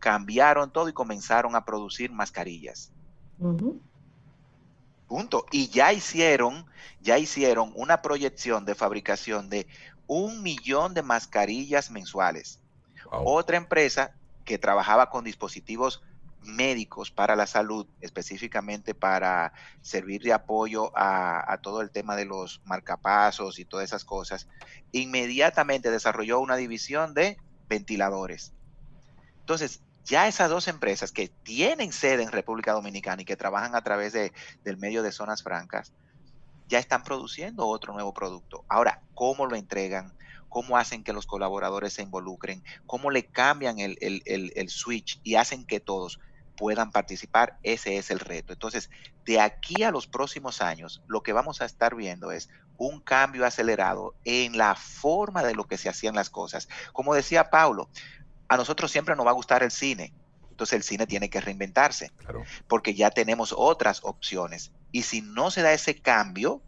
cambiaron 0.00 0.72
todo 0.72 0.88
y 0.88 0.92
comenzaron 0.92 1.54
a 1.54 1.64
producir 1.64 2.10
mascarillas. 2.10 2.90
Punto. 5.06 5.46
Y 5.52 5.68
ya 5.68 5.92
hicieron, 5.92 6.66
ya 7.00 7.18
hicieron 7.18 7.72
una 7.76 8.02
proyección 8.02 8.64
de 8.64 8.74
fabricación 8.74 9.48
de 9.48 9.66
un 10.06 10.42
millón 10.42 10.94
de 10.94 11.02
mascarillas 11.02 11.90
mensuales. 11.90 12.60
Otra 13.10 13.56
empresa 13.56 14.12
que 14.44 14.58
trabajaba 14.58 15.10
con 15.10 15.24
dispositivos 15.24 16.02
médicos 16.42 17.10
para 17.10 17.36
la 17.36 17.46
salud, 17.46 17.86
específicamente 18.00 18.94
para 18.94 19.52
servir 19.82 20.22
de 20.22 20.32
apoyo 20.32 20.90
a, 20.94 21.58
todo 21.62 21.82
el 21.82 21.90
tema 21.90 22.16
de 22.16 22.24
los 22.24 22.60
marcapasos 22.64 23.58
y 23.58 23.64
todas 23.64 23.84
esas 23.84 24.04
cosas, 24.04 24.48
inmediatamente 24.92 25.90
desarrolló 25.90 26.40
una 26.40 26.56
división 26.56 27.14
de 27.14 27.36
ventiladores. 27.68 28.52
Entonces, 29.40 29.82
ya 30.10 30.26
esas 30.26 30.50
dos 30.50 30.66
empresas 30.66 31.12
que 31.12 31.28
tienen 31.28 31.92
sede 31.92 32.24
en 32.24 32.32
República 32.32 32.72
Dominicana 32.72 33.22
y 33.22 33.24
que 33.24 33.36
trabajan 33.36 33.76
a 33.76 33.82
través 33.82 34.12
de, 34.12 34.32
del 34.64 34.76
medio 34.76 35.04
de 35.04 35.12
zonas 35.12 35.44
francas, 35.44 35.92
ya 36.66 36.80
están 36.80 37.04
produciendo 37.04 37.68
otro 37.68 37.92
nuevo 37.92 38.12
producto. 38.12 38.64
Ahora, 38.68 39.02
¿cómo 39.14 39.46
lo 39.46 39.54
entregan? 39.56 40.12
cómo 40.48 40.76
hacen 40.76 41.04
que 41.04 41.12
los 41.12 41.26
colaboradores 41.26 41.92
se 41.92 42.02
involucren, 42.02 42.64
cómo 42.84 43.12
le 43.12 43.24
cambian 43.24 43.78
el, 43.78 43.96
el, 44.00 44.68
switch 44.68 45.20
y 45.22 45.36
hacen 45.36 45.64
que 45.64 45.78
todos 45.78 46.18
puedan 46.56 46.90
participar, 46.90 47.56
ese 47.62 47.98
es 47.98 48.10
el 48.10 48.18
reto. 48.18 48.52
Entonces, 48.52 48.90
de 49.24 49.38
aquí 49.38 49.84
a 49.84 49.92
los 49.92 50.08
próximos 50.08 50.60
años, 50.60 51.04
lo 51.06 51.22
que 51.22 51.32
vamos 51.32 51.60
a 51.60 51.66
estar 51.66 51.94
viendo 51.94 52.32
es 52.32 52.50
un 52.78 52.98
cambio 52.98 53.46
acelerado 53.46 54.16
en 54.24 54.58
la 54.58 54.74
forma 54.74 55.44
de 55.44 55.54
lo 55.54 55.68
que 55.68 55.78
se 55.78 55.88
hacían 55.88 56.16
las 56.16 56.30
cosas. 56.30 56.68
Como 56.92 57.14
decía 57.14 57.48
Paulo, 57.48 57.88
a 58.50 58.56
nosotros 58.56 58.90
siempre 58.90 59.14
nos 59.14 59.24
va 59.24 59.30
a 59.30 59.34
gustar 59.34 59.62
el 59.62 59.70
cine. 59.70 60.12
Entonces 60.50 60.76
el 60.76 60.82
cine 60.82 61.06
tiene 61.06 61.30
que 61.30 61.40
reinventarse, 61.40 62.10
porque 62.66 62.94
ya 62.94 63.10
tenemos 63.10 63.54
otras 63.56 64.00
opciones. 64.02 64.72
Y 64.90 65.02
si 65.02 65.22
no 65.22 65.52
se 65.52 65.62
da 65.62 65.72
ese 65.72 65.94
cambio, 65.94 66.60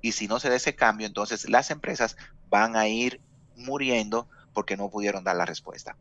y 0.00 0.12
si 0.12 0.28
no 0.28 0.38
se 0.38 0.48
da 0.48 0.54
ese 0.54 0.76
cambio, 0.76 1.08
entonces 1.08 1.50
las 1.50 1.72
empresas 1.72 2.16
van 2.50 2.76
a 2.76 2.86
ir 2.86 3.20
muriendo 3.56 4.28
porque 4.52 4.76
no 4.76 4.88
pudieron 4.88 5.24
dar 5.24 5.34
la 5.34 5.44
respuesta. 5.44 5.96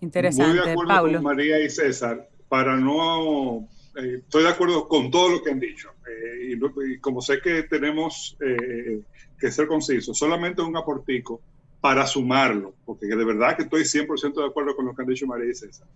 Interesante, 0.00 0.54
Muy 0.54 0.64
de 0.64 0.70
acuerdo 0.70 1.12
con 1.12 1.22
María 1.24 1.58
y 1.60 1.68
César, 1.68 2.28
para 2.48 2.76
no... 2.76 3.68
Eh, 3.96 4.20
estoy 4.20 4.44
de 4.44 4.48
acuerdo 4.48 4.86
con 4.86 5.10
todo 5.10 5.28
lo 5.28 5.42
que 5.42 5.50
han 5.50 5.58
dicho. 5.58 5.90
Eh, 6.08 6.56
y, 6.56 6.98
como 7.00 7.20
sé 7.20 7.40
que 7.40 7.64
tenemos 7.64 8.36
eh, 8.40 9.02
que 9.40 9.50
ser 9.50 9.66
concisos, 9.66 10.16
solamente 10.16 10.62
un 10.62 10.76
aportico 10.76 11.40
para 11.84 12.06
sumarlo, 12.06 12.74
porque 12.86 13.04
de 13.04 13.22
verdad 13.26 13.58
que 13.58 13.64
estoy 13.64 13.82
100% 13.82 14.36
de 14.36 14.46
acuerdo 14.46 14.74
con 14.74 14.86
lo 14.86 14.94
que 14.94 15.02
han 15.02 15.08
dicho 15.08 15.26
María 15.26 15.50
y 15.50 15.54
César. 15.54 15.86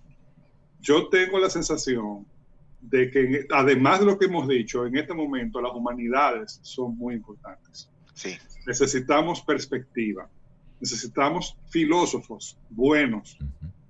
Yo 0.82 1.08
tengo 1.08 1.38
la 1.38 1.48
sensación 1.48 2.26
de 2.82 3.10
que, 3.10 3.46
además 3.50 4.00
de 4.00 4.04
lo 4.04 4.18
que 4.18 4.26
hemos 4.26 4.46
dicho, 4.46 4.84
en 4.84 4.98
este 4.98 5.14
momento 5.14 5.62
las 5.62 5.72
humanidades 5.72 6.60
son 6.60 6.94
muy 6.98 7.14
importantes. 7.14 7.88
Sí. 8.12 8.36
Necesitamos 8.66 9.40
perspectiva, 9.40 10.28
necesitamos 10.78 11.56
filósofos 11.70 12.58
buenos, 12.68 13.38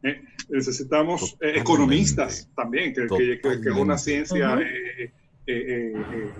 ¿eh? 0.05 0.23
necesitamos 0.49 1.37
eh, 1.41 1.55
economistas 1.57 2.49
también, 2.55 2.95
que, 2.95 3.07
es 3.43 3.77
una 3.77 3.99
ciencia, 3.99 4.57
eh, 5.49 6.33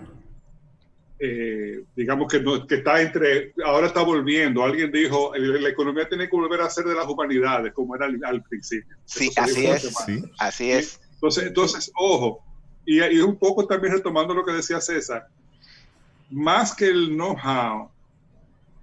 digamos 1.97 2.31
que, 2.31 2.41
no, 2.41 2.67
que 2.67 2.77
está 2.77 3.03
entre, 3.03 3.53
ahora 3.65 3.89
está 3.89 4.03
volviendo, 4.03 4.63
alguien 4.63 4.93
dijo, 4.93 5.33
la 5.35 5.69
economía 5.69 6.09
tiene 6.09 6.29
que 6.29 6.37
volver 6.37 6.61
a 6.61 6.71
ser 6.71 6.85
de 6.85 6.95
las 6.95 7.07
humanidades, 7.07 7.73
como 7.73 7.97
era 7.97 8.07
al, 8.07 8.43
principio. 8.43 8.97
Sí, 9.05 9.31
así 9.37 9.67
es, 9.67 9.93
así 10.39 10.71
es. 10.71 11.01
Entonces, 11.15 11.45
entonces 11.45 11.91
ojo, 11.97 12.45
y, 12.87 13.03
y 13.03 13.19
un 13.19 13.37
poco 13.37 13.67
también 13.67 13.95
retomando 13.95 14.33
lo 14.33 14.45
que 14.45 14.53
decía 14.53 14.81
César, 14.81 15.27
más 16.31 16.75
que 16.75 16.87
el 16.87 17.09
know-how, 17.09 17.91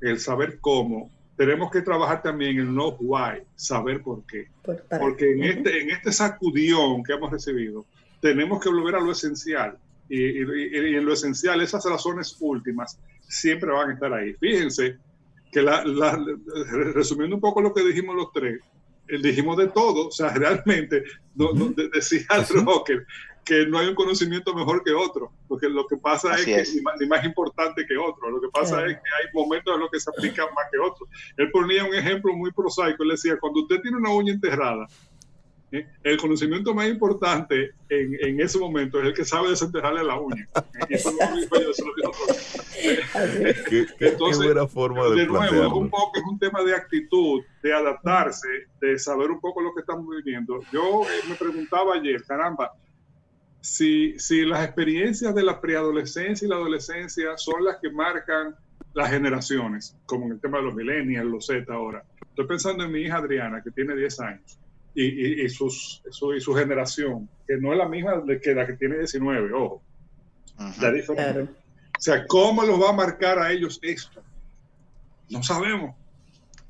el 0.01 0.19
saber 0.19 0.59
cómo, 0.59 1.09
tenemos 1.35 1.69
que 1.71 1.81
trabajar 1.81 2.21
también 2.21 2.57
el 2.57 2.67
know 2.67 2.95
why, 2.99 3.43
saber 3.55 4.01
por 4.01 4.25
qué. 4.25 4.47
Porque 4.63 5.33
en, 5.33 5.43
este, 5.43 5.81
en 5.81 5.91
este 5.91 6.11
sacudión 6.11 7.03
que 7.03 7.13
hemos 7.13 7.31
recibido, 7.31 7.85
tenemos 8.21 8.61
que 8.61 8.69
volver 8.69 8.95
a 8.95 8.99
lo 8.99 9.11
esencial. 9.11 9.77
Y, 10.09 10.41
en 10.41 11.05
lo 11.05 11.13
esencial, 11.13 11.61
esas 11.61 11.85
razones 11.85 12.35
últimas 12.39 12.99
siempre 13.21 13.71
van 13.71 13.89
a 13.89 13.93
estar 13.93 14.13
ahí. 14.13 14.33
Fíjense 14.33 14.97
que 15.51 15.61
resumiendo 16.93 17.35
un 17.35 17.41
poco 17.41 17.61
lo 17.61 17.73
que 17.73 17.83
dijimos 17.83 18.15
los 18.15 18.31
tres, 18.33 18.59
eh, 19.07 19.17
dijimos 19.21 19.57
de 19.57 19.67
todo, 19.67 20.07
o 20.07 20.11
sea, 20.11 20.29
realmente 20.33 21.03
decía 21.93 22.25
Rocker 22.49 23.05
que 23.45 23.67
no 23.67 23.77
hay 23.77 23.87
un 23.87 23.95
conocimiento 23.95 24.55
mejor 24.55 24.83
que 24.83 24.91
otro, 24.91 25.31
porque 25.47 25.69
lo 25.69 25.85
que 25.85 25.97
pasa 25.97 26.35
es, 26.35 26.45
que 26.45 26.63
ni 26.99 27.07
más, 27.07 27.23
importante 27.23 27.85
que 27.85 27.95
otro, 27.95 28.31
lo 28.31 28.41
que 28.41 28.47
pasa 28.51 28.83
es 28.87 28.93
que 28.93 29.01
hay 29.21 29.31
momentos 29.33 29.75
en 29.75 29.81
los 29.81 29.91
que 29.91 29.99
se 29.99 30.09
aplican 30.09 30.47
más 30.55 30.65
que 30.71 30.79
otros. 30.79 31.07
Él 31.37 31.51
ponía 31.51 31.85
un 31.85 31.93
ejemplo 31.93 32.33
muy 32.33 32.51
prosaico, 32.51 33.03
él 33.03 33.09
decía, 33.09 33.37
cuando 33.39 33.61
usted 33.61 33.81
tiene 33.81 33.97
una 33.97 34.09
uña 34.09 34.33
enterrada, 34.33 34.87
¿eh? 35.77 35.87
el 36.03 36.17
conocimiento 36.17 36.73
más 36.73 36.87
importante 36.87 37.71
en, 37.89 38.17
en, 38.21 38.39
ese 38.41 38.57
momento 38.57 38.99
es 38.99 39.07
el 39.07 39.13
que 39.13 39.25
sabe 39.25 39.49
desenterrarle 39.49 40.03
la 40.03 40.19
uña. 40.19 40.47
Eso 40.89 41.09
eso 41.09 41.85
dijo 41.95 42.11
qué, 43.69 43.85
Entonces, 43.99 44.39
qué 44.39 44.45
buena 44.45 44.67
forma 44.67 45.05
de, 45.09 45.15
de 45.15 45.27
nuevo, 45.27 45.45
es 45.45 45.71
un, 45.71 45.89
poco, 45.89 46.11
es 46.15 46.23
un 46.23 46.39
tema 46.39 46.63
de 46.63 46.75
actitud, 46.75 47.43
de 47.63 47.73
adaptarse, 47.73 48.47
de 48.81 48.99
saber 48.99 49.31
un 49.31 49.39
poco 49.39 49.61
lo 49.61 49.73
que 49.73 49.81
estamos 49.81 50.05
viviendo. 50.09 50.61
Yo 50.71 51.03
eh, 51.03 51.27
me 51.29 51.35
preguntaba 51.35 51.95
ayer, 51.95 52.23
caramba, 52.23 52.73
si, 53.61 54.17
si 54.19 54.45
las 54.45 54.63
experiencias 54.63 55.33
de 55.33 55.43
la 55.43 55.59
preadolescencia 55.59 56.45
y 56.45 56.49
la 56.49 56.55
adolescencia 56.55 57.37
son 57.37 57.63
las 57.63 57.77
que 57.77 57.89
marcan 57.89 58.55
las 58.93 59.09
generaciones, 59.09 59.97
como 60.05 60.25
en 60.25 60.33
el 60.33 60.39
tema 60.39 60.59
de 60.59 60.63
los 60.63 60.75
millennials, 60.75 61.29
los 61.29 61.45
Z 61.47 61.71
ahora. 61.71 62.03
Estoy 62.21 62.47
pensando 62.47 62.83
en 62.83 62.91
mi 62.91 63.01
hija 63.01 63.17
Adriana, 63.17 63.61
que 63.61 63.71
tiene 63.71 63.95
10 63.95 64.19
años, 64.21 64.59
y, 64.95 65.43
y, 65.43 65.49
sus, 65.49 66.01
su, 66.09 66.33
y 66.33 66.41
su 66.41 66.53
generación, 66.53 67.29
que 67.45 67.57
no 67.57 67.73
es 67.73 67.77
la 67.77 67.87
misma 67.87 68.23
que 68.41 68.55
la 68.55 68.65
que 68.65 68.73
tiene 68.73 68.97
19, 68.97 69.53
ojo. 69.53 69.81
La 70.81 70.91
diferencia. 70.91 71.49
O 71.97 72.01
sea, 72.01 72.25
¿cómo 72.27 72.63
los 72.63 72.81
va 72.81 72.89
a 72.89 72.93
marcar 72.93 73.39
a 73.39 73.51
ellos 73.51 73.79
esto? 73.81 74.21
No 75.29 75.43
sabemos. 75.43 75.95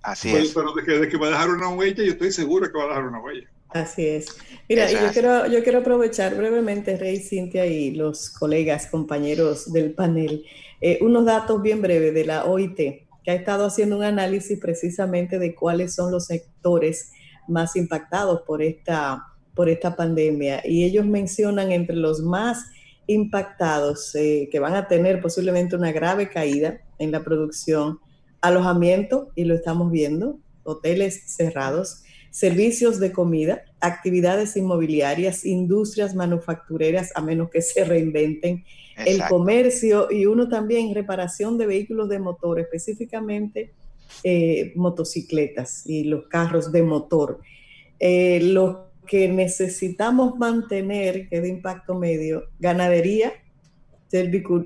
Así 0.01 0.35
es. 0.35 0.53
Pero 0.53 0.73
de 0.73 0.83
que, 0.83 0.91
de 0.99 1.09
que 1.09 1.17
va 1.17 1.27
a 1.27 1.31
dejar 1.31 1.49
una 1.49 1.69
huella, 1.69 2.03
yo 2.03 2.11
estoy 2.11 2.31
seguro 2.31 2.71
que 2.71 2.77
va 2.77 2.85
a 2.85 2.87
dejar 2.89 3.05
una 3.05 3.19
huella. 3.19 3.47
Así 3.69 4.07
es. 4.07 4.27
Mira, 4.69 4.89
yo 4.89 5.11
quiero, 5.11 5.47
yo 5.47 5.63
quiero 5.63 5.79
aprovechar 5.79 6.35
brevemente, 6.35 6.95
Rey, 6.97 7.17
Cintia 7.17 7.65
y 7.65 7.91
los 7.91 8.29
colegas, 8.29 8.87
compañeros 8.87 9.71
del 9.73 9.91
panel, 9.91 10.45
eh, 10.79 10.99
unos 11.01 11.25
datos 11.25 11.61
bien 11.61 11.81
breves 11.81 12.13
de 12.13 12.25
la 12.25 12.45
OIT, 12.45 12.77
que 12.77 13.31
ha 13.31 13.33
estado 13.33 13.65
haciendo 13.65 13.97
un 13.97 14.03
análisis 14.03 14.59
precisamente 14.59 15.39
de 15.39 15.55
cuáles 15.55 15.93
son 15.93 16.11
los 16.11 16.27
sectores 16.27 17.11
más 17.47 17.75
impactados 17.75 18.41
por 18.41 18.61
esta, 18.61 19.23
por 19.53 19.69
esta 19.69 19.95
pandemia. 19.95 20.61
Y 20.65 20.83
ellos 20.83 21.05
mencionan 21.05 21.71
entre 21.71 21.95
los 21.95 22.21
más 22.21 22.65
impactados 23.07 24.15
eh, 24.15 24.49
que 24.51 24.59
van 24.59 24.75
a 24.75 24.87
tener 24.87 25.21
posiblemente 25.21 25.75
una 25.75 25.91
grave 25.91 26.29
caída 26.29 26.79
en 26.97 27.11
la 27.11 27.23
producción, 27.23 27.99
alojamiento, 28.41 29.31
y 29.35 29.45
lo 29.45 29.55
estamos 29.55 29.91
viendo, 29.91 30.39
hoteles 30.63 31.23
cerrados, 31.35 32.03
servicios 32.31 32.99
de 32.99 33.11
comida, 33.11 33.63
actividades 33.79 34.57
inmobiliarias, 34.57 35.45
industrias 35.45 36.15
manufactureras, 36.15 37.11
a 37.15 37.21
menos 37.21 37.49
que 37.49 37.61
se 37.61 37.85
reinventen, 37.85 38.65
el 38.97 39.21
comercio 39.27 40.09
y 40.09 40.25
uno 40.25 40.47
también 40.47 40.93
reparación 40.95 41.57
de 41.57 41.65
vehículos 41.65 42.09
de 42.09 42.19
motor, 42.19 42.59
específicamente 42.59 43.73
eh, 44.23 44.73
motocicletas 44.75 45.83
y 45.85 46.03
los 46.05 46.27
carros 46.27 46.71
de 46.71 46.83
motor. 46.83 47.41
Eh, 47.99 48.39
lo 48.41 48.89
que 49.05 49.27
necesitamos 49.29 50.37
mantener, 50.37 51.29
que 51.29 51.37
es 51.37 51.43
de 51.43 51.49
impacto 51.49 51.95
medio, 51.95 52.45
ganadería, 52.59 53.33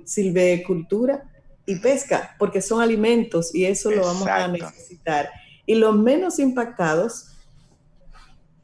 silvicultura 0.06 1.30
y 1.66 1.76
pesca, 1.76 2.36
porque 2.40 2.62
son 2.62 2.82
alimentos 2.82 3.54
y 3.54 3.66
eso 3.66 3.92
lo 3.92 4.04
vamos 4.04 4.28
a 4.28 4.48
necesitar. 4.48 5.30
Y 5.66 5.76
los 5.76 5.96
menos 5.96 6.40
impactados, 6.40 7.36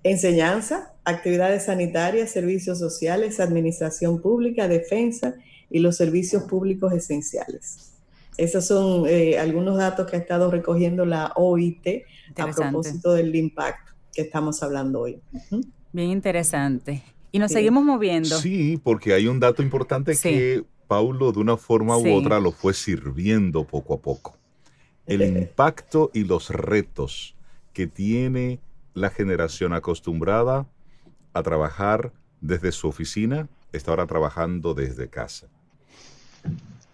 enseñanza, 0.04 0.94
actividades 1.04 1.66
sanitarias, 1.66 2.32
servicios 2.32 2.80
sociales, 2.80 3.40
administración 3.40 4.22
pública, 4.22 4.68
defensa 4.68 5.36
y 5.70 5.80
los 5.80 5.98
servicios 5.98 6.44
públicos 6.44 6.94
esenciales. 6.94 7.95
Esos 8.38 8.66
son 8.66 9.06
eh, 9.08 9.38
algunos 9.38 9.78
datos 9.78 10.10
que 10.10 10.18
ha 10.18 10.20
estado 10.20 10.52
recogiendo 10.52 11.06
la 11.06 11.32
OIT 11.36 12.04
a 12.38 12.52
propósito 12.52 13.14
del 13.14 13.36
impacto 13.36 13.94
que 14.14 14.24
estamos 14.24 14.62
hablando 14.64 15.02
hoy. 15.02 15.20
Bien 15.92 16.10
interesante. 16.10 17.04
Y 17.32 17.40
nos 17.40 17.52
seguimos 17.52 17.84
moviendo. 17.84 18.38
Sí, 18.40 18.80
porque 18.82 19.14
hay 19.14 19.28
un 19.28 19.40
dato 19.40 19.62
importante 19.62 20.18
que 20.18 20.64
Paulo 20.88 21.32
de 21.32 21.40
una 21.40 21.58
forma 21.58 21.98
u 21.98 22.14
otra 22.14 22.40
lo 22.40 22.52
fue 22.52 22.74
sirviendo 22.74 23.66
poco 23.66 23.96
a 23.96 24.00
poco. 24.00 24.38
El 25.06 25.22
impacto 25.38 26.12
y 26.14 26.24
los 26.24 26.50
retos 26.50 27.36
que 27.74 27.88
tiene 27.88 28.60
la 28.94 29.10
generación 29.10 29.74
acostumbrada 29.74 30.66
a 31.34 31.44
trabajar 31.44 32.14
desde 32.40 32.72
su 32.72 32.88
oficina 32.88 33.50
está 33.74 33.92
ahora 33.92 34.08
trabajando 34.08 34.74
desde 34.74 35.10
casa. 35.10 35.48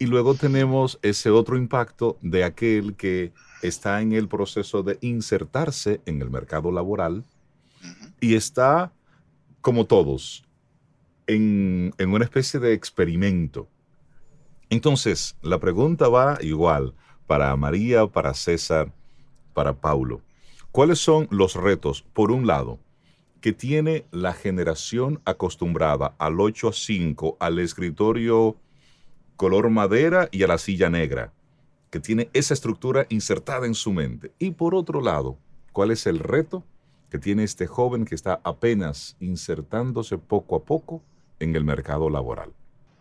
Y 0.01 0.07
luego 0.07 0.33
tenemos 0.33 0.97
ese 1.03 1.29
otro 1.29 1.57
impacto 1.57 2.17
de 2.23 2.43
aquel 2.43 2.95
que 2.95 3.33
está 3.61 4.01
en 4.01 4.13
el 4.13 4.27
proceso 4.27 4.81
de 4.81 4.97
insertarse 5.01 6.01
en 6.07 6.23
el 6.23 6.31
mercado 6.31 6.71
laboral 6.71 7.23
y 8.19 8.33
está, 8.33 8.91
como 9.61 9.85
todos, 9.85 10.43
en, 11.27 11.93
en 11.99 12.13
una 12.13 12.25
especie 12.25 12.59
de 12.59 12.73
experimento. 12.73 13.67
Entonces, 14.71 15.37
la 15.43 15.59
pregunta 15.59 16.09
va 16.09 16.39
igual 16.41 16.95
para 17.27 17.55
María, 17.55 18.07
para 18.07 18.33
César, 18.33 18.91
para 19.53 19.79
Paulo. 19.81 20.23
¿Cuáles 20.71 20.97
son 20.97 21.27
los 21.29 21.53
retos, 21.53 22.01
por 22.01 22.31
un 22.31 22.47
lado, 22.47 22.79
que 23.39 23.53
tiene 23.53 24.07
la 24.09 24.33
generación 24.33 25.21
acostumbrada 25.25 26.15
al 26.17 26.39
8 26.39 26.69
a 26.69 26.73
5, 26.73 27.37
al 27.39 27.59
escritorio 27.59 28.57
color 29.41 29.71
madera 29.71 30.29
y 30.29 30.43
a 30.43 30.47
la 30.47 30.59
silla 30.59 30.91
negra, 30.91 31.33
que 31.89 31.99
tiene 31.99 32.29
esa 32.31 32.53
estructura 32.53 33.07
insertada 33.09 33.65
en 33.65 33.73
su 33.73 33.91
mente? 33.91 34.31
Y 34.37 34.51
por 34.51 34.75
otro 34.75 35.01
lado, 35.01 35.35
¿cuál 35.71 35.89
es 35.89 36.05
el 36.05 36.19
reto 36.19 36.63
que 37.09 37.17
tiene 37.17 37.43
este 37.43 37.65
joven 37.65 38.05
que 38.05 38.13
está 38.13 38.39
apenas 38.43 39.15
insertándose 39.19 40.19
poco 40.19 40.57
a 40.57 40.63
poco 40.63 41.01
en 41.39 41.55
el 41.55 41.63
mercado 41.63 42.07
laboral? 42.07 42.53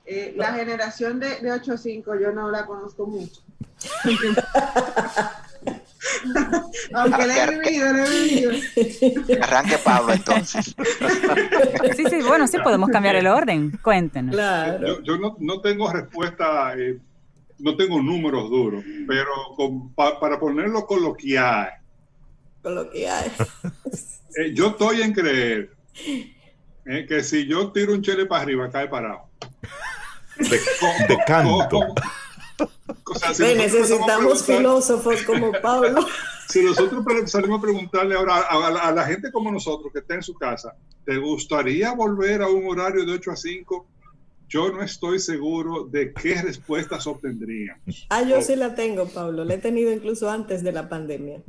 Eh, 0.07 0.32
la 0.34 0.55
generación 0.55 1.20
de, 1.20 1.41
de 1.41 1.53
8 1.53 1.74
a 1.74 1.76
5 1.76 2.14
yo 2.18 2.32
no 2.32 2.51
la 2.51 2.64
conozco 2.64 3.07
mucho. 3.07 3.43
Aunque 6.94 7.26
le 7.26 7.42
he 7.42 7.59
vivido, 7.59 7.92
le 7.92 8.05
he 8.05 8.53
vivido. 9.01 9.44
Arranque 9.44 9.78
Pablo 9.78 10.12
entonces. 10.14 10.74
Sí, 11.96 12.05
sí, 12.09 12.22
bueno, 12.22 12.46
sí 12.46 12.59
podemos 12.62 12.88
cambiar 12.90 13.16
el 13.16 13.26
orden. 13.26 13.78
Cuéntenos. 13.82 14.34
Claro. 14.34 15.03
Yo, 15.03 15.18
no, 15.18 15.36
no, 15.38 15.61
tengo 15.61 15.92
respuesta, 15.92 16.74
eh, 16.76 16.98
no 17.59 17.76
tengo 17.76 18.01
números 18.01 18.48
duros, 18.48 18.84
pero 19.07 19.30
para 19.94 20.38
ponerlo 20.38 20.86
coloquial. 20.86 21.70
Coloquial. 22.62 23.30
Eh, 24.36 24.55
yo 24.55 24.68
estoy 24.68 25.03
en 25.03 25.12
creer 25.12 25.70
eh, 26.86 27.05
que 27.09 27.22
si 27.24 27.46
yo 27.48 27.72
tiro 27.72 27.92
un 27.94 28.01
chile 28.01 28.26
para 28.26 28.42
arriba, 28.42 28.70
cae 28.70 28.86
parado. 28.86 29.28
De, 30.38 31.18
canto 31.26 31.80
necesitamos 33.38 34.44
filósofos 34.44 35.22
como 35.22 35.52
Pablo. 35.61 36.06
Si 36.50 36.64
nosotros 36.64 37.04
salimos 37.30 37.61
a 37.61 37.62
preguntarle 37.62 38.16
ahora 38.16 38.40
a, 38.40 38.90
la 38.90 39.04
gente 39.04 39.30
como 39.30 39.52
nosotros 39.52 39.92
que 39.92 40.00
está 40.00 40.16
en 40.16 40.22
su 40.24 40.34
casa, 40.34 40.74
¿te 41.04 41.16
gustaría 41.16 41.92
volver 41.92 42.42
a 42.42 42.48
un 42.48 42.66
horario 42.66 43.06
de 43.06 43.12
8 43.12 43.30
a 43.30 43.36
5? 43.36 43.86
Yo 44.48 44.72
no 44.72 44.82
estoy 44.82 45.20
seguro 45.20 45.84
de 45.84 46.12
qué 46.12 46.42
respuestas 46.42 47.06
obtendríamos. 47.06 48.04
Ah, 48.11 48.24
yo 48.24 48.42
sí 48.42 48.56
la 48.56 48.74
tengo, 48.74 49.06
Pablo. 49.06 49.44
La 49.44 49.54
he 49.54 49.58
tenido 49.58 49.92
incluso 49.92 50.28
antes 50.28 50.64
de 50.64 50.72
la 50.72 50.88
pandemia. 50.88 51.40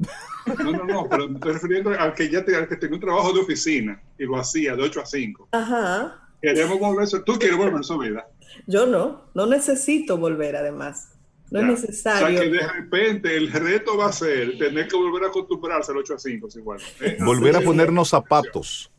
No, 0.59 0.71
no, 0.71 0.83
no, 0.83 1.09
pero 1.09 1.27
me 1.27 1.35
estoy 1.35 1.53
refiriendo 1.53 1.89
al 1.99 2.13
que 2.13 2.29
ya 2.29 2.39
al 2.39 2.67
que 2.67 2.75
tenía 2.75 2.93
un 2.93 3.01
trabajo 3.01 3.33
de 3.33 3.39
oficina 3.39 3.99
y 4.19 4.25
lo 4.25 4.37
hacía 4.37 4.75
de 4.75 4.83
8 4.83 5.01
a 5.01 5.05
5. 5.07 5.47
Ajá. 5.51 6.29
Queremos 6.39 6.79
volver, 6.79 7.07
tú 7.23 7.39
quieres 7.39 7.57
volver 7.57 7.79
a 7.79 7.83
su 7.83 7.97
vida. 7.97 8.27
Yo 8.67 8.85
no, 8.85 9.23
no 9.33 9.45
necesito 9.45 10.17
volver 10.17 10.55
además. 10.55 11.09
No 11.51 11.59
es 11.59 11.65
necesario. 11.65 12.27
O 12.27 12.31
sea 12.31 12.39
que 12.39 12.49
de 12.49 12.67
repente 12.67 13.35
el 13.35 13.51
reto 13.51 13.97
va 13.97 14.07
a 14.07 14.13
ser 14.13 14.57
tener 14.57 14.87
que 14.87 14.95
volver 14.95 15.25
a 15.25 15.27
acostumbrarse 15.27 15.91
al 15.91 15.97
8 15.97 16.15
a 16.15 16.19
5, 16.19 16.47
igual. 16.55 16.79
¿eh? 17.01 17.17
Volver 17.19 17.57
a 17.57 17.61
ponernos 17.61 18.09
zapatos. 18.09 18.89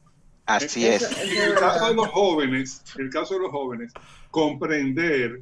Así 0.44 0.86
es. 0.86 1.02
En 1.22 1.50
el 1.50 1.54
caso 1.54 1.88
de 1.88 1.94
los 1.94 2.08
jóvenes, 2.08 2.82
en 2.98 3.06
el 3.06 3.10
caso 3.10 3.34
de 3.34 3.40
los 3.40 3.50
jóvenes, 3.50 3.92
comprender 4.30 5.40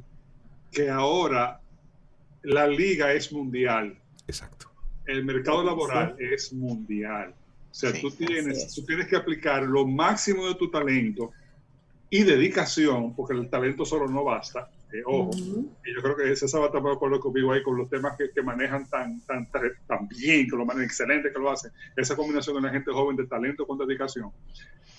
que 0.71 0.89
ahora 0.89 1.59
la 2.43 2.67
liga 2.67 3.11
es 3.11 3.31
mundial. 3.33 3.97
Exacto. 4.27 4.71
El 5.05 5.25
mercado 5.25 5.63
laboral 5.63 6.15
es 6.17 6.53
mundial. 6.53 7.35
O 7.71 7.73
sea, 7.73 7.91
tú, 7.99 8.11
tienes, 8.11 8.73
tú 8.73 8.85
tienes 8.85 9.07
que 9.07 9.15
aplicar 9.15 9.63
lo 9.63 9.85
máximo 9.85 10.47
de 10.47 10.55
tu 10.55 10.69
talento 10.69 11.31
y 12.13 12.23
dedicación, 12.23 13.15
porque 13.15 13.33
el 13.33 13.49
talento 13.49 13.85
solo 13.85 14.05
no 14.07 14.25
basta. 14.25 14.69
Eh, 14.91 15.01
ojo, 15.05 15.31
y 15.33 15.95
yo 15.95 16.01
creo 16.01 16.17
que 16.17 16.35
César 16.35 16.59
va 16.59 16.65
a 16.65 16.67
estar 16.67 16.83
de 16.83 16.91
acuerdo 16.91 17.21
conmigo 17.21 17.53
ahí 17.53 17.63
con 17.63 17.77
los 17.77 17.89
temas 17.89 18.17
que, 18.17 18.29
que 18.31 18.43
manejan 18.43 18.85
tan, 18.89 19.21
tan, 19.21 19.49
tan, 19.49 20.07
bien, 20.09 20.49
que 20.49 20.57
lo 20.57 20.65
manejan 20.65 20.83
excelente, 20.83 21.31
que 21.31 21.39
lo 21.39 21.49
hacen. 21.49 21.71
Esa 21.95 22.17
combinación 22.17 22.57
de 22.57 22.63
la 22.63 22.69
gente 22.69 22.91
joven 22.91 23.15
de 23.15 23.25
talento 23.25 23.65
con 23.65 23.77
dedicación. 23.77 24.29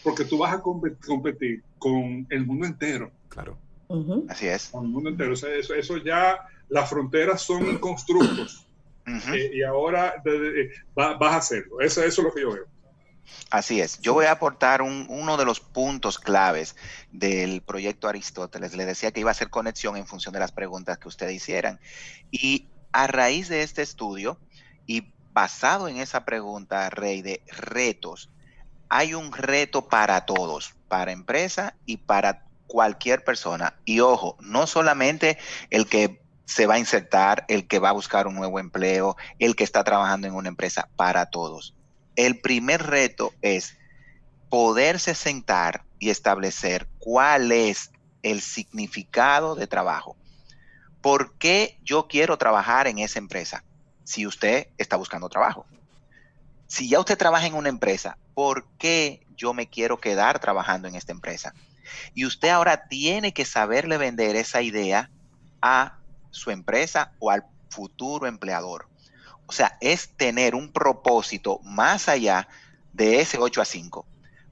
Porque 0.03 0.25
tú 0.25 0.39
vas 0.39 0.55
a 0.55 0.63
competir 0.63 1.63
con 1.79 2.27
el 2.31 2.47
mundo 2.47 2.67
entero. 2.67 3.13
Claro. 3.29 3.59
Así 4.31 4.47
es. 4.47 4.71
Con 4.71 4.87
el 4.87 4.91
mundo 4.91 5.11
entero. 5.11 5.35
eso, 5.35 5.75
eso 5.75 5.97
ya, 5.99 6.41
las 6.71 6.89
fronteras 6.89 7.43
son 7.43 7.77
constructos. 7.77 8.67
Eh, 9.07 9.51
y 9.53 9.63
ahora 9.63 10.15
vas 10.95 11.21
a 11.21 11.37
hacerlo. 11.37 11.81
Eso, 11.83 12.03
eso 12.03 12.23
es 12.23 12.27
lo 12.27 12.33
que 12.33 12.41
yo 12.41 12.53
veo. 12.53 12.72
Así 13.51 13.81
es. 13.81 14.01
Yo 14.01 14.15
voy 14.15 14.27
a 14.27 14.33
aportar 14.33 14.83
uno 14.83 15.37
de 15.37 15.45
los 15.45 15.61
puntos 15.61 16.19
claves 16.19 16.77
del 17.11 17.63
proyecto 17.63 18.09
Aristóteles. 18.09 18.75
Le 18.75 18.87
decía 18.87 19.13
que 19.13 19.21
iba 19.21 19.31
a 19.31 19.33
hacer 19.33 19.51
conexión 19.51 19.97
en 19.97 20.07
función 20.07 20.33
de 20.33 20.41
las 20.41 20.53
preguntas 20.53 20.99
que 20.99 21.09
ustedes 21.09 21.35
hicieran. 21.35 21.81
Y 22.31 22.69
a 22.93 23.07
raíz 23.07 23.49
de 23.49 23.63
este 23.63 23.83
estudio 23.83 24.39
y 24.87 25.13
basado 25.33 25.89
en 25.89 25.99
esa 25.99 26.25
pregunta, 26.25 26.89
Rey, 26.91 27.23
de 27.23 27.43
retos, 27.49 28.31
hay 28.89 29.15
un 29.15 29.33
reto 29.33 29.89
para 29.89 30.27
todos, 30.27 30.75
para 30.89 31.13
empresa 31.13 31.75
y 31.87 31.99
para 31.99 32.45
cualquier 32.67 33.25
persona. 33.25 33.75
Y 33.85 34.01
ojo, 34.01 34.37
no 34.41 34.67
solamente 34.67 35.39
el 35.71 35.87
que 35.87 36.23
se 36.45 36.67
va 36.67 36.75
a 36.75 36.79
insertar, 36.79 37.45
el 37.49 37.67
que 37.67 37.79
va 37.79 37.91
a 37.91 37.93
buscar 37.93 38.27
un 38.27 38.35
nuevo 38.35 38.59
empleo, 38.59 39.17
el 39.39 39.57
que 39.57 39.65
está 39.65 39.85
trabajando 39.85 40.27
en 40.27 40.35
una 40.35 40.49
empresa, 40.49 40.89
para 40.97 41.27
todos 41.27 41.75
el 42.17 42.41
primer 42.41 42.87
reto 42.87 43.33
es 43.43 43.77
poderse 44.49 45.15
sentar 45.15 45.85
y 45.99 46.11
establecer 46.11 46.87
cuál 46.99 47.53
es 47.53 47.91
el 48.23 48.41
significado 48.41 49.55
de 49.55 49.67
trabajo. 49.67 50.17
¿Por 51.01 51.35
qué 51.35 51.79
yo 51.83 52.07
quiero 52.07 52.39
trabajar 52.39 52.87
en 52.87 52.99
esa 52.99 53.19
empresa? 53.19 53.65
Si 54.05 54.27
usted 54.27 54.69
está 54.79 54.97
buscando 54.97 55.29
trabajo. 55.29 55.67
Si 56.67 56.89
ya 56.89 57.01
usted 57.01 57.19
trabaja 57.19 57.47
en 57.47 57.55
una 57.55 57.69
empresa, 57.69 58.17
¿por 58.35 58.67
qué 58.79 59.27
yo 59.37 59.53
me 59.53 59.69
quiero 59.69 60.01
quedar 60.01 60.39
trabajando 60.39 60.89
en 60.89 60.95
esta 60.95 61.13
empresa? 61.13 61.55
Y 62.15 62.25
usted 62.25 62.49
ahora 62.49 62.89
tiene 62.89 63.33
que 63.33 63.45
saberle 63.45 63.99
vender 63.99 64.37
esa 64.37 64.63
idea 64.63 65.11
a 65.61 65.99
su 66.31 66.51
empresa 66.51 67.13
o 67.19 67.31
al 67.31 67.45
futuro 67.69 68.27
empleador. 68.27 68.89
O 69.53 69.55
sea, 69.55 69.77
es 69.83 70.17
tener 70.17 70.55
un 70.55 70.73
propósito 70.73 71.61
más 71.63 72.09
allá 72.09 72.49
de 72.95 73.21
ese 73.21 73.37
8 73.37 73.61
a 73.61 73.67
5, 73.67 74.07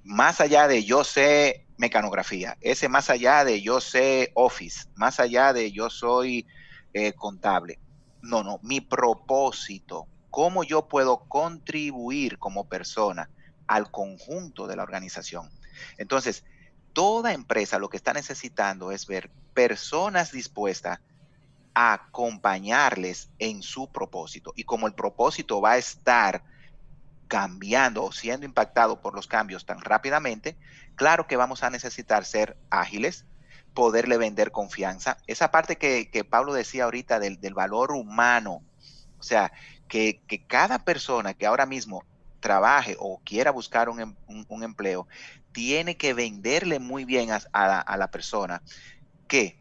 más 0.05 0.43
allá 0.43 0.69
de 0.69 0.85
yo 0.85 1.05
sé 1.05 1.65
mecanografía, 1.79 2.59
ese 2.61 2.87
más 2.91 3.09
allá 3.09 3.43
de 3.47 3.63
yo 3.63 3.81
sé 3.81 4.31
office, 4.35 4.91
más 4.97 5.19
allá 5.19 5.55
de 5.55 5.73
yo 5.73 5.89
soy 5.89 6.47
eh, 6.93 7.15
contable. 7.15 7.79
No, 8.21 8.45
no, 8.45 8.61
mi 8.63 8.83
propósito, 8.83 10.07
cómo 10.29 10.65
yo 10.65 10.87
puedo 10.87 11.21
contribuir 11.29 12.39
como 12.39 12.69
persona 12.69 13.31
al 13.69 13.91
conjunto 13.91 14.67
de 14.67 14.77
la 14.77 14.83
organización. 14.83 15.49
Entonces, 15.97 16.45
toda 16.93 17.33
empresa 17.33 17.79
lo 17.79 17.89
que 17.89 17.97
está 17.97 18.13
necesitando 18.13 18.93
es 18.93 19.07
ver 19.07 19.31
personas 19.55 20.31
dispuestas 20.31 21.01
acompañarles 21.75 23.31
en 23.39 23.63
su 23.63 23.91
propósito. 23.91 24.53
Y 24.57 24.65
como 24.65 24.87
el 24.87 24.95
propósito 24.95 25.61
va 25.61 25.73
a 25.73 25.79
estar 25.79 26.43
cambiando 27.29 28.05
o 28.05 28.13
siendo 28.13 28.45
impactado 28.45 29.01
por 29.01 29.15
los 29.15 29.27
cambios 29.27 29.65
tan 29.65 29.81
rápidamente, 29.81 30.57
claro 30.97 31.27
que 31.27 31.37
vamos 31.37 31.63
a 31.63 31.71
necesitar 31.71 32.25
ser 32.25 32.57
ágiles, 32.71 33.25
poderle 33.73 34.19
vender 34.19 34.51
confianza. 34.51 35.19
Esa 35.27 35.51
parte 35.51 35.77
que, 35.77 36.27
Pablo 36.29 36.53
decía 36.53 36.85
ahorita 36.85 37.21
del, 37.21 37.55
valor 37.55 37.93
humano, 37.93 38.63
o 39.19 39.23
sea, 39.23 39.53
que, 39.87 40.21
cada 40.49 40.81
persona 40.81 41.35
que 41.35 41.47
ahora 41.47 41.67
mismo 41.67 42.05
trabaje 42.41 42.97
o 42.99 43.21
quiera 43.25 43.53
buscar 43.53 43.89
un, 43.89 44.01
em, 44.01 44.63
empleo, 44.63 45.07
tiene 45.53 45.97
que 45.97 46.15
venderle 46.15 46.81
muy 46.81 47.05
bien 47.05 47.31
a 47.31 47.97
la 47.97 48.11
persona 48.11 48.63
que 49.29 49.60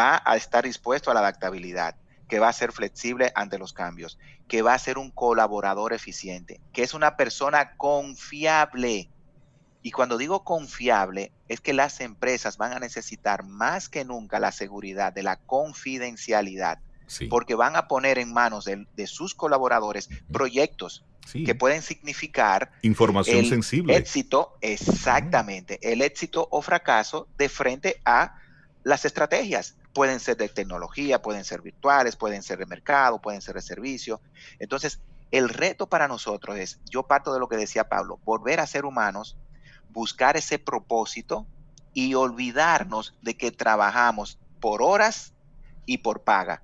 va 0.00 0.22
a 0.24 0.36
estar 0.36 0.64
dispuesto 0.64 1.10
a 1.10 1.14
la 1.14 1.20
adaptabilidad, 1.20 1.94
que 2.26 2.38
va 2.38 2.48
a 2.48 2.52
ser 2.54 2.72
flexible 2.72 3.32
ante 3.34 3.58
los 3.58 3.74
cambios, 3.74 4.18
que 4.48 4.62
va 4.62 4.72
a 4.72 4.78
ser 4.78 4.96
un 4.96 5.10
colaborador 5.10 5.92
eficiente, 5.92 6.60
que 6.72 6.82
es 6.82 6.94
una 6.94 7.16
persona 7.16 7.76
confiable. 7.76 9.10
Y 9.82 9.90
cuando 9.90 10.16
digo 10.16 10.42
confiable, 10.44 11.32
es 11.48 11.60
que 11.60 11.74
las 11.74 12.00
empresas 12.00 12.56
van 12.56 12.72
a 12.72 12.78
necesitar 12.78 13.44
más 13.44 13.88
que 13.88 14.04
nunca 14.04 14.38
la 14.40 14.52
seguridad 14.52 15.12
de 15.12 15.22
la 15.22 15.36
confidencialidad, 15.36 16.78
porque 17.28 17.54
van 17.54 17.76
a 17.76 17.88
poner 17.88 18.18
en 18.18 18.32
manos 18.32 18.64
de, 18.64 19.06
sus 19.06 19.34
colaboradores 19.34 20.08
proyectos 20.32 21.04
que 21.32 21.54
pueden 21.54 21.82
significar 21.82 22.72
información 22.82 23.44
sensible. 23.44 23.96
Éxito, 23.96 24.56
exactamente, 24.60 25.78
el 25.82 26.02
éxito 26.02 26.48
o 26.50 26.62
fracaso 26.62 27.28
de 27.36 27.48
frente 27.48 28.00
a 28.04 28.40
las 28.84 29.04
estrategias. 29.04 29.76
Pueden 29.92 30.20
ser 30.20 30.36
de 30.36 30.48
tecnología, 30.48 31.20
pueden 31.22 31.44
ser 31.44 31.62
virtuales, 31.62 32.16
pueden 32.16 32.42
ser 32.42 32.58
de 32.58 32.66
mercado, 32.66 33.20
pueden 33.20 33.42
ser 33.42 33.54
de 33.54 33.62
servicio. 33.62 34.20
Entonces, 34.58 35.00
el 35.30 35.48
reto 35.48 35.88
para 35.88 36.08
nosotros 36.08 36.56
es, 36.58 36.80
yo 36.90 37.04
parto 37.04 37.32
de 37.32 37.40
lo 37.40 37.48
que 37.48 37.56
decía 37.56 37.88
Pablo, 37.88 38.18
volver 38.24 38.60
a 38.60 38.66
ser 38.66 38.84
humanos, 38.84 39.36
buscar 39.90 40.36
ese 40.36 40.58
propósito 40.58 41.46
y 41.92 42.14
olvidarnos 42.14 43.14
de 43.22 43.36
que 43.36 43.50
trabajamos 43.50 44.38
por 44.60 44.82
horas 44.82 45.32
y 45.86 45.98
por 45.98 46.22
paga. 46.22 46.62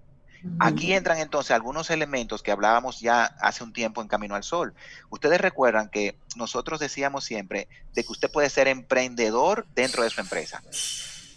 Aquí 0.61 0.93
entran 0.93 1.19
entonces 1.19 1.51
algunos 1.51 1.91
elementos 1.91 2.43
que 2.43 2.53
hablábamos 2.53 3.01
ya 3.01 3.25
hace 3.41 3.65
un 3.65 3.73
tiempo 3.73 4.01
en 4.01 4.09
Camino 4.09 4.37
al 4.37 4.45
Sol. 4.45 4.75
Ustedes 5.11 5.41
recuerdan 5.41 5.89
que 5.89 6.19
nosotros 6.37 6.79
decíamos 6.79 7.25
siempre 7.25 7.69
de 7.95 8.05
que 8.05 8.13
usted 8.13 8.31
puede 8.31 8.51
ser 8.51 8.69
emprendedor 8.69 9.67
dentro 9.75 10.05
de 10.05 10.11
su 10.11 10.21
empresa. 10.21 10.63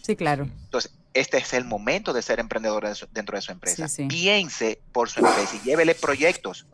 Sí, 0.09 0.15
claro. 0.15 0.45
Entonces, 0.63 0.91
este 1.13 1.37
es 1.37 1.53
el 1.53 1.65
momento 1.65 2.13
de 2.13 2.23
ser 2.23 2.39
emprendedor 2.39 2.83
dentro 3.11 3.37
de 3.37 3.43
su 3.43 3.51
empresa. 3.51 3.85
Piense 4.07 4.81
por 4.91 5.07
su 5.07 5.19
empresa 5.19 5.55
y 5.55 5.59
llévele 5.59 5.93
proyectos. 5.93 6.65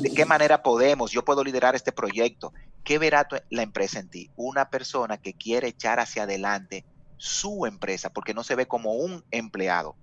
¿De 0.00 0.10
qué 0.14 0.24
manera 0.24 0.62
podemos? 0.62 1.10
Yo 1.10 1.22
puedo 1.22 1.44
liderar 1.44 1.74
este 1.74 1.92
proyecto. 1.92 2.54
¿Qué 2.82 2.98
verá 2.98 3.28
la 3.50 3.62
empresa 3.62 3.98
en 3.98 4.08
ti? 4.08 4.30
Una 4.34 4.70
persona 4.70 5.18
que 5.18 5.34
quiere 5.34 5.68
echar 5.68 6.00
hacia 6.00 6.22
adelante 6.22 6.86
su 7.18 7.66
empresa, 7.66 8.08
porque 8.08 8.32
no 8.32 8.44
se 8.44 8.54
ve 8.54 8.66
como 8.66 8.94
un 8.94 9.22
empleado, 9.30 9.94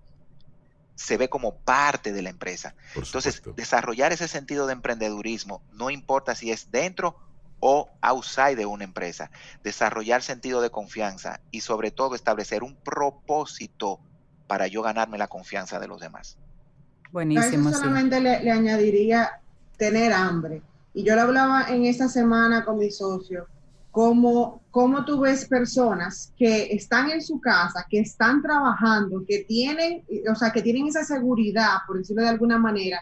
se 0.94 1.18
ve 1.18 1.30
como 1.30 1.56
parte 1.56 2.14
de 2.14 2.22
la 2.22 2.30
empresa. 2.30 2.76
Entonces, 2.94 3.42
desarrollar 3.56 4.14
ese 4.14 4.28
sentido 4.28 4.68
de 4.68 4.74
emprendedurismo, 4.74 5.64
no 5.74 5.90
importa 5.90 6.36
si 6.36 6.52
es 6.52 6.70
dentro 6.70 7.18
o 7.60 7.90
outside 8.02 8.56
de 8.56 8.66
una 8.66 8.84
empresa, 8.84 9.32
desarrollar 9.64 10.22
sentido 10.22 10.62
de 10.62 10.70
confianza 10.70 11.40
y 11.52 11.62
sobre 11.62 11.92
todo 11.92 12.16
establecer 12.16 12.64
un 12.64 12.76
propósito 12.76 14.00
para 14.48 14.68
yo 14.68 14.82
ganarme 14.82 15.18
la 15.18 15.28
confianza 15.28 15.80
de 15.80 15.88
los 15.88 16.00
demás. 16.00 16.38
Buenísimo. 17.12 17.70
Eso 17.70 17.80
solamente 17.80 18.20
le, 18.20 18.52
añadiría 18.52 19.42
tener 19.78 20.14
hambre. 20.14 20.62
Y 20.94 21.04
yo 21.04 21.16
lo 21.16 21.22
hablaba 21.22 21.66
en 21.70 21.86
esta 21.86 22.08
semana 22.08 22.66
con 22.66 22.80
mi 22.80 22.92
socio, 22.92 23.48
como, 23.92 24.62
como 24.72 25.06
tú 25.06 25.20
ves 25.22 25.46
personas 25.46 26.34
que 26.38 26.74
están 26.74 27.10
en 27.10 27.22
su 27.22 27.40
casa, 27.40 27.86
que 27.90 28.00
están 28.00 28.42
trabajando, 28.42 29.24
que 29.28 29.44
tienen, 29.44 30.04
o 30.30 30.36
sea, 30.36 30.52
que 30.52 30.62
tienen 30.62 30.88
esa 30.88 31.04
seguridad, 31.04 31.78
por 31.86 31.98
decirlo 31.98 32.24
de 32.24 32.30
alguna 32.30 32.58
manera, 32.58 33.00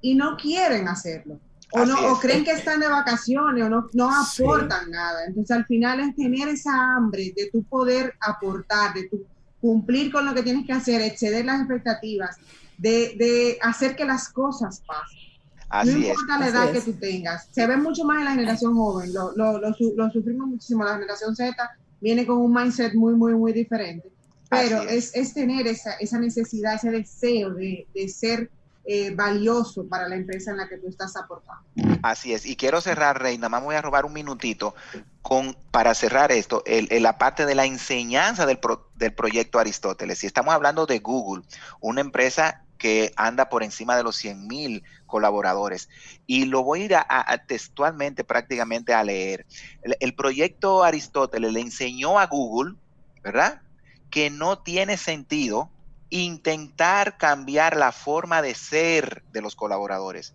y 0.00 0.14
no 0.14 0.36
quieren 0.36 0.88
hacerlo 0.88 1.38
o, 1.72 1.86
no, 1.86 2.12
o 2.12 2.20
creen 2.20 2.44
que 2.44 2.52
están 2.52 2.80
de 2.80 2.88
vacaciones 2.88 3.64
o 3.64 3.68
no, 3.68 3.88
no 3.94 4.10
aportan 4.10 4.90
nada. 4.90 5.24
Entonces 5.26 5.56
al 5.56 5.64
final 5.64 6.00
es 6.00 6.14
tener 6.14 6.48
esa 6.48 6.94
hambre 6.94 7.32
de 7.34 7.48
tu 7.50 7.62
poder 7.64 8.14
aportar, 8.20 8.92
de 8.94 9.08
tu 9.08 9.24
cumplir 9.60 10.12
con 10.12 10.26
lo 10.26 10.34
que 10.34 10.42
tienes 10.42 10.66
que 10.66 10.72
hacer, 10.72 11.00
exceder 11.00 11.44
las 11.44 11.60
expectativas, 11.60 12.36
de, 12.76 13.14
de 13.16 13.58
hacer 13.62 13.94
que 13.96 14.04
las 14.04 14.28
cosas 14.28 14.82
pasen. 14.86 15.90
no 15.90 15.98
importa 15.98 16.38
la 16.38 16.48
edad 16.48 16.72
que 16.72 16.80
tú 16.80 16.92
tengas. 16.94 17.48
Se 17.52 17.66
ve 17.66 17.76
mucho 17.76 18.04
más 18.04 18.18
en 18.18 18.24
la 18.24 18.32
generación 18.32 18.74
joven. 18.74 19.14
Lo, 19.14 19.32
lo, 19.36 19.58
lo, 19.58 20.10
sufrimos 20.10 20.48
muchísimo. 20.48 20.84
La 20.84 20.94
generación 20.94 21.34
Z 21.34 21.54
viene 22.00 22.26
con 22.26 22.38
un 22.38 22.52
mindset 22.52 22.92
muy, 22.94 23.14
muy, 23.14 23.34
muy 23.34 23.52
diferente. 23.52 24.10
Pero 24.50 24.82
es. 24.82 25.14
es. 25.14 25.32
tener 25.32 25.66
esa, 25.66 25.92
esa 25.94 26.18
necesidad, 26.18 26.74
ese 26.74 26.90
deseo 26.90 27.54
de, 27.54 27.86
de 27.94 28.08
ser 28.08 28.50
eh, 28.84 29.14
valioso 29.14 29.86
para 29.88 30.08
la 30.08 30.16
empresa 30.16 30.50
en 30.50 30.56
la 30.58 30.68
que 30.68 30.78
tú 30.78 30.88
estás 30.88 31.16
aportando. 31.16 31.62
Así 32.02 32.34
es. 32.34 32.46
Y 32.46 32.56
quiero 32.56 32.80
cerrar, 32.80 33.20
Reina, 33.20 33.48
más 33.48 33.62
voy 33.62 33.76
a 33.76 33.82
robar 33.82 34.04
un 34.04 34.12
minutito 34.12 34.74
con, 35.22 35.56
para 35.70 35.94
cerrar 35.94 36.32
esto, 36.32 36.64
la 36.66 37.18
parte 37.18 37.46
de 37.46 37.54
la 37.54 37.64
enseñanza 37.64 38.46
del, 38.46 38.58
del 38.96 39.14
proyecto 39.14 39.58
Aristóteles. 39.58 40.18
Si 40.18 40.26
estamos 40.26 40.54
hablando 40.54 40.86
de 40.86 40.98
Google, 40.98 41.44
una 41.80 42.00
empresa 42.00 42.64
que 42.76 43.12
anda 43.14 43.48
por 43.48 43.62
encima 43.62 43.96
de 43.96 44.02
los 44.02 44.16
100 44.16 44.48
mil 44.48 44.82
colaboradores. 45.06 45.88
Y 46.26 46.46
lo 46.46 46.64
voy 46.64 46.82
a 46.82 46.84
ir 46.84 46.94
a, 46.96 47.44
textualmente 47.46 48.24
prácticamente 48.24 48.92
a 48.92 49.04
leer. 49.04 49.46
El, 49.82 49.96
el, 50.00 50.14
proyecto 50.16 50.82
Aristóteles 50.82 51.52
le 51.52 51.60
enseñó 51.60 52.18
a 52.18 52.26
Google 52.26 52.74
¿verdad? 53.22 53.62
Que 54.10 54.30
no 54.30 54.58
tiene 54.58 54.96
sentido 54.96 55.70
intentar 56.12 57.16
cambiar 57.16 57.74
la 57.74 57.90
forma 57.90 58.42
de 58.42 58.54
ser 58.54 59.22
de 59.32 59.40
los 59.40 59.56
colaboradores, 59.56 60.34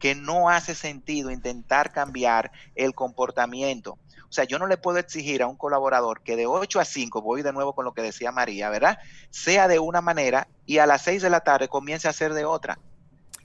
que 0.00 0.16
no 0.16 0.50
hace 0.50 0.74
sentido 0.74 1.30
intentar 1.30 1.92
cambiar 1.92 2.50
el 2.74 2.96
comportamiento. 2.96 3.92
O 4.28 4.32
sea, 4.32 4.42
yo 4.42 4.58
no 4.58 4.66
le 4.66 4.76
puedo 4.76 4.98
exigir 4.98 5.40
a 5.40 5.46
un 5.46 5.56
colaborador 5.56 6.22
que 6.24 6.34
de 6.34 6.46
8 6.46 6.80
a 6.80 6.84
5, 6.84 7.22
voy 7.22 7.42
de 7.42 7.52
nuevo 7.52 7.76
con 7.76 7.84
lo 7.84 7.94
que 7.94 8.02
decía 8.02 8.32
María, 8.32 8.70
¿verdad? 8.70 8.98
Sea 9.30 9.68
de 9.68 9.78
una 9.78 10.00
manera 10.00 10.48
y 10.66 10.78
a 10.78 10.86
las 10.86 11.02
6 11.02 11.22
de 11.22 11.30
la 11.30 11.40
tarde 11.40 11.68
comience 11.68 12.08
a 12.08 12.12
ser 12.12 12.34
de 12.34 12.44
otra. 12.44 12.80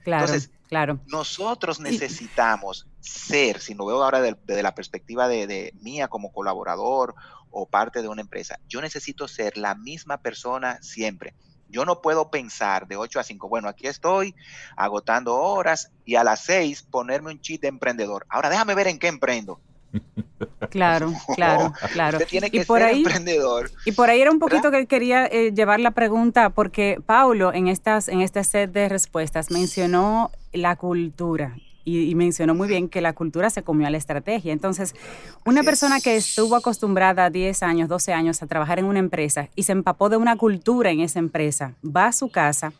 Claro, 0.04 0.26
Entonces, 0.26 0.50
claro. 0.68 1.00
Nosotros 1.06 1.80
necesitamos 1.80 2.86
ser, 3.00 3.60
si 3.60 3.72
lo 3.74 3.86
veo 3.86 4.04
ahora 4.04 4.20
desde, 4.20 4.62
la 4.62 4.74
perspectiva 4.74 5.28
de, 5.28 5.46
de 5.46 5.72
mía 5.80 6.08
como 6.08 6.30
colaborador 6.30 7.14
o 7.50 7.66
parte 7.66 8.02
de 8.02 8.08
una 8.08 8.20
empresa, 8.20 8.60
yo 8.68 8.82
necesito 8.82 9.26
ser 9.26 9.56
la 9.56 9.74
misma 9.74 10.18
persona 10.18 10.78
siempre. 10.82 11.34
Yo 11.68 11.86
no 11.86 12.02
puedo 12.02 12.30
pensar 12.30 12.86
de 12.86 12.96
8 12.96 13.18
a 13.18 13.24
5, 13.24 13.48
bueno, 13.48 13.66
aquí 13.68 13.86
estoy 13.86 14.34
agotando 14.76 15.34
horas 15.36 15.90
y 16.04 16.16
a 16.16 16.22
las 16.22 16.44
6 16.44 16.82
ponerme 16.82 17.32
un 17.32 17.40
chip 17.40 17.62
de 17.62 17.68
emprendedor. 17.68 18.26
Ahora 18.28 18.50
déjame 18.50 18.74
ver 18.74 18.88
en 18.88 18.98
qué 18.98 19.08
emprendo. 19.08 19.60
Claro, 20.70 21.12
claro, 21.34 21.72
claro. 21.92 22.18
Usted 22.18 22.28
tiene 22.28 22.50
que 22.50 22.58
y 22.58 22.64
por 22.64 22.80
ser 22.80 22.88
ahí, 22.88 22.98
emprendedor. 22.98 23.70
Y 23.84 23.92
por 23.92 24.10
ahí 24.10 24.20
era 24.20 24.30
un 24.30 24.38
poquito 24.38 24.70
que 24.70 24.86
quería 24.86 25.26
eh, 25.26 25.52
llevar 25.52 25.80
la 25.80 25.92
pregunta, 25.92 26.50
porque 26.50 27.00
Paulo 27.04 27.52
en 27.52 27.68
estas, 27.68 28.08
en 28.08 28.20
este 28.20 28.42
set 28.44 28.72
de 28.72 28.88
respuestas 28.88 29.50
mencionó 29.50 30.30
la 30.52 30.76
cultura 30.76 31.56
y, 31.84 32.14
mencionó 32.14 32.54
muy 32.54 32.66
bien 32.66 32.88
que 32.88 33.00
la 33.00 33.12
cultura 33.12 33.50
se 33.50 33.62
comió 33.62 33.86
a 33.86 33.90
la 33.90 33.98
estrategia. 33.98 34.52
Entonces, 34.52 34.94
una 35.44 35.62
persona 35.62 36.00
que 36.00 36.16
estuvo 36.16 36.56
acostumbrada 36.56 37.30
10 37.30 37.62
años, 37.62 37.88
12 37.88 38.12
años 38.12 38.42
a 38.42 38.46
trabajar 38.46 38.78
en 38.78 38.86
una 38.86 38.98
empresa 38.98 39.48
y 39.54 39.64
se 39.64 39.72
empapó 39.72 40.08
de 40.08 40.16
una 40.16 40.36
cultura 40.36 40.90
en 40.90 41.00
esa 41.00 41.18
empresa, 41.18 41.74
va 41.84 42.06
a 42.06 42.12
su 42.12 42.30
casa 42.30 42.72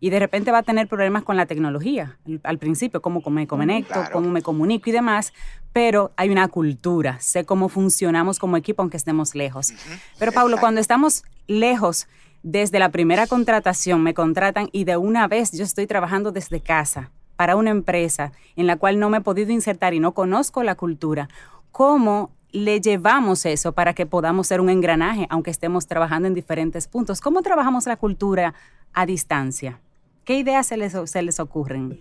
y 0.00 0.10
de 0.10 0.18
repente 0.18 0.52
va 0.52 0.58
a 0.58 0.62
tener 0.62 0.88
problemas 0.88 1.24
con 1.24 1.36
la 1.36 1.46
tecnología. 1.46 2.18
Al 2.42 2.58
principio, 2.58 3.02
cómo 3.02 3.22
me 3.30 3.46
conecto, 3.46 4.04
cómo 4.12 4.30
me 4.30 4.42
comunico 4.42 4.90
y 4.90 4.92
demás, 4.92 5.32
pero 5.72 6.12
hay 6.16 6.30
una 6.30 6.48
cultura, 6.48 7.18
sé 7.20 7.44
cómo 7.44 7.68
funcionamos 7.68 8.38
como 8.38 8.56
equipo 8.56 8.82
aunque 8.82 8.96
estemos 8.96 9.34
lejos. 9.34 9.72
Pero 10.18 10.32
Pablo, 10.32 10.58
cuando 10.58 10.80
estamos 10.80 11.24
lejos, 11.46 12.06
desde 12.42 12.78
la 12.78 12.90
primera 12.90 13.26
contratación 13.26 14.02
me 14.02 14.14
contratan 14.14 14.68
y 14.72 14.84
de 14.84 14.96
una 14.96 15.26
vez 15.26 15.52
yo 15.52 15.64
estoy 15.64 15.86
trabajando 15.86 16.30
desde 16.30 16.60
casa 16.60 17.10
para 17.36 17.56
una 17.56 17.70
empresa 17.70 18.32
en 18.56 18.66
la 18.66 18.76
cual 18.76 18.98
no 18.98 19.10
me 19.10 19.18
he 19.18 19.20
podido 19.20 19.52
insertar 19.52 19.94
y 19.94 20.00
no 20.00 20.12
conozco 20.12 20.62
la 20.62 20.74
cultura, 20.74 21.28
¿cómo 21.72 22.30
le 22.50 22.80
llevamos 22.80 23.44
eso 23.46 23.72
para 23.72 23.94
que 23.94 24.06
podamos 24.06 24.46
ser 24.46 24.60
un 24.60 24.70
engranaje, 24.70 25.26
aunque 25.30 25.50
estemos 25.50 25.86
trabajando 25.86 26.28
en 26.28 26.34
diferentes 26.34 26.88
puntos? 26.88 27.20
¿Cómo 27.20 27.42
trabajamos 27.42 27.86
la 27.86 27.96
cultura 27.96 28.54
a 28.92 29.06
distancia? 29.06 29.80
¿Qué 30.28 30.34
ideas 30.34 30.66
se 30.66 30.76
les, 30.76 30.94
se 31.06 31.22
les 31.22 31.40
ocurren? 31.40 31.98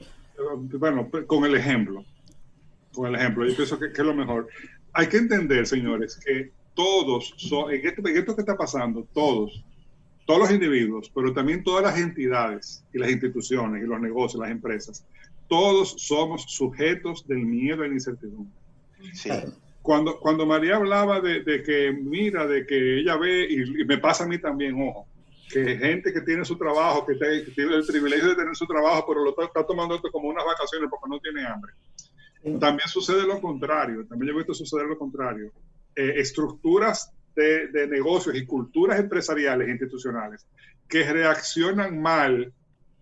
Bueno, 0.78 1.10
con 1.28 1.46
el 1.46 1.56
ejemplo, 1.56 2.04
con 2.94 3.08
el 3.08 3.16
ejemplo, 3.16 3.48
yo 3.48 3.56
pienso 3.56 3.80
que, 3.80 3.86
es 3.86 3.98
lo 4.00 4.14
mejor. 4.14 4.50
Hay 4.92 5.08
que 5.08 5.16
entender, 5.16 5.66
señores, 5.66 6.20
que 6.26 6.52
todos, 6.74 7.34
son, 7.38 7.72
en, 7.72 7.88
esto, 7.88 8.06
en 8.06 8.18
esto 8.18 8.36
que 8.36 8.42
está 8.42 8.58
pasando, 8.58 9.08
todos, 9.14 9.64
todos 10.26 10.42
los 10.42 10.52
individuos, 10.52 11.10
pero 11.16 11.34
también 11.34 11.64
todas 11.64 11.86
las 11.86 11.98
entidades 11.98 12.84
y 12.94 12.98
las 12.98 13.12
instituciones 13.12 13.82
y 13.82 13.88
los 13.88 14.02
negocios, 14.02 14.42
las 14.42 14.52
empresas, 14.52 15.06
todos 15.48 15.96
somos 15.98 16.44
sujetos 16.50 17.26
del 17.30 17.46
miedo 17.46 17.86
y 17.86 17.88
la 17.88 17.94
incertidumbre. 17.94 18.54
Cuando, 19.82 20.20
cuando 20.20 20.46
María 20.46 20.76
hablaba 20.76 21.22
de, 21.22 21.64
que, 21.64 21.94
mira, 21.94 22.46
de 22.46 22.66
que 22.66 23.00
ella 23.00 23.16
ve, 23.16 23.48
y, 23.50 23.86
me 23.86 23.98
pasa 24.00 24.26
a 24.26 24.28
mí 24.28 24.38
también, 24.38 24.76
ojo, 24.82 25.08
que 25.50 25.78
gente 25.78 26.14
que 26.14 26.22
tiene 26.22 26.44
su 26.46 26.58
trabajo, 26.58 27.06
que, 27.06 27.16
tiene 27.16 27.76
el 27.76 27.86
privilegio 27.86 28.30
de 28.30 28.36
tener 28.36 28.56
su 28.56 28.66
trabajo, 28.66 29.06
pero 29.08 29.24
lo 29.24 29.30
está, 29.42 29.66
tomando 29.66 29.96
esto 29.96 30.12
como 30.12 30.30
unas 30.30 30.46
vacaciones 30.46 30.90
porque 30.90 31.10
no 31.10 31.20
tiene 31.20 31.46
hambre. 31.46 31.74
También 32.60 32.88
sucede 32.88 33.26
lo 33.26 33.42
contrario, 33.42 34.06
también 34.08 34.30
yo 34.30 34.36
he 34.36 34.38
visto 34.38 34.54
suceder 34.54 34.88
lo 34.88 34.98
contrario. 34.98 35.52
Eh, 35.96 36.14
estructuras 36.18 37.12
de, 37.36 37.68
de, 37.68 37.88
negocios 37.88 38.36
y 38.36 38.46
culturas 38.46 39.00
empresariales 39.00 39.68
e 39.68 39.72
institucionales 39.72 40.46
que 40.88 41.04
reaccionan 41.12 42.02
mal 42.02 42.54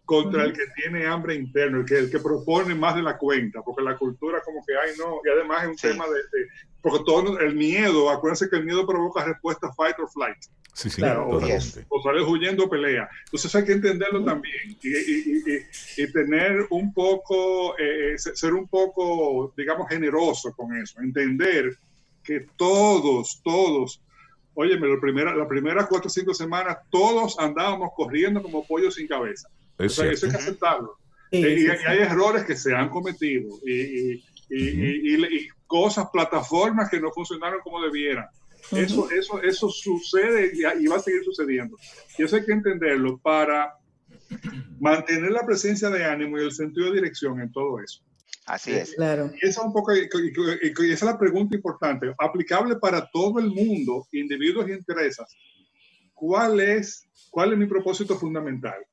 contra 0.05 0.43
el 0.43 0.53
que 0.53 0.67
tiene 0.75 1.07
hambre 1.07 1.35
interno, 1.35 1.79
el 1.79 1.85
que, 1.85 1.97
el 1.97 2.11
que 2.11 2.19
propone 2.19 2.75
más 2.75 2.95
de 2.95 3.01
la 3.01 3.17
cuenta, 3.17 3.61
porque 3.63 3.81
la 3.81 3.97
cultura 3.97 4.39
como 4.45 4.63
que 4.65 4.73
hay, 4.73 4.95
no, 4.97 5.19
y 5.25 5.29
además 5.29 5.63
es 5.63 5.69
un 5.69 5.75
tema 5.75 6.05
de, 6.05 6.47
porque 6.81 7.03
todo 7.03 7.39
el 7.39 7.55
miedo, 7.55 8.09
acuérdense 8.11 8.47
que 8.47 8.57
el 8.57 8.65
miedo 8.65 8.85
provoca 8.85 9.25
respuesta 9.25 9.73
fight 9.73 9.97
or 9.99 10.09
flight. 10.09 10.37
Sí, 10.75 10.89
sí, 10.89 10.97
claro, 10.97 11.29
o, 11.29 11.37
o, 11.37 12.03
sales 12.03 12.23
huyendo 12.27 12.69
pelea. 12.69 13.09
Entonces 13.23 13.55
hay 13.55 13.63
que 13.63 13.71
entenderlo 13.71 14.25
también 14.25 14.77
y, 14.83 14.89
y, 14.89 15.43
y, 15.95 16.11
tener 16.11 16.67
un 16.69 16.93
poco, 16.93 17.79
eh, 17.79 18.15
eh, 18.15 18.17
ser 18.17 18.53
un 18.53 18.67
poco, 18.67 19.53
digamos, 19.55 19.87
generoso 19.87 20.51
con 20.51 20.75
eso, 20.75 20.99
entender 20.99 21.77
que 22.21 22.45
todos, 22.57 23.39
todos, 23.41 24.01
óyeme, 24.53 24.89
la 24.89 24.99
primera, 24.99 25.33
las 25.33 25.47
primeras 25.47 25.87
cuatro 25.87 26.07
o 26.07 26.09
cinco 26.09 26.33
semanas, 26.33 26.79
todos 26.89 27.39
andábamos 27.39 27.91
corriendo 27.95 28.41
como 28.41 28.67
pollos 28.67 28.95
sin 28.95 29.07
cabeza. 29.07 29.47
eso 29.77 30.03
hay 30.03 30.09
que 30.09 30.25
aceptarlo. 30.25 30.97
y, 31.31 31.67
hay 31.67 31.99
errores 31.99 32.43
que 32.43 32.57
se 32.57 32.75
han 32.75 32.89
cometido 32.89 33.47
y, 33.65 34.21
y, 34.49 35.47
cosas, 35.67 36.09
plataformas 36.11 36.89
que 36.89 36.99
no 36.99 37.13
funcionaron 37.13 37.61
como 37.61 37.81
debieran. 37.81 38.27
Eso, 38.71 39.09
eso, 39.11 39.41
eso 39.41 39.69
sucede 39.69 40.51
y, 40.53 40.87
va 40.87 40.95
a 40.95 40.99
seguir 40.99 41.23
sucediendo. 41.23 41.77
Y 42.17 42.23
eso 42.23 42.35
hay 42.35 42.45
que 42.45 42.53
entenderlo 42.53 43.17
para 43.19 43.73
mantener 44.79 45.31
la 45.31 45.45
presencia 45.45 45.89
de 45.89 46.03
ánimo 46.03 46.39
y 46.39 46.43
el 46.43 46.51
sentido 46.51 46.87
de 46.87 46.95
dirección 46.95 47.39
en 47.41 47.51
todo 47.51 47.79
eso. 47.79 48.01
Así 48.45 48.73
es. 48.73 48.93
Claro. 48.95 49.31
Y 49.41 49.47
esa, 49.47 49.63
un 49.63 49.73
poco, 49.73 49.95
y, 49.95 50.07
esa 50.91 50.93
es 50.93 51.01
la 51.03 51.17
pregunta 51.17 51.55
importante, 51.55 52.13
aplicable 52.19 52.75
para 52.75 53.09
todo 53.09 53.39
el 53.39 53.47
mundo, 53.47 54.07
individuos 54.11 54.67
y 54.69 54.73
empresas. 54.73 55.35
¿Cuál 56.13 56.59
es, 56.59 57.07
cuál 57.31 57.53
es 57.53 57.57
mi 57.57 57.65
propósito 57.65 58.17
fundamental? 58.17 58.85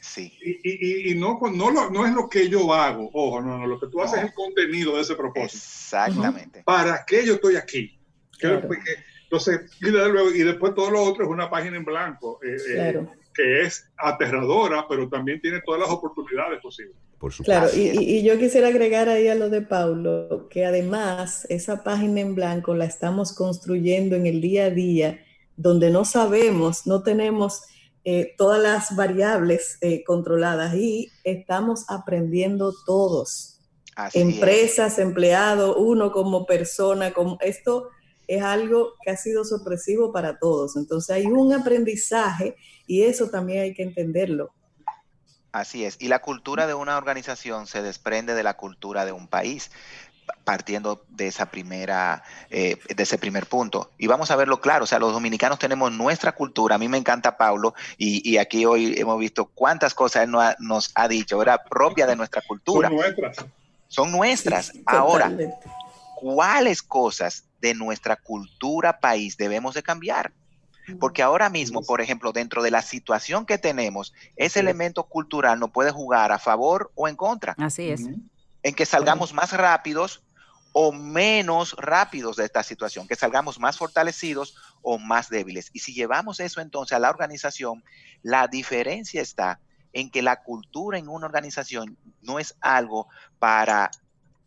Sí. 0.00 0.32
Y, 0.40 1.10
y, 1.10 1.14
no, 1.16 1.38
no, 1.52 1.90
no, 1.90 2.06
es 2.06 2.14
lo 2.14 2.28
que 2.28 2.48
yo 2.48 2.72
hago, 2.72 3.10
ojo, 3.12 3.42
no, 3.42 3.58
no 3.58 3.66
lo 3.66 3.80
que 3.80 3.88
tú 3.88 4.00
haces 4.00 4.18
es 4.18 4.24
el 4.26 4.34
contenido 4.34 4.94
de 4.94 5.02
ese 5.02 5.16
propósito. 5.16 5.56
Exactamente. 5.56 6.62
¿Para 6.62 7.04
qué 7.04 7.26
yo 7.26 7.34
estoy 7.34 7.56
aquí? 7.56 7.95
Entonces, 8.40 9.60
y, 9.80 10.42
después 10.42 10.74
todo 10.74 10.90
lo 10.90 11.02
otro 11.02 11.24
es 11.24 11.30
una 11.30 11.50
página 11.50 11.76
en 11.76 11.84
blanco, 11.84 12.38
eh, 12.42 12.56
eh, 12.70 13.06
que 13.34 13.62
es 13.62 13.88
aterradora, 13.96 14.86
pero 14.88 15.08
también 15.08 15.40
tiene 15.40 15.60
todas 15.64 15.80
las 15.80 15.90
oportunidades 15.90 16.60
posibles. 16.60 16.94
Por 17.18 17.32
supuesto. 17.32 17.60
Claro, 17.60 17.76
y, 17.76 17.98
y, 17.98 18.22
yo 18.22 18.38
quisiera 18.38 18.68
agregar 18.68 19.08
ahí 19.08 19.28
a 19.28 19.34
lo 19.34 19.48
de 19.48 19.62
Paulo, 19.62 20.48
que 20.48 20.64
además 20.64 21.46
esa 21.48 21.82
página 21.82 22.20
en 22.20 22.34
blanco 22.34 22.74
la 22.74 22.84
estamos 22.84 23.32
construyendo 23.32 24.16
en 24.16 24.26
el 24.26 24.40
día 24.40 24.66
a 24.66 24.70
día, 24.70 25.24
donde 25.56 25.90
no 25.90 26.04
sabemos, 26.04 26.86
no 26.86 27.02
tenemos 27.02 27.62
eh, 28.04 28.34
todas 28.38 28.62
las 28.62 28.94
variables 28.94 29.80
controladas 30.06 30.74
y 30.74 31.10
estamos 31.24 31.86
aprendiendo 31.88 32.72
todos. 32.84 33.60
Empresas, 34.12 34.98
empleados, 34.98 35.74
uno 35.78 36.12
como 36.12 36.46
persona, 36.46 37.12
como 37.12 37.38
esto 37.40 37.88
es 38.26 38.42
algo 38.42 38.94
que 39.02 39.10
ha 39.10 39.16
sido 39.16 39.44
sorpresivo 39.44 40.12
para 40.12 40.38
todos. 40.38 40.76
Entonces 40.76 41.10
hay 41.10 41.26
un 41.26 41.52
aprendizaje 41.52 42.56
y 42.86 43.02
eso 43.02 43.30
también 43.30 43.62
hay 43.62 43.74
que 43.74 43.82
entenderlo. 43.82 44.52
Así 45.52 45.84
es. 45.84 45.96
Y 46.00 46.08
la 46.08 46.20
cultura 46.20 46.66
de 46.66 46.74
una 46.74 46.98
organización 46.98 47.66
se 47.66 47.82
desprende 47.82 48.34
de 48.34 48.42
la 48.42 48.56
cultura 48.56 49.06
de 49.06 49.12
un 49.12 49.26
país 49.26 49.70
partiendo 50.44 51.04
de 51.08 51.28
esa 51.28 51.46
primera, 51.46 52.22
eh, 52.50 52.78
de 52.94 53.02
ese 53.02 53.18
primer 53.18 53.46
punto. 53.46 53.92
Y 53.98 54.06
vamos 54.06 54.30
a 54.30 54.36
verlo 54.36 54.60
claro, 54.60 54.84
o 54.84 54.86
sea, 54.86 54.98
los 54.98 55.12
dominicanos 55.12 55.58
tenemos 55.58 55.92
nuestra 55.92 56.32
cultura, 56.32 56.74
a 56.74 56.78
mí 56.78 56.88
me 56.88 56.98
encanta 56.98 57.36
Paulo, 57.36 57.74
y, 57.96 58.36
aquí 58.38 58.66
hoy 58.66 58.94
hemos 58.98 59.18
visto 59.18 59.46
cuántas 59.46 59.94
cosas 59.94 60.24
él 60.24 60.34
nos 60.58 60.90
ha, 60.94 61.08
dicho, 61.08 61.40
era 61.42 61.62
propia 61.62 62.06
de 62.06 62.16
nuestra 62.16 62.42
cultura. 62.46 62.88
Son 62.88 62.96
nuestras. 62.96 63.36
Son 63.88 64.12
nuestras. 64.12 64.72
Ahora, 64.84 65.32
¿cuáles 66.16 66.82
cosas 66.82 67.45
de 67.60 67.74
nuestra 67.74 68.16
cultura 68.16 69.00
país 69.00 69.36
debemos 69.36 69.74
de 69.74 69.82
cambiar. 69.82 70.32
Porque 71.00 71.22
ahora 71.22 71.50
mismo, 71.50 71.82
por 71.82 72.00
ejemplo, 72.00 72.32
dentro 72.32 72.62
de 72.62 72.70
la 72.70 72.80
situación 72.80 73.44
que 73.44 73.58
tenemos, 73.58 74.14
ese 74.36 74.60
elemento 74.60 75.02
cultural 75.04 75.58
no 75.58 75.72
puede 75.72 75.90
jugar 75.90 76.30
a 76.30 76.38
favor 76.38 76.92
o 76.94 77.08
en 77.08 77.16
contra. 77.16 77.56
Así 77.58 77.90
es. 77.90 78.02
En 78.62 78.74
que 78.74 78.86
salgamos 78.86 79.32
más 79.32 79.52
rápidos 79.52 80.22
o 80.78 80.92
menos 80.92 81.74
rápidos 81.78 82.36
de 82.36 82.44
esta 82.44 82.62
situación, 82.62 83.08
que 83.08 83.16
salgamos 83.16 83.58
más 83.58 83.78
fortalecidos 83.78 84.56
o 84.82 84.98
más 84.98 85.30
débiles. 85.30 85.70
Y 85.72 85.78
si 85.78 85.94
llevamos 85.94 86.38
eso 86.38 86.60
entonces 86.60 86.94
a 86.94 86.98
la 86.98 87.08
organización, 87.08 87.82
la 88.22 88.46
diferencia 88.46 89.22
está 89.22 89.58
en 89.94 90.10
que 90.10 90.20
la 90.20 90.42
cultura 90.42 90.98
en 90.98 91.08
una 91.08 91.24
organización 91.24 91.96
no 92.20 92.38
es 92.38 92.54
algo 92.60 93.08
para 93.38 93.90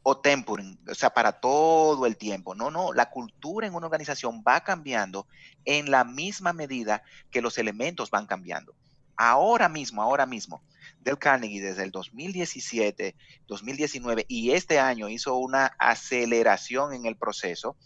o 0.10 0.18
temporing, 0.18 0.80
o 0.90 0.96
sea, 0.96 1.12
para 1.12 1.34
todo 1.34 2.08
el 2.08 2.18
tiempo. 2.18 2.56
No, 2.56 2.72
no, 2.72 2.94
la 2.94 3.12
cultura 3.12 3.68
en 3.68 3.76
una 3.76 3.86
organización 3.86 4.44
va 4.48 4.62
cambiando 4.62 5.28
en 5.66 5.92
la 5.92 6.04
misma 6.04 6.52
medida 6.52 7.04
que 7.30 7.42
los 7.42 7.60
elementos 7.60 8.10
van 8.10 8.26
cambiando. 8.26 8.74
Ahora 9.16 9.70
mismo, 9.70 10.02
ahora 10.02 10.26
mismo, 10.26 10.64
Del 11.02 11.20
Carnegie 11.20 11.62
desde 11.62 11.84
el 11.84 11.92
2017, 11.92 13.16
2019 13.48 14.26
y 14.28 14.52
este 14.52 14.80
año 14.80 15.10
hizo 15.10 15.36
una 15.36 15.68
aceleración 15.78 16.94
en 16.94 17.06
el 17.06 17.16
proceso, 17.16 17.78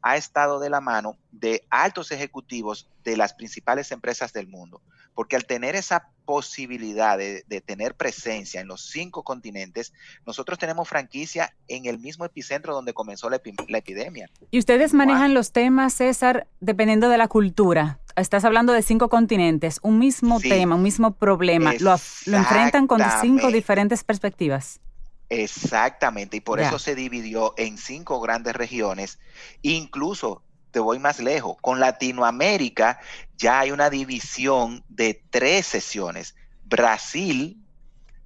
ha 0.00 0.16
estado 0.16 0.58
de 0.60 0.70
la 0.70 0.80
mano 0.80 1.18
de 1.30 1.66
altos 1.68 2.10
ejecutivos 2.10 2.88
de 3.04 3.18
las 3.18 3.34
principales 3.34 3.92
empresas 3.92 4.32
del 4.32 4.48
mundo 4.48 4.80
porque 5.16 5.34
al 5.34 5.46
tener 5.46 5.74
esa 5.74 6.10
posibilidad 6.26 7.16
de, 7.16 7.42
tener 7.64 7.94
presencia 7.94 8.60
en 8.60 8.68
los 8.68 8.82
cinco 8.82 9.24
continentes, 9.24 9.94
nosotros 10.26 10.58
tenemos 10.58 10.86
franquicia 10.88 11.54
en 11.68 11.86
el 11.86 11.98
mismo 11.98 12.26
epicentro 12.26 12.74
donde 12.74 12.92
comenzó 12.92 13.30
la, 13.30 13.36
epidemia. 13.36 14.28
Y 14.50 14.58
ustedes 14.58 14.92
manejan 14.92 15.32
los 15.32 15.52
temas, 15.52 15.94
César, 15.94 16.46
dependiendo 16.60 17.08
de 17.08 17.16
la 17.16 17.28
cultura. 17.28 17.98
Estás 18.14 18.44
hablando 18.44 18.74
de 18.74 18.82
cinco 18.82 19.08
continentes, 19.08 19.78
un 19.82 19.98
mismo 19.98 20.38
tema, 20.38 20.74
un 20.74 20.82
mismo 20.82 21.14
problema. 21.14 21.72
Lo, 21.80 21.96
lo, 22.26 22.36
enfrentan 22.36 22.86
con 22.86 23.00
cinco 23.22 23.50
diferentes 23.50 24.04
perspectivas. 24.04 24.80
Exactamente, 25.30 26.36
y 26.36 26.40
por 26.40 26.60
eso 26.60 26.78
se 26.78 26.94
dividió 26.94 27.54
en 27.56 27.78
cinco 27.78 28.20
grandes 28.20 28.54
regiones. 28.54 29.18
Incluso 29.62 30.42
te 30.70 30.80
voy 30.80 30.98
más 30.98 31.20
lejos. 31.20 31.56
Con 31.60 31.80
Latinoamérica 31.80 33.00
ya 33.36 33.60
hay 33.60 33.70
una 33.70 33.90
división 33.90 34.84
de 34.88 35.22
tres 35.30 35.66
sesiones. 35.66 36.34
Brasil, 36.64 37.62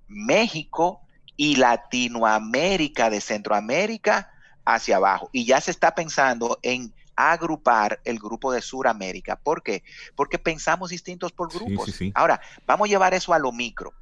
México 0.09 1.03
y 1.37 1.57
Latinoamérica 1.57 3.11
de 3.11 3.21
Centroamérica 3.21 4.31
hacia 4.65 4.97
abajo. 4.97 5.31
Y 5.33 5.45
ya 5.45 5.61
se 5.61 5.71
está 5.71 5.95
pensando 5.95 6.59
en 6.63 6.93
agrupar 7.17 8.01
el 8.05 8.19
grupo 8.19 8.53
de 8.53 8.63
Suramérica. 8.63 9.37
¿Por 9.37 9.63
qué? 9.63 9.83
Porque 10.17 10.39
pensamos 10.39 10.91
distintos 10.91 11.33
por 11.33 11.53
grupos. 11.53 11.99
Ahora, 12.15 12.41
vamos 12.67 12.89
a 12.89 12.91
llevar 12.91 13.15
eso 13.15 13.35
a 13.35 13.39
lo 13.39 13.53
micro. 13.53 13.93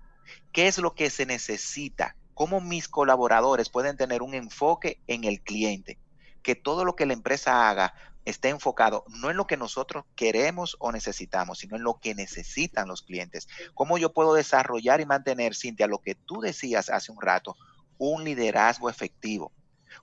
¿Qué 0.53 0.69
es 0.69 0.79
lo 0.79 0.95
que 0.95 1.11
se 1.11 1.27
necesita? 1.27 2.17
¿Cómo 2.35 2.61
mis 2.61 2.89
colaboradores 2.89 3.69
pueden 3.69 3.97
tener 3.97 4.23
un 4.23 4.35
enfoque 4.35 5.01
en 5.07 5.25
el 5.25 5.41
cliente? 5.41 5.99
Que 6.43 6.55
todo 6.55 6.85
lo 6.85 6.95
que 6.95 7.07
la 7.07 7.13
empresa 7.13 7.69
haga 7.69 7.93
esté 8.29 8.51
enfocado 8.51 9.05
no 9.09 9.31
en 9.31 9.37
lo 9.37 9.47
que 9.47 9.57
nosotros 9.57 10.05
queremos 10.15 10.77
o 10.81 10.93
necesitamos, 10.93 11.59
sino 11.59 11.77
en 11.77 11.83
lo 11.83 11.99
que 11.99 12.15
necesitan 12.15 12.89
los 12.89 13.03
clientes. 13.03 13.49
¿Cómo 13.75 13.97
yo 13.97 14.13
puedo 14.13 14.35
desarrollar 14.35 15.01
y 15.01 15.07
mantener, 15.07 15.55
Cintia, 15.55 15.87
lo 15.87 15.99
que 15.99 16.15
tú 16.15 16.41
decías 16.41 16.91
hace 16.91 17.11
un 17.11 17.21
rato, 17.21 17.57
un 17.97 18.25
liderazgo 18.25 18.91
efectivo? 18.91 19.53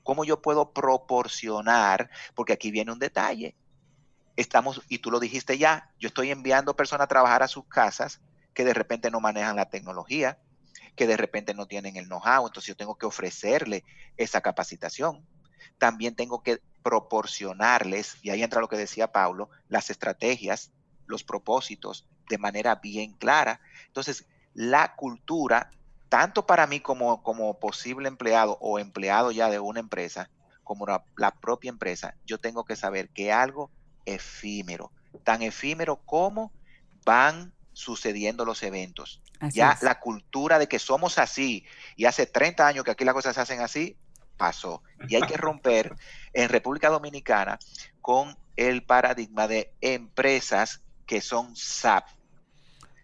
¿Cómo 0.01 0.25
yo 0.25 0.41
puedo 0.41 0.73
proporcionar? 0.73 2.09
Porque 2.33 2.53
aquí 2.53 2.71
viene 2.71 2.91
un 2.91 2.99
detalle. 2.99 3.55
Estamos, 4.35 4.81
y 4.89 4.99
tú 4.99 5.11
lo 5.11 5.19
dijiste 5.19 5.57
ya, 5.57 5.91
yo 5.99 6.07
estoy 6.07 6.31
enviando 6.31 6.75
personas 6.75 7.05
a 7.05 7.09
trabajar 7.09 7.43
a 7.43 7.47
sus 7.47 7.65
casas 7.67 8.21
que 8.53 8.65
de 8.65 8.73
repente 8.73 9.11
no 9.11 9.19
manejan 9.19 9.55
la 9.55 9.69
tecnología, 9.69 10.39
que 10.95 11.07
de 11.07 11.17
repente 11.17 11.53
no 11.53 11.67
tienen 11.67 11.95
el 11.95 12.05
know-how, 12.05 12.47
entonces 12.47 12.67
yo 12.67 12.75
tengo 12.75 12.97
que 12.97 13.05
ofrecerle 13.05 13.83
esa 14.17 14.41
capacitación. 14.41 15.25
También 15.77 16.15
tengo 16.15 16.41
que 16.41 16.59
proporcionarles, 16.85 18.17
y 18.21 18.29
ahí 18.29 18.43
entra 18.43 18.61
lo 18.61 18.69
que 18.69 18.77
decía 18.77 19.11
Paulo, 19.11 19.49
las 19.69 19.89
estrategias, 19.89 20.69
los 21.07 21.23
propósitos 21.23 22.07
de 22.29 22.37
manera 22.37 22.75
bien 22.75 23.13
clara. 23.13 23.59
Entonces, 23.87 24.27
la 24.53 24.95
cultura, 24.95 25.71
tanto 26.09 26.45
para 26.45 26.67
mí 26.67 26.81
como, 26.81 27.23
como 27.23 27.59
posible 27.59 28.07
empleado 28.07 28.59
o 28.61 28.77
empleado 28.77 29.31
ya 29.31 29.49
de 29.49 29.59
una 29.59 29.79
empresa, 29.79 30.29
como 30.63 30.85
la, 30.85 31.31
propia 31.41 31.69
empresa, 31.69 32.13
yo 32.23 32.37
tengo 32.37 32.65
que 32.65 32.75
saber 32.75 33.09
que 33.09 33.31
algo 33.33 33.71
efímero, 34.05 34.91
tan 35.23 35.41
efímero 35.41 35.95
como 36.05 36.51
van 37.03 37.51
sucediendo 37.73 38.45
los 38.45 38.61
eventos. 38.61 39.23
ya 39.51 39.75
la 39.81 39.99
cultura 39.99 40.59
de 40.59 40.67
que 40.67 40.77
somos 40.77 41.17
así 41.17 41.65
y 41.95 42.05
hace 42.05 42.27
30 42.27 42.67
años 42.67 42.85
que 42.85 42.91
aquí 42.91 43.05
las 43.05 43.15
cosas 43.15 43.33
se 43.33 43.41
hacen 43.41 43.61
así, 43.61 43.97
pasó. 44.37 44.81
Y 45.07 45.15
hay 45.15 45.23
que 45.23 45.37
romper 45.37 45.95
en 46.33 46.49
República 46.49 46.89
Dominicana 46.89 47.59
con 48.01 48.37
el 48.55 48.83
paradigma 48.83 49.47
de 49.47 49.73
empresas 49.81 50.81
que 51.05 51.21
son 51.21 51.55
SAP. 51.55 52.05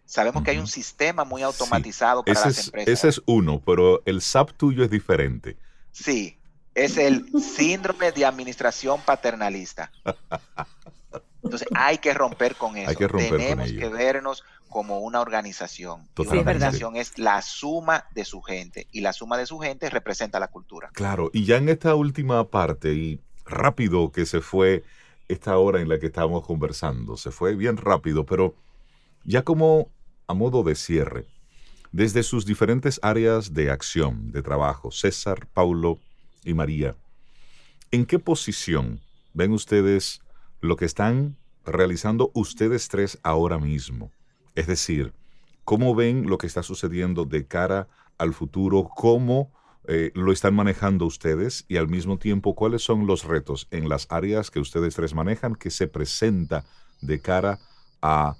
Sabemos 0.05 0.43
que 0.43 0.51
hay 0.51 0.57
un 0.57 0.67
sistema 0.67 1.23
muy 1.23 1.41
automatizado 1.41 2.23
para 2.23 2.47
las 2.47 2.65
empresas. 2.65 2.93
Ese 2.93 3.09
es 3.09 3.21
uno, 3.25 3.61
pero 3.65 4.01
el 4.05 4.21
SAP 4.21 4.51
tuyo 4.51 4.83
es 4.83 4.89
diferente. 4.89 5.57
Sí, 5.91 6.37
es 6.75 6.97
el 6.97 7.25
síndrome 7.39 8.11
de 8.11 8.25
administración 8.25 8.99
paternalista. 9.01 9.91
Entonces 11.43 11.67
hay 11.73 11.97
que 11.97 12.13
romper 12.13 12.55
con 12.55 12.77
eso. 12.77 12.93
Tenemos 13.07 13.71
que 13.71 13.89
vernos 13.89 14.43
como 14.71 14.99
una 14.99 15.21
organización. 15.21 16.09
una 16.17 16.31
organización 16.31 16.95
es 16.95 17.19
la 17.19 17.43
suma 17.43 18.05
de 18.15 18.25
su 18.25 18.41
gente 18.41 18.87
y 18.91 19.01
la 19.01 19.13
suma 19.13 19.37
de 19.37 19.45
su 19.45 19.59
gente 19.59 19.89
representa 19.91 20.39
la 20.39 20.47
cultura. 20.47 20.89
Claro, 20.93 21.29
y 21.33 21.45
ya 21.45 21.57
en 21.57 21.69
esta 21.69 21.93
última 21.93 22.49
parte 22.49 22.93
y 22.93 23.21
rápido 23.45 24.11
que 24.11 24.25
se 24.25 24.41
fue 24.41 24.83
esta 25.27 25.57
hora 25.57 25.81
en 25.81 25.89
la 25.89 25.99
que 25.99 26.07
estábamos 26.07 26.45
conversando, 26.45 27.17
se 27.17 27.31
fue 27.31 27.55
bien 27.55 27.77
rápido, 27.77 28.25
pero 28.25 28.55
ya 29.23 29.43
como 29.43 29.89
a 30.27 30.33
modo 30.33 30.63
de 30.63 30.75
cierre, 30.75 31.27
desde 31.91 32.23
sus 32.23 32.45
diferentes 32.45 32.99
áreas 33.03 33.53
de 33.53 33.69
acción, 33.69 34.31
de 34.31 34.41
trabajo, 34.41 34.91
César, 34.91 35.47
Paulo 35.53 35.99
y 36.43 36.53
María, 36.53 36.95
¿en 37.91 38.05
qué 38.05 38.17
posición 38.17 39.01
ven 39.33 39.51
ustedes 39.51 40.21
lo 40.61 40.77
que 40.77 40.85
están 40.85 41.35
realizando 41.65 42.31
ustedes 42.33 42.87
tres 42.87 43.19
ahora 43.23 43.57
mismo? 43.57 44.11
Es 44.55 44.67
decir, 44.67 45.13
¿cómo 45.63 45.95
ven 45.95 46.27
lo 46.27 46.37
que 46.37 46.47
está 46.47 46.63
sucediendo 46.63 47.25
de 47.25 47.47
cara 47.47 47.87
al 48.17 48.33
futuro? 48.33 48.89
¿Cómo 48.95 49.51
eh, 49.87 50.11
lo 50.13 50.31
están 50.31 50.53
manejando 50.53 51.05
ustedes? 51.05 51.65
Y 51.67 51.77
al 51.77 51.87
mismo 51.87 52.17
tiempo, 52.17 52.53
¿cuáles 52.53 52.83
son 52.83 53.07
los 53.07 53.23
retos 53.23 53.67
en 53.71 53.87
las 53.87 54.07
áreas 54.09 54.51
que 54.51 54.59
ustedes 54.59 54.95
tres 54.95 55.13
manejan 55.13 55.55
que 55.55 55.69
se 55.69 55.87
presenta 55.87 56.65
de 57.01 57.21
cara 57.21 57.59
a 58.01 58.35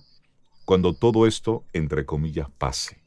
cuando 0.66 0.94
todo 0.94 1.26
esto, 1.26 1.64
entre 1.74 2.06
comillas, 2.06 2.50
pase? 2.58 2.98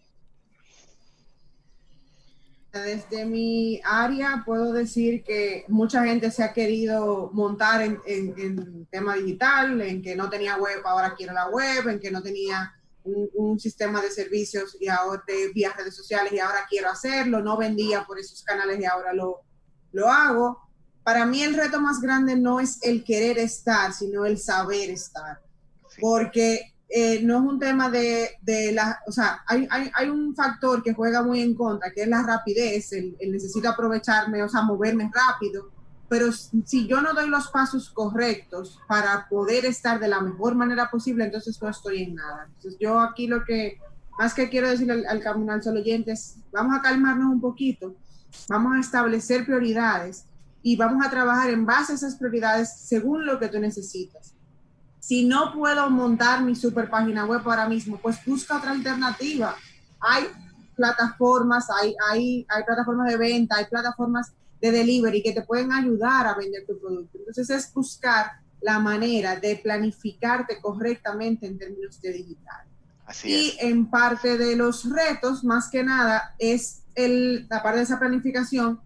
Desde 2.72 3.24
mi 3.24 3.80
área 3.84 4.42
puedo 4.44 4.72
decir 4.72 5.22
que 5.22 5.64
mucha 5.68 6.04
gente 6.04 6.32
se 6.32 6.42
ha 6.42 6.52
querido 6.52 7.30
montar 7.32 7.82
en, 7.82 8.00
en 8.04 8.86
tema 8.86 9.14
digital, 9.14 9.80
en 9.80 10.02
que 10.02 10.16
no 10.16 10.28
tenía 10.28 10.56
web, 10.56 10.80
ahora 10.84 11.14
quiere 11.14 11.32
la 11.32 11.48
web, 11.50 11.88
en 11.88 12.00
que 12.00 12.10
no 12.10 12.20
tenía 12.20 12.74
un, 13.04 13.58
sistema 13.60 14.00
de 14.02 14.10
servicios 14.10 14.76
y 14.80 14.88
ahora 14.88 15.22
de 15.26 15.52
vía 15.52 15.72
redes 15.76 15.94
sociales 15.94 16.32
y 16.32 16.38
ahora 16.38 16.66
quiero 16.68 16.90
hacerlo, 16.90 17.40
no 17.40 17.56
vendía 17.56 18.04
por 18.04 18.18
esos 18.18 18.42
canales 18.42 18.80
y 18.80 18.84
ahora 18.84 19.12
lo, 19.12 19.42
lo 19.92 20.10
hago. 20.10 20.58
Para 21.02 21.26
mí 21.26 21.42
el 21.42 21.54
reto 21.54 21.80
más 21.80 22.00
grande 22.00 22.36
no 22.36 22.60
es 22.60 22.82
el 22.82 23.04
querer 23.04 23.38
estar, 23.38 23.92
sino 23.92 24.24
el 24.24 24.38
saber 24.38 24.90
estar, 24.90 25.40
porque 26.00 26.74
eh, 26.88 27.22
no 27.22 27.38
es 27.38 27.42
un 27.42 27.58
tema 27.58 27.90
de, 27.90 28.30
de 28.40 28.72
la, 28.72 29.00
o 29.06 29.12
sea, 29.12 29.42
hay, 29.46 29.66
hay, 29.70 29.90
hay, 29.94 30.08
un 30.08 30.34
factor 30.34 30.82
que 30.82 30.94
juega 30.94 31.22
muy 31.22 31.40
en 31.40 31.54
contra, 31.54 31.92
que 31.92 32.02
es 32.02 32.08
la 32.08 32.22
rapidez, 32.22 32.92
el, 32.92 33.16
el 33.20 33.32
necesito 33.32 33.68
aprovecharme, 33.68 34.42
o 34.42 34.48
sea, 34.48 34.62
moverme 34.62 35.10
rápido, 35.12 35.70
pero 36.08 36.30
si 36.32 36.86
yo 36.86 37.00
no 37.00 37.14
doy 37.14 37.28
los 37.28 37.48
pasos 37.48 37.90
correctos 37.90 38.78
para 38.86 39.28
poder 39.28 39.64
estar 39.64 39.98
de 39.98 40.08
la 40.08 40.20
mejor 40.20 40.54
manera 40.54 40.90
posible, 40.90 41.24
entonces 41.24 41.60
no 41.60 41.68
estoy 41.68 42.02
en 42.02 42.14
nada. 42.14 42.46
Entonces 42.46 42.76
yo 42.78 43.00
aquí 43.00 43.26
lo 43.26 43.44
que 43.44 43.78
más 44.18 44.34
que 44.34 44.48
quiero 44.48 44.68
decir 44.68 44.90
al, 44.90 45.06
al 45.06 45.20
Camino 45.20 45.52
al 45.52 45.76
oyente 45.76 46.12
es, 46.12 46.36
vamos 46.52 46.76
a 46.76 46.82
calmarnos 46.82 47.32
un 47.32 47.40
poquito, 47.40 47.96
vamos 48.48 48.76
a 48.76 48.80
establecer 48.80 49.44
prioridades 49.44 50.26
y 50.62 50.76
vamos 50.76 51.04
a 51.04 51.10
trabajar 51.10 51.50
en 51.50 51.66
base 51.66 51.92
a 51.92 51.96
esas 51.96 52.16
prioridades 52.16 52.74
según 52.78 53.26
lo 53.26 53.38
que 53.38 53.48
tú 53.48 53.58
necesitas. 53.58 54.34
Si 55.00 55.26
no 55.26 55.52
puedo 55.52 55.90
montar 55.90 56.42
mi 56.42 56.54
super 56.54 56.88
página 56.88 57.26
web 57.26 57.42
ahora 57.44 57.68
mismo, 57.68 57.98
pues 57.98 58.24
busca 58.24 58.56
otra 58.56 58.70
alternativa. 58.70 59.54
Hay 60.00 60.24
plataformas, 60.74 61.68
hay, 61.70 61.94
hay, 62.10 62.46
hay 62.48 62.64
plataformas 62.64 63.08
de 63.08 63.16
venta, 63.18 63.56
hay 63.56 63.66
plataformas 63.66 64.32
de 64.60 64.70
delivery 64.70 65.22
que 65.22 65.32
te 65.32 65.42
pueden 65.42 65.72
ayudar 65.72 66.26
a 66.26 66.34
vender 66.34 66.64
tu 66.66 66.78
producto. 66.78 67.18
Entonces 67.18 67.50
es 67.50 67.72
buscar 67.72 68.32
la 68.60 68.78
manera 68.78 69.36
de 69.36 69.56
planificarte 69.56 70.58
correctamente 70.60 71.46
en 71.46 71.58
términos 71.58 72.00
de 72.00 72.12
digital. 72.12 72.64
Así 73.04 73.28
y 73.28 73.56
en 73.60 73.90
parte 73.90 74.38
de 74.38 74.56
los 74.56 74.90
retos, 74.90 75.44
más 75.44 75.68
que 75.68 75.84
nada, 75.84 76.34
es 76.38 76.82
el, 76.94 77.46
aparte 77.50 77.78
de 77.78 77.84
esa 77.84 77.98
planificación, 77.98 78.80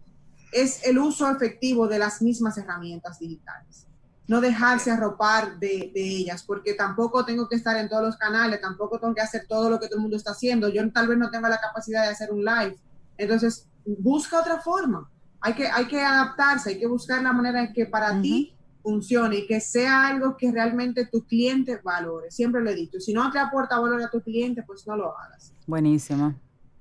es 0.51 0.85
el 0.85 0.99
uso 0.99 1.31
efectivo 1.31 1.87
de 1.87 2.01
las 2.01 2.21
mismas 2.23 2.59
herramientas 2.59 3.21
digitales. 3.21 3.87
No 4.27 4.41
dejarse 4.41 4.91
arropar 4.91 5.59
de, 5.61 5.93
de, 5.95 6.03
ellas, 6.03 6.43
porque 6.43 6.75
tampoco 6.75 7.25
tengo 7.25 7.49
que 7.49 7.55
estar 7.55 7.77
en 7.77 7.89
todos 7.89 8.03
los 8.03 8.17
canales, 8.17 8.61
tampoco 8.61 8.99
tengo 8.99 9.15
que 9.15 9.23
hacer 9.23 9.47
todo 9.49 9.71
lo 9.71 9.79
que 9.79 9.87
todo 9.87 9.97
el 9.97 10.03
mundo 10.03 10.17
está 10.17 10.33
haciendo. 10.33 10.69
Yo 10.69 10.91
tal 10.91 11.07
vez 11.07 11.17
no 11.17 11.31
tenga 11.31 11.49
la 11.49 11.61
capacidad 11.61 12.03
de 12.03 12.11
hacer 12.11 12.33
un 12.33 12.45
live. 12.45 12.77
Entonces, 13.17 13.69
busca 13.87 14.41
otra 14.41 14.61
forma 14.61 15.09
hay 15.41 15.55
que, 15.55 15.67
hay 15.69 15.87
que 15.87 16.03
adaptarse, 16.03 16.71
hay 16.71 16.79
que 16.79 16.87
buscar 16.87 17.23
la 17.23 17.33
manera 17.33 17.63
en 17.63 17.73
que 17.73 17.87
para 17.87 18.21
ti 18.21 18.55
funcione 18.83 19.39
y 19.39 19.47
que 19.47 19.61
sea 19.61 20.07
algo 20.07 20.37
que 20.37 20.51
realmente 20.51 21.07
tu 21.07 21.27
cliente 21.27 21.81
valore. 21.83 22.31
Siempre 22.31 22.63
lo 22.63 22.71
he 22.71 22.75
dicho, 22.75 23.01
si 23.01 23.13
no 23.13 23.31
te 23.31 23.39
aporta 23.39 23.79
valor 23.79 24.03
a 24.03 24.11
tu 24.11 24.23
cliente, 24.23 24.63
pues 24.63 24.87
no 24.87 24.97
lo 24.97 25.17
hagas. 25.19 25.53
Buenísimo. 25.67 26.35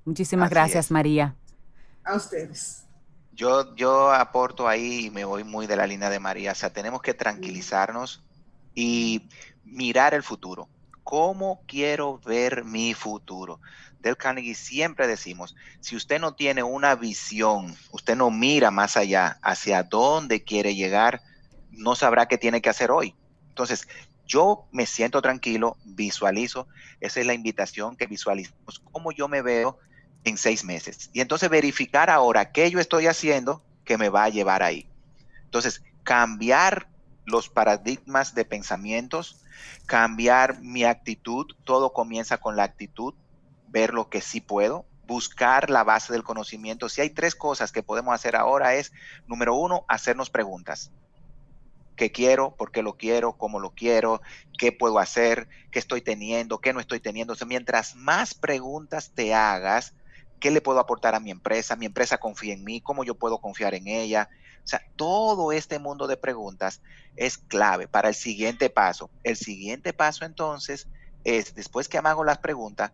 Muchísimas 0.06 0.50
gracias, 0.50 0.90
María. 0.90 1.36
A 2.04 2.16
ustedes. 2.16 2.86
Yo, 3.34 3.76
yo 3.76 4.12
aporto 4.12 4.68
ahí 4.68 5.06
y 5.06 5.10
me 5.10 5.26
voy 5.26 5.44
muy 5.44 5.68
de 5.68 5.76
la 5.76 5.86
línea 5.86 6.10
de 6.10 6.20
María. 6.20 6.54
O 6.54 6.56
sea, 6.56 6.72
tenemos 6.72 7.02
que 7.02 7.14
tranquilizarnos 7.14 8.24
y 8.74 9.28
mirar 9.66 10.14
el 10.14 10.24
futuro. 10.24 10.70
¿Cómo 11.04 11.62
quiero 11.68 12.20
ver 12.20 12.64
mi 12.64 12.94
futuro? 12.94 13.60
Del 14.08 14.16
Carnegie 14.16 14.56
siempre 14.56 15.06
decimos, 15.06 15.54
si 15.82 15.98
usted 15.98 16.22
no 16.22 16.34
tiene 16.34 16.64
una 16.64 16.96
visión, 16.96 17.76
usted 17.92 18.16
no 18.16 18.32
mira 18.32 18.72
más 18.72 18.96
allá 18.96 19.38
hacia 19.42 19.84
dónde 19.84 20.46
quiere 20.46 20.76
llegar, 20.76 21.22
no 21.72 21.94
sabrá 21.94 22.26
qué 22.26 22.38
tiene 22.38 22.62
que 22.62 22.70
hacer 22.70 22.90
hoy. 22.90 23.16
Entonces, 23.50 23.86
yo 24.26 24.66
me 24.72 24.86
siento 24.86 25.22
tranquilo, 25.22 25.76
visualizo, 25.84 26.70
esa 27.02 27.20
es 27.20 27.26
la 27.26 27.34
invitación 27.34 27.98
que 27.98 28.08
visualizamos, 28.08 28.82
cómo 28.94 29.12
yo 29.12 29.28
me 29.28 29.42
veo 29.42 29.78
en 30.24 30.38
seis 30.38 30.64
meses. 30.64 31.10
Y 31.12 31.20
entonces 31.20 31.50
verificar 31.50 32.10
ahora 32.10 32.54
qué 32.54 32.72
yo 32.72 32.80
estoy 32.80 33.08
haciendo 33.08 33.62
que 33.84 33.98
me 33.98 34.08
va 34.08 34.24
a 34.24 34.30
llevar 34.30 34.64
ahí. 34.64 34.88
Entonces, 35.44 35.84
cambiar 36.04 36.88
los 37.26 37.50
paradigmas 37.50 38.34
de 38.36 38.46
pensamientos, 38.46 39.44
cambiar 39.86 40.62
mi 40.62 40.86
actitud, 40.86 41.46
todo 41.66 41.92
comienza 41.92 42.38
con 42.38 42.56
la 42.56 42.64
actitud, 42.64 43.14
ver 43.78 43.94
lo 43.94 44.10
que 44.10 44.22
sí 44.22 44.42
puedo, 44.42 44.86
buscar 45.06 45.70
la 45.70 45.84
base 45.84 46.12
del 46.12 46.24
conocimiento. 46.24 46.90
Si 46.90 47.02
hay 47.02 47.12
tres 47.12 47.36
cosas 47.36 47.72
que 47.72 47.84
podemos 47.84 48.14
hacer 48.14 48.36
ahora 48.36 48.76
es, 48.76 48.92
número 49.28 49.56
uno, 49.56 49.86
hacernos 49.88 50.30
preguntas 50.30 50.92
qué 51.98 52.12
quiero, 52.12 52.56
por 52.56 52.72
qué 52.72 52.82
lo 52.82 52.96
quiero, 52.96 53.34
cómo 53.34 53.60
lo 53.60 53.72
quiero, 53.72 54.22
qué 54.58 54.72
puedo 54.72 55.00
hacer, 55.00 55.50
qué 55.72 55.80
estoy 55.80 56.02
teniendo, 56.02 56.60
qué 56.60 56.72
no 56.72 56.80
estoy 56.80 57.02
teniendo. 57.02 57.34
O 57.34 57.46
mientras 57.46 57.96
más 57.96 58.34
preguntas 58.34 59.12
te 59.14 59.34
hagas, 59.34 59.94
qué 60.40 60.52
le 60.52 60.62
puedo 60.62 60.80
aportar 60.80 61.16
a 61.16 61.20
mi 61.20 61.32
empresa, 61.32 61.76
mi 61.76 61.88
empresa 61.88 62.20
confía 62.20 62.54
en 62.54 62.64
mí, 62.64 62.80
cómo 62.80 63.04
yo 63.04 63.16
puedo 63.16 63.40
confiar 63.40 63.74
en 63.74 63.88
ella. 63.88 64.30
O 64.64 64.68
sea, 64.68 64.82
todo 64.96 65.52
este 65.52 65.80
mundo 65.80 66.08
de 66.08 66.18
preguntas 66.18 66.82
es 67.16 67.38
clave 67.38 67.88
para 67.88 68.10
el 68.10 68.16
siguiente 68.16 68.70
paso. 68.70 69.10
El 69.24 69.36
siguiente 69.36 69.92
paso 69.92 70.24
entonces 70.24 70.88
es, 71.24 71.56
después 71.56 71.90
que 71.90 71.98
hago 71.98 72.24
las 72.24 72.38
preguntas, 72.38 72.92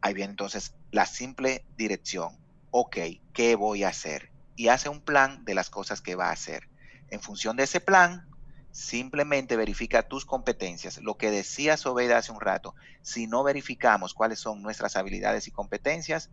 ahí 0.00 0.14
viene 0.14 0.30
entonces 0.30 0.74
la 0.90 1.06
simple 1.06 1.64
dirección. 1.76 2.38
Ok, 2.70 2.96
¿qué 3.32 3.56
voy 3.56 3.84
a 3.84 3.88
hacer? 3.88 4.30
Y 4.56 4.68
hace 4.68 4.88
un 4.88 5.00
plan 5.00 5.44
de 5.44 5.54
las 5.54 5.70
cosas 5.70 6.00
que 6.00 6.14
va 6.14 6.28
a 6.28 6.32
hacer. 6.32 6.68
En 7.10 7.20
función 7.20 7.56
de 7.56 7.64
ese 7.64 7.80
plan, 7.80 8.30
Simplemente 8.72 9.56
verifica 9.56 10.04
tus 10.04 10.24
competencias. 10.24 10.98
Lo 10.98 11.16
que 11.16 11.30
decía 11.30 11.76
Sobeida 11.76 12.18
hace 12.18 12.30
un 12.30 12.40
rato, 12.40 12.74
si 13.02 13.26
no 13.26 13.42
verificamos 13.42 14.14
cuáles 14.14 14.38
son 14.38 14.62
nuestras 14.62 14.96
habilidades 14.96 15.48
y 15.48 15.50
competencias, 15.50 16.30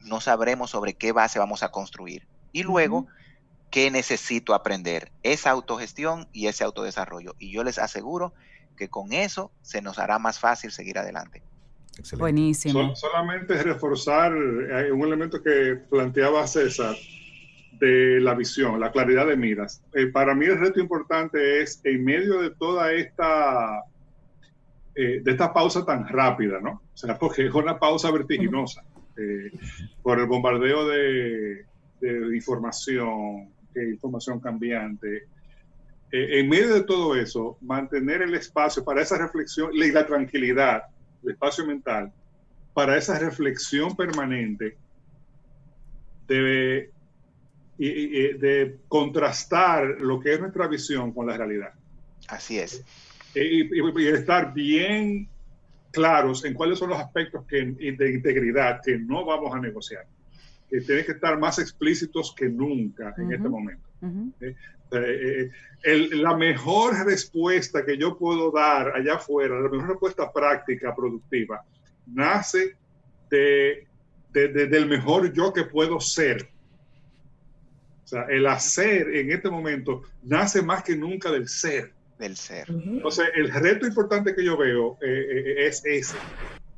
no 0.00 0.20
sabremos 0.20 0.70
sobre 0.70 0.94
qué 0.94 1.12
base 1.12 1.38
vamos 1.38 1.62
a 1.62 1.70
construir. 1.70 2.26
Y 2.52 2.62
luego, 2.62 3.06
¿qué 3.70 3.90
necesito 3.90 4.54
aprender? 4.54 5.12
Esa 5.22 5.50
autogestión 5.50 6.26
y 6.32 6.46
ese 6.46 6.64
autodesarrollo. 6.64 7.34
Y 7.38 7.52
yo 7.52 7.62
les 7.64 7.78
aseguro 7.78 8.32
que 8.76 8.88
con 8.88 9.12
eso 9.12 9.50
se 9.60 9.82
nos 9.82 9.98
hará 9.98 10.18
más 10.18 10.38
fácil 10.38 10.72
seguir 10.72 10.98
adelante. 10.98 11.42
Buenísimo. 12.16 12.94
solamente 12.94 13.62
reforzar 13.62 14.32
eh, 14.32 14.92
un 14.92 15.02
elemento 15.02 15.42
que 15.42 15.76
planteaba 15.90 16.46
César 16.46 16.94
de 17.78 18.20
la 18.20 18.34
visión, 18.34 18.80
la 18.80 18.90
claridad 18.90 19.26
de 19.26 19.36
miras. 19.36 19.82
Eh, 19.94 20.06
para 20.06 20.34
mí 20.34 20.46
el 20.46 20.58
reto 20.58 20.80
importante 20.80 21.62
es, 21.62 21.80
en 21.84 22.04
medio 22.04 22.40
de 22.40 22.50
toda 22.50 22.92
esta, 22.92 23.84
eh, 24.94 25.20
de 25.22 25.30
esta 25.30 25.52
pausa 25.52 25.84
tan 25.84 26.08
rápida, 26.08 26.60
¿no? 26.60 26.82
O 26.92 26.96
sea, 26.96 27.16
porque 27.18 27.46
es 27.46 27.54
una 27.54 27.78
pausa 27.78 28.10
vertiginosa 28.10 28.82
eh, 29.16 29.50
por 30.02 30.18
el 30.18 30.26
bombardeo 30.26 30.88
de, 30.88 31.64
de 32.00 32.36
información, 32.36 33.50
de 33.74 33.90
información 33.90 34.40
cambiante. 34.40 35.26
en 36.10 36.48
medio 36.48 36.74
de 36.74 36.82
todo 36.82 37.14
eso, 37.16 37.58
mantener 37.60 38.22
el 38.22 38.34
espacio 38.34 38.84
para 38.84 39.02
esa 39.02 39.18
reflexión 39.18 39.70
y 39.74 39.90
la 39.90 40.06
tranquilidad, 40.06 40.84
el 41.24 41.30
espacio 41.30 41.66
mental, 41.66 42.12
para 42.74 42.96
esa 42.96 43.18
reflexión 43.18 43.96
permanente, 43.96 44.76
y, 47.78 48.32
de 48.38 48.78
contrastar 48.88 50.00
lo 50.00 50.20
que 50.20 50.34
es 50.34 50.40
nuestra 50.40 50.66
visión 50.66 51.12
con 51.12 51.26
la 51.26 51.36
realidad. 51.36 51.72
Así 52.28 52.58
es. 52.58 52.84
Y, 53.34 53.68
estar 54.08 54.52
bien 54.52 55.28
claros 55.90 56.44
en 56.44 56.54
cuáles 56.54 56.78
son 56.78 56.90
los 56.90 56.98
aspectos 56.98 57.44
que, 57.46 57.64
de 57.64 58.12
integridad 58.12 58.80
que 58.84 58.98
no 58.98 59.24
vamos 59.24 59.54
a 59.54 59.60
negociar. 59.60 60.06
Que 60.68 60.80
tienen 60.82 61.04
que 61.04 61.12
estar 61.12 61.38
más 61.38 61.58
explícitos 61.58 62.34
que 62.34 62.48
nunca 62.48 63.14
en 63.16 63.32
este 63.32 63.48
momento. 63.48 63.88
¿Eh? 64.40 64.54
Eh, 64.90 65.50
eh, 65.84 66.08
la 66.12 66.36
mejor 66.36 67.04
respuesta 67.04 67.84
que 67.84 67.96
yo 67.96 68.16
puedo 68.16 68.50
dar 68.50 68.96
allá 68.96 69.14
afuera, 69.14 69.60
la 69.60 69.68
mejor 69.68 69.90
respuesta 69.90 70.32
práctica, 70.32 70.94
productiva, 70.94 71.62
nace 72.06 72.76
de, 73.30 73.86
de, 74.32 74.48
del 74.48 74.86
mejor 74.86 75.32
yo 75.32 75.52
que 75.52 75.64
puedo 75.64 76.00
ser 76.00 76.48
o 78.08 78.10
sea, 78.10 78.22
el 78.30 78.46
hacer 78.46 79.14
en 79.14 79.30
este 79.30 79.50
momento 79.50 80.00
nace 80.22 80.62
más 80.62 80.82
que 80.82 80.96
nunca 80.96 81.30
del 81.30 81.46
ser. 81.46 81.92
Del 82.18 82.38
ser. 82.38 82.66
Entonces, 82.70 83.26
el 83.34 83.52
reto 83.52 83.86
importante 83.86 84.34
que 84.34 84.42
yo 84.42 84.56
veo 84.56 84.96
eh, 85.02 85.26
eh, 85.30 85.66
es 85.66 85.82
ese, 85.84 86.16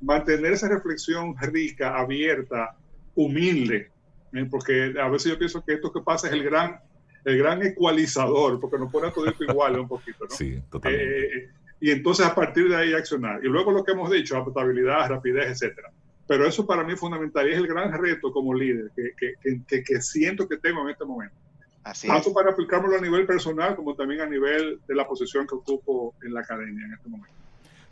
mantener 0.01 0.55
esa 0.55 0.69
reflexión 0.69 1.37
rica, 1.39 1.97
abierta, 1.97 2.77
humilde, 3.15 3.93
¿eh? 4.33 4.47
porque 4.51 4.93
a 5.01 5.09
veces 5.09 5.31
yo 5.31 5.39
pienso 5.39 5.65
que 5.65 5.75
esto 5.75 5.93
que 5.93 6.01
pasa 6.01 6.27
es 6.27 6.33
el 6.33 6.43
gran, 6.43 6.81
el 7.25 7.39
gran 7.39 7.63
ecualizador, 7.63 8.61
porque 8.61 8.79
nos 8.79 8.91
pone 8.91 9.09
a 9.09 9.13
todo 9.13 9.27
esto 9.27 9.45
igual 9.45 9.79
un 9.79 9.89
poquito, 9.89 10.25
¿no? 10.25 10.35
Sí, 10.35 10.63
totalmente. 10.71 11.51
y 11.81 11.91
entonces 11.91 12.27
a 12.27 12.35
partir 12.35 12.69
de 12.69 12.77
ahí 12.77 12.93
accionar. 12.93 13.45
Y 13.45 13.49
luego 13.49 13.73
lo 13.73 13.85
que 13.85 13.93
hemos 13.93 14.11
dicho, 14.11 14.37
adaptabilidad, 14.37 15.09
rapidez, 15.09 15.51
etcétera. 15.51 15.91
Pero 16.27 16.47
eso 16.47 16.65
para 16.65 16.85
mí 16.85 16.93
es 16.93 17.01
fundamental 17.01 17.49
y 17.49 17.53
es 17.53 17.59
el 17.59 17.67
gran 17.67 17.93
reto 17.93 18.33
como 18.33 18.55
líder 18.55 18.93
que, 18.95 19.35
que, 19.67 19.83
que, 19.83 20.01
siento 20.01 20.49
que 20.49 20.59
tengo 20.59 20.83
en 20.83 20.91
este 20.91 21.05
momento. 21.05 21.35
Así 21.83 22.07
Tanto 22.07 22.33
para 22.33 22.51
aplicármelo 22.53 22.97
a 22.97 23.01
nivel 23.01 23.27
personal 23.27 23.75
como 23.75 23.95
también 23.97 24.21
a 24.21 24.27
nivel 24.27 24.79
de 24.87 24.95
la 24.95 25.09
posición 25.09 25.47
que 25.47 25.57
ocupo 25.57 26.15
en 26.23 26.35
la 26.35 26.41
academia 26.41 26.87
en 26.87 26.93
este 26.93 27.09
momento. 27.09 27.35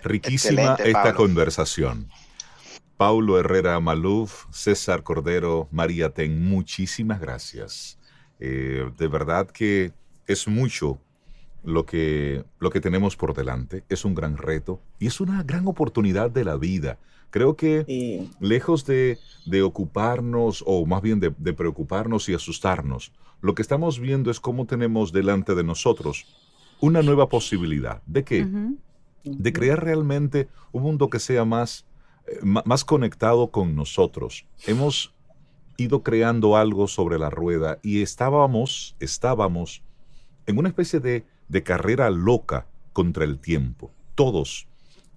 Riquísima 0.05 0.75
esta 0.75 1.15
conversación. 1.15 2.09
Paulo 2.97 3.39
Herrera 3.39 3.81
Maluf, 3.81 4.45
César 4.51 5.03
Cordero, 5.03 5.69
María 5.71 6.11
Ten, 6.11 6.49
muchísimas 6.49 7.21
gracias. 7.21 7.98
Eh, 8.41 8.91
de 8.97 9.09
verdad 9.09 9.49
que 9.49 9.93
es 10.27 10.47
mucho 10.49 10.99
lo 11.65 11.85
que, 11.85 12.45
lo 12.61 12.71
que 12.71 12.81
tenemos 12.81 13.17
por 13.17 13.35
delante, 13.35 13.85
es 13.89 14.05
un 14.05 14.15
gran 14.15 14.37
reto 14.37 14.81
y 14.99 15.07
es 15.07 15.21
una 15.21 15.43
gran 15.43 15.67
oportunidad 15.67 16.31
de 16.31 16.45
la 16.45 16.57
vida 16.57 16.99
Creo 17.31 17.57
que 17.57 18.29
lejos 18.41 18.87
de, 18.87 19.19
ocuparnos, 19.63 20.65
o 20.67 20.87
más 20.87 21.03
bien 21.03 21.21
de, 21.21 21.31
preocuparnos 21.53 22.29
y 22.29 22.35
asustarnos, 22.35 23.13
lo 23.41 23.55
que 23.55 23.63
estamos 23.63 24.01
viendo 24.01 24.31
es 24.31 24.41
cómo 24.41 24.67
tenemos 24.67 25.13
delante 25.13 25.55
de 25.55 25.63
nosotros 25.63 26.27
una 26.81 27.03
nueva 27.03 27.29
posibilidad. 27.29 28.03
¿De 28.07 28.25
qué? 28.25 28.47
De 29.25 29.53
crear 29.53 29.85
realmente 29.85 30.49
un 30.73 30.85
mundo 30.85 31.11
que 31.11 31.19
sea 31.19 31.45
más, 31.45 31.85
eh, 32.27 32.39
más 32.43 32.85
conectado 32.85 33.49
con 33.51 33.77
nosotros. 33.77 34.47
Hemos 34.67 35.13
ido 35.79 36.03
creando 36.03 36.57
algo 36.57 36.89
sobre 36.89 37.19
la 37.19 37.31
rueda 37.31 37.79
y 37.83 38.03
estábamos, 38.03 38.97
estábamos 38.99 39.83
en 40.47 40.59
una 40.59 40.69
especie 40.69 40.99
de, 40.99 41.25
de 41.49 41.63
carrera 41.63 42.11
loca 42.11 42.67
contra 42.93 43.25
el 43.25 43.39
tiempo. 43.39 43.93
Todos 44.17 44.67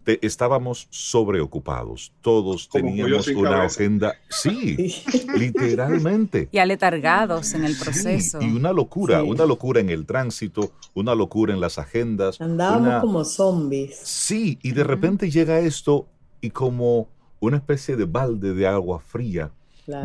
estábamos 0.06 0.88
sobreocupados, 0.90 2.12
todos 2.22 2.70
teníamos 2.70 3.28
una 3.30 3.64
agenda, 3.64 4.16
sí, 4.30 4.94
literalmente. 5.36 6.50
Y 6.52 6.60
aletargados 6.60 7.54
en 7.54 7.66
el 7.66 7.76
proceso. 7.78 8.40
y 8.42 8.46
una 8.46 8.72
locura, 8.72 9.24
una 9.24 9.46
locura 9.46 9.80
en 9.80 9.90
el 9.90 10.06
tránsito, 10.06 10.74
una 10.94 11.16
locura 11.16 11.54
en 11.54 11.60
las 11.60 11.80
agendas. 11.80 12.40
Andábamos 12.40 13.02
como 13.02 13.26
zombies. 13.26 13.98
Sí, 13.98 14.60
y 14.62 14.74
de 14.74 14.84
repente 14.84 15.32
llega 15.32 15.60
esto 15.60 16.08
y 16.40 16.52
como 16.52 17.10
una 17.40 17.58
especie 17.58 17.96
de 17.96 18.06
balde 18.06 18.54
de 18.54 18.68
agua 18.68 19.00
fría 19.00 19.52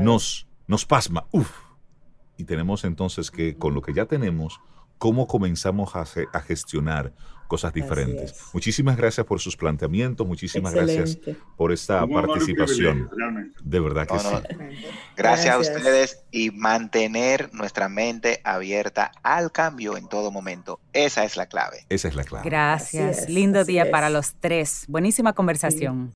nos, 0.00 0.45
nos 0.66 0.86
pasma. 0.86 1.26
Uf. 1.32 1.50
Y 2.36 2.44
tenemos 2.44 2.84
entonces 2.84 3.30
que, 3.30 3.56
con 3.56 3.74
lo 3.74 3.82
que 3.82 3.94
ya 3.94 4.06
tenemos, 4.06 4.60
cómo 4.98 5.26
comenzamos 5.26 5.96
a, 5.96 6.04
a 6.32 6.40
gestionar, 6.40 7.12
cosas 7.46 7.72
diferentes. 7.72 8.34
Muchísimas 8.52 8.96
gracias 8.96 9.26
por 9.26 9.40
sus 9.40 9.56
planteamientos, 9.56 10.26
muchísimas 10.26 10.74
gracias 10.74 11.18
por 11.56 11.72
esta 11.72 12.06
participación. 12.06 13.10
De 13.62 13.80
verdad 13.80 14.06
que 14.06 14.18
sí. 14.18 14.66
Gracias, 15.16 15.54
a 15.54 15.58
ustedes 15.58 16.24
y 16.30 16.50
mantener 16.50 17.50
nuestra 17.52 17.88
mente 17.88 18.40
abierta 18.44 19.12
al 19.22 19.52
cambio 19.52 19.96
en 19.96 20.08
todo 20.08 20.30
momento. 20.30 20.80
Esa 20.92 21.24
es 21.24 21.36
la 21.36 21.46
clave. 21.46 21.86
Esa 21.88 22.08
es 22.08 22.14
la 22.14 22.24
clave. 22.24 22.48
Gracias. 22.48 23.28
Lindo 23.28 23.64
día 23.64 23.90
para 23.90 24.10
los 24.10 24.34
tres. 24.40 24.84
Buenísima 24.88 25.32
conversación. 25.32 26.14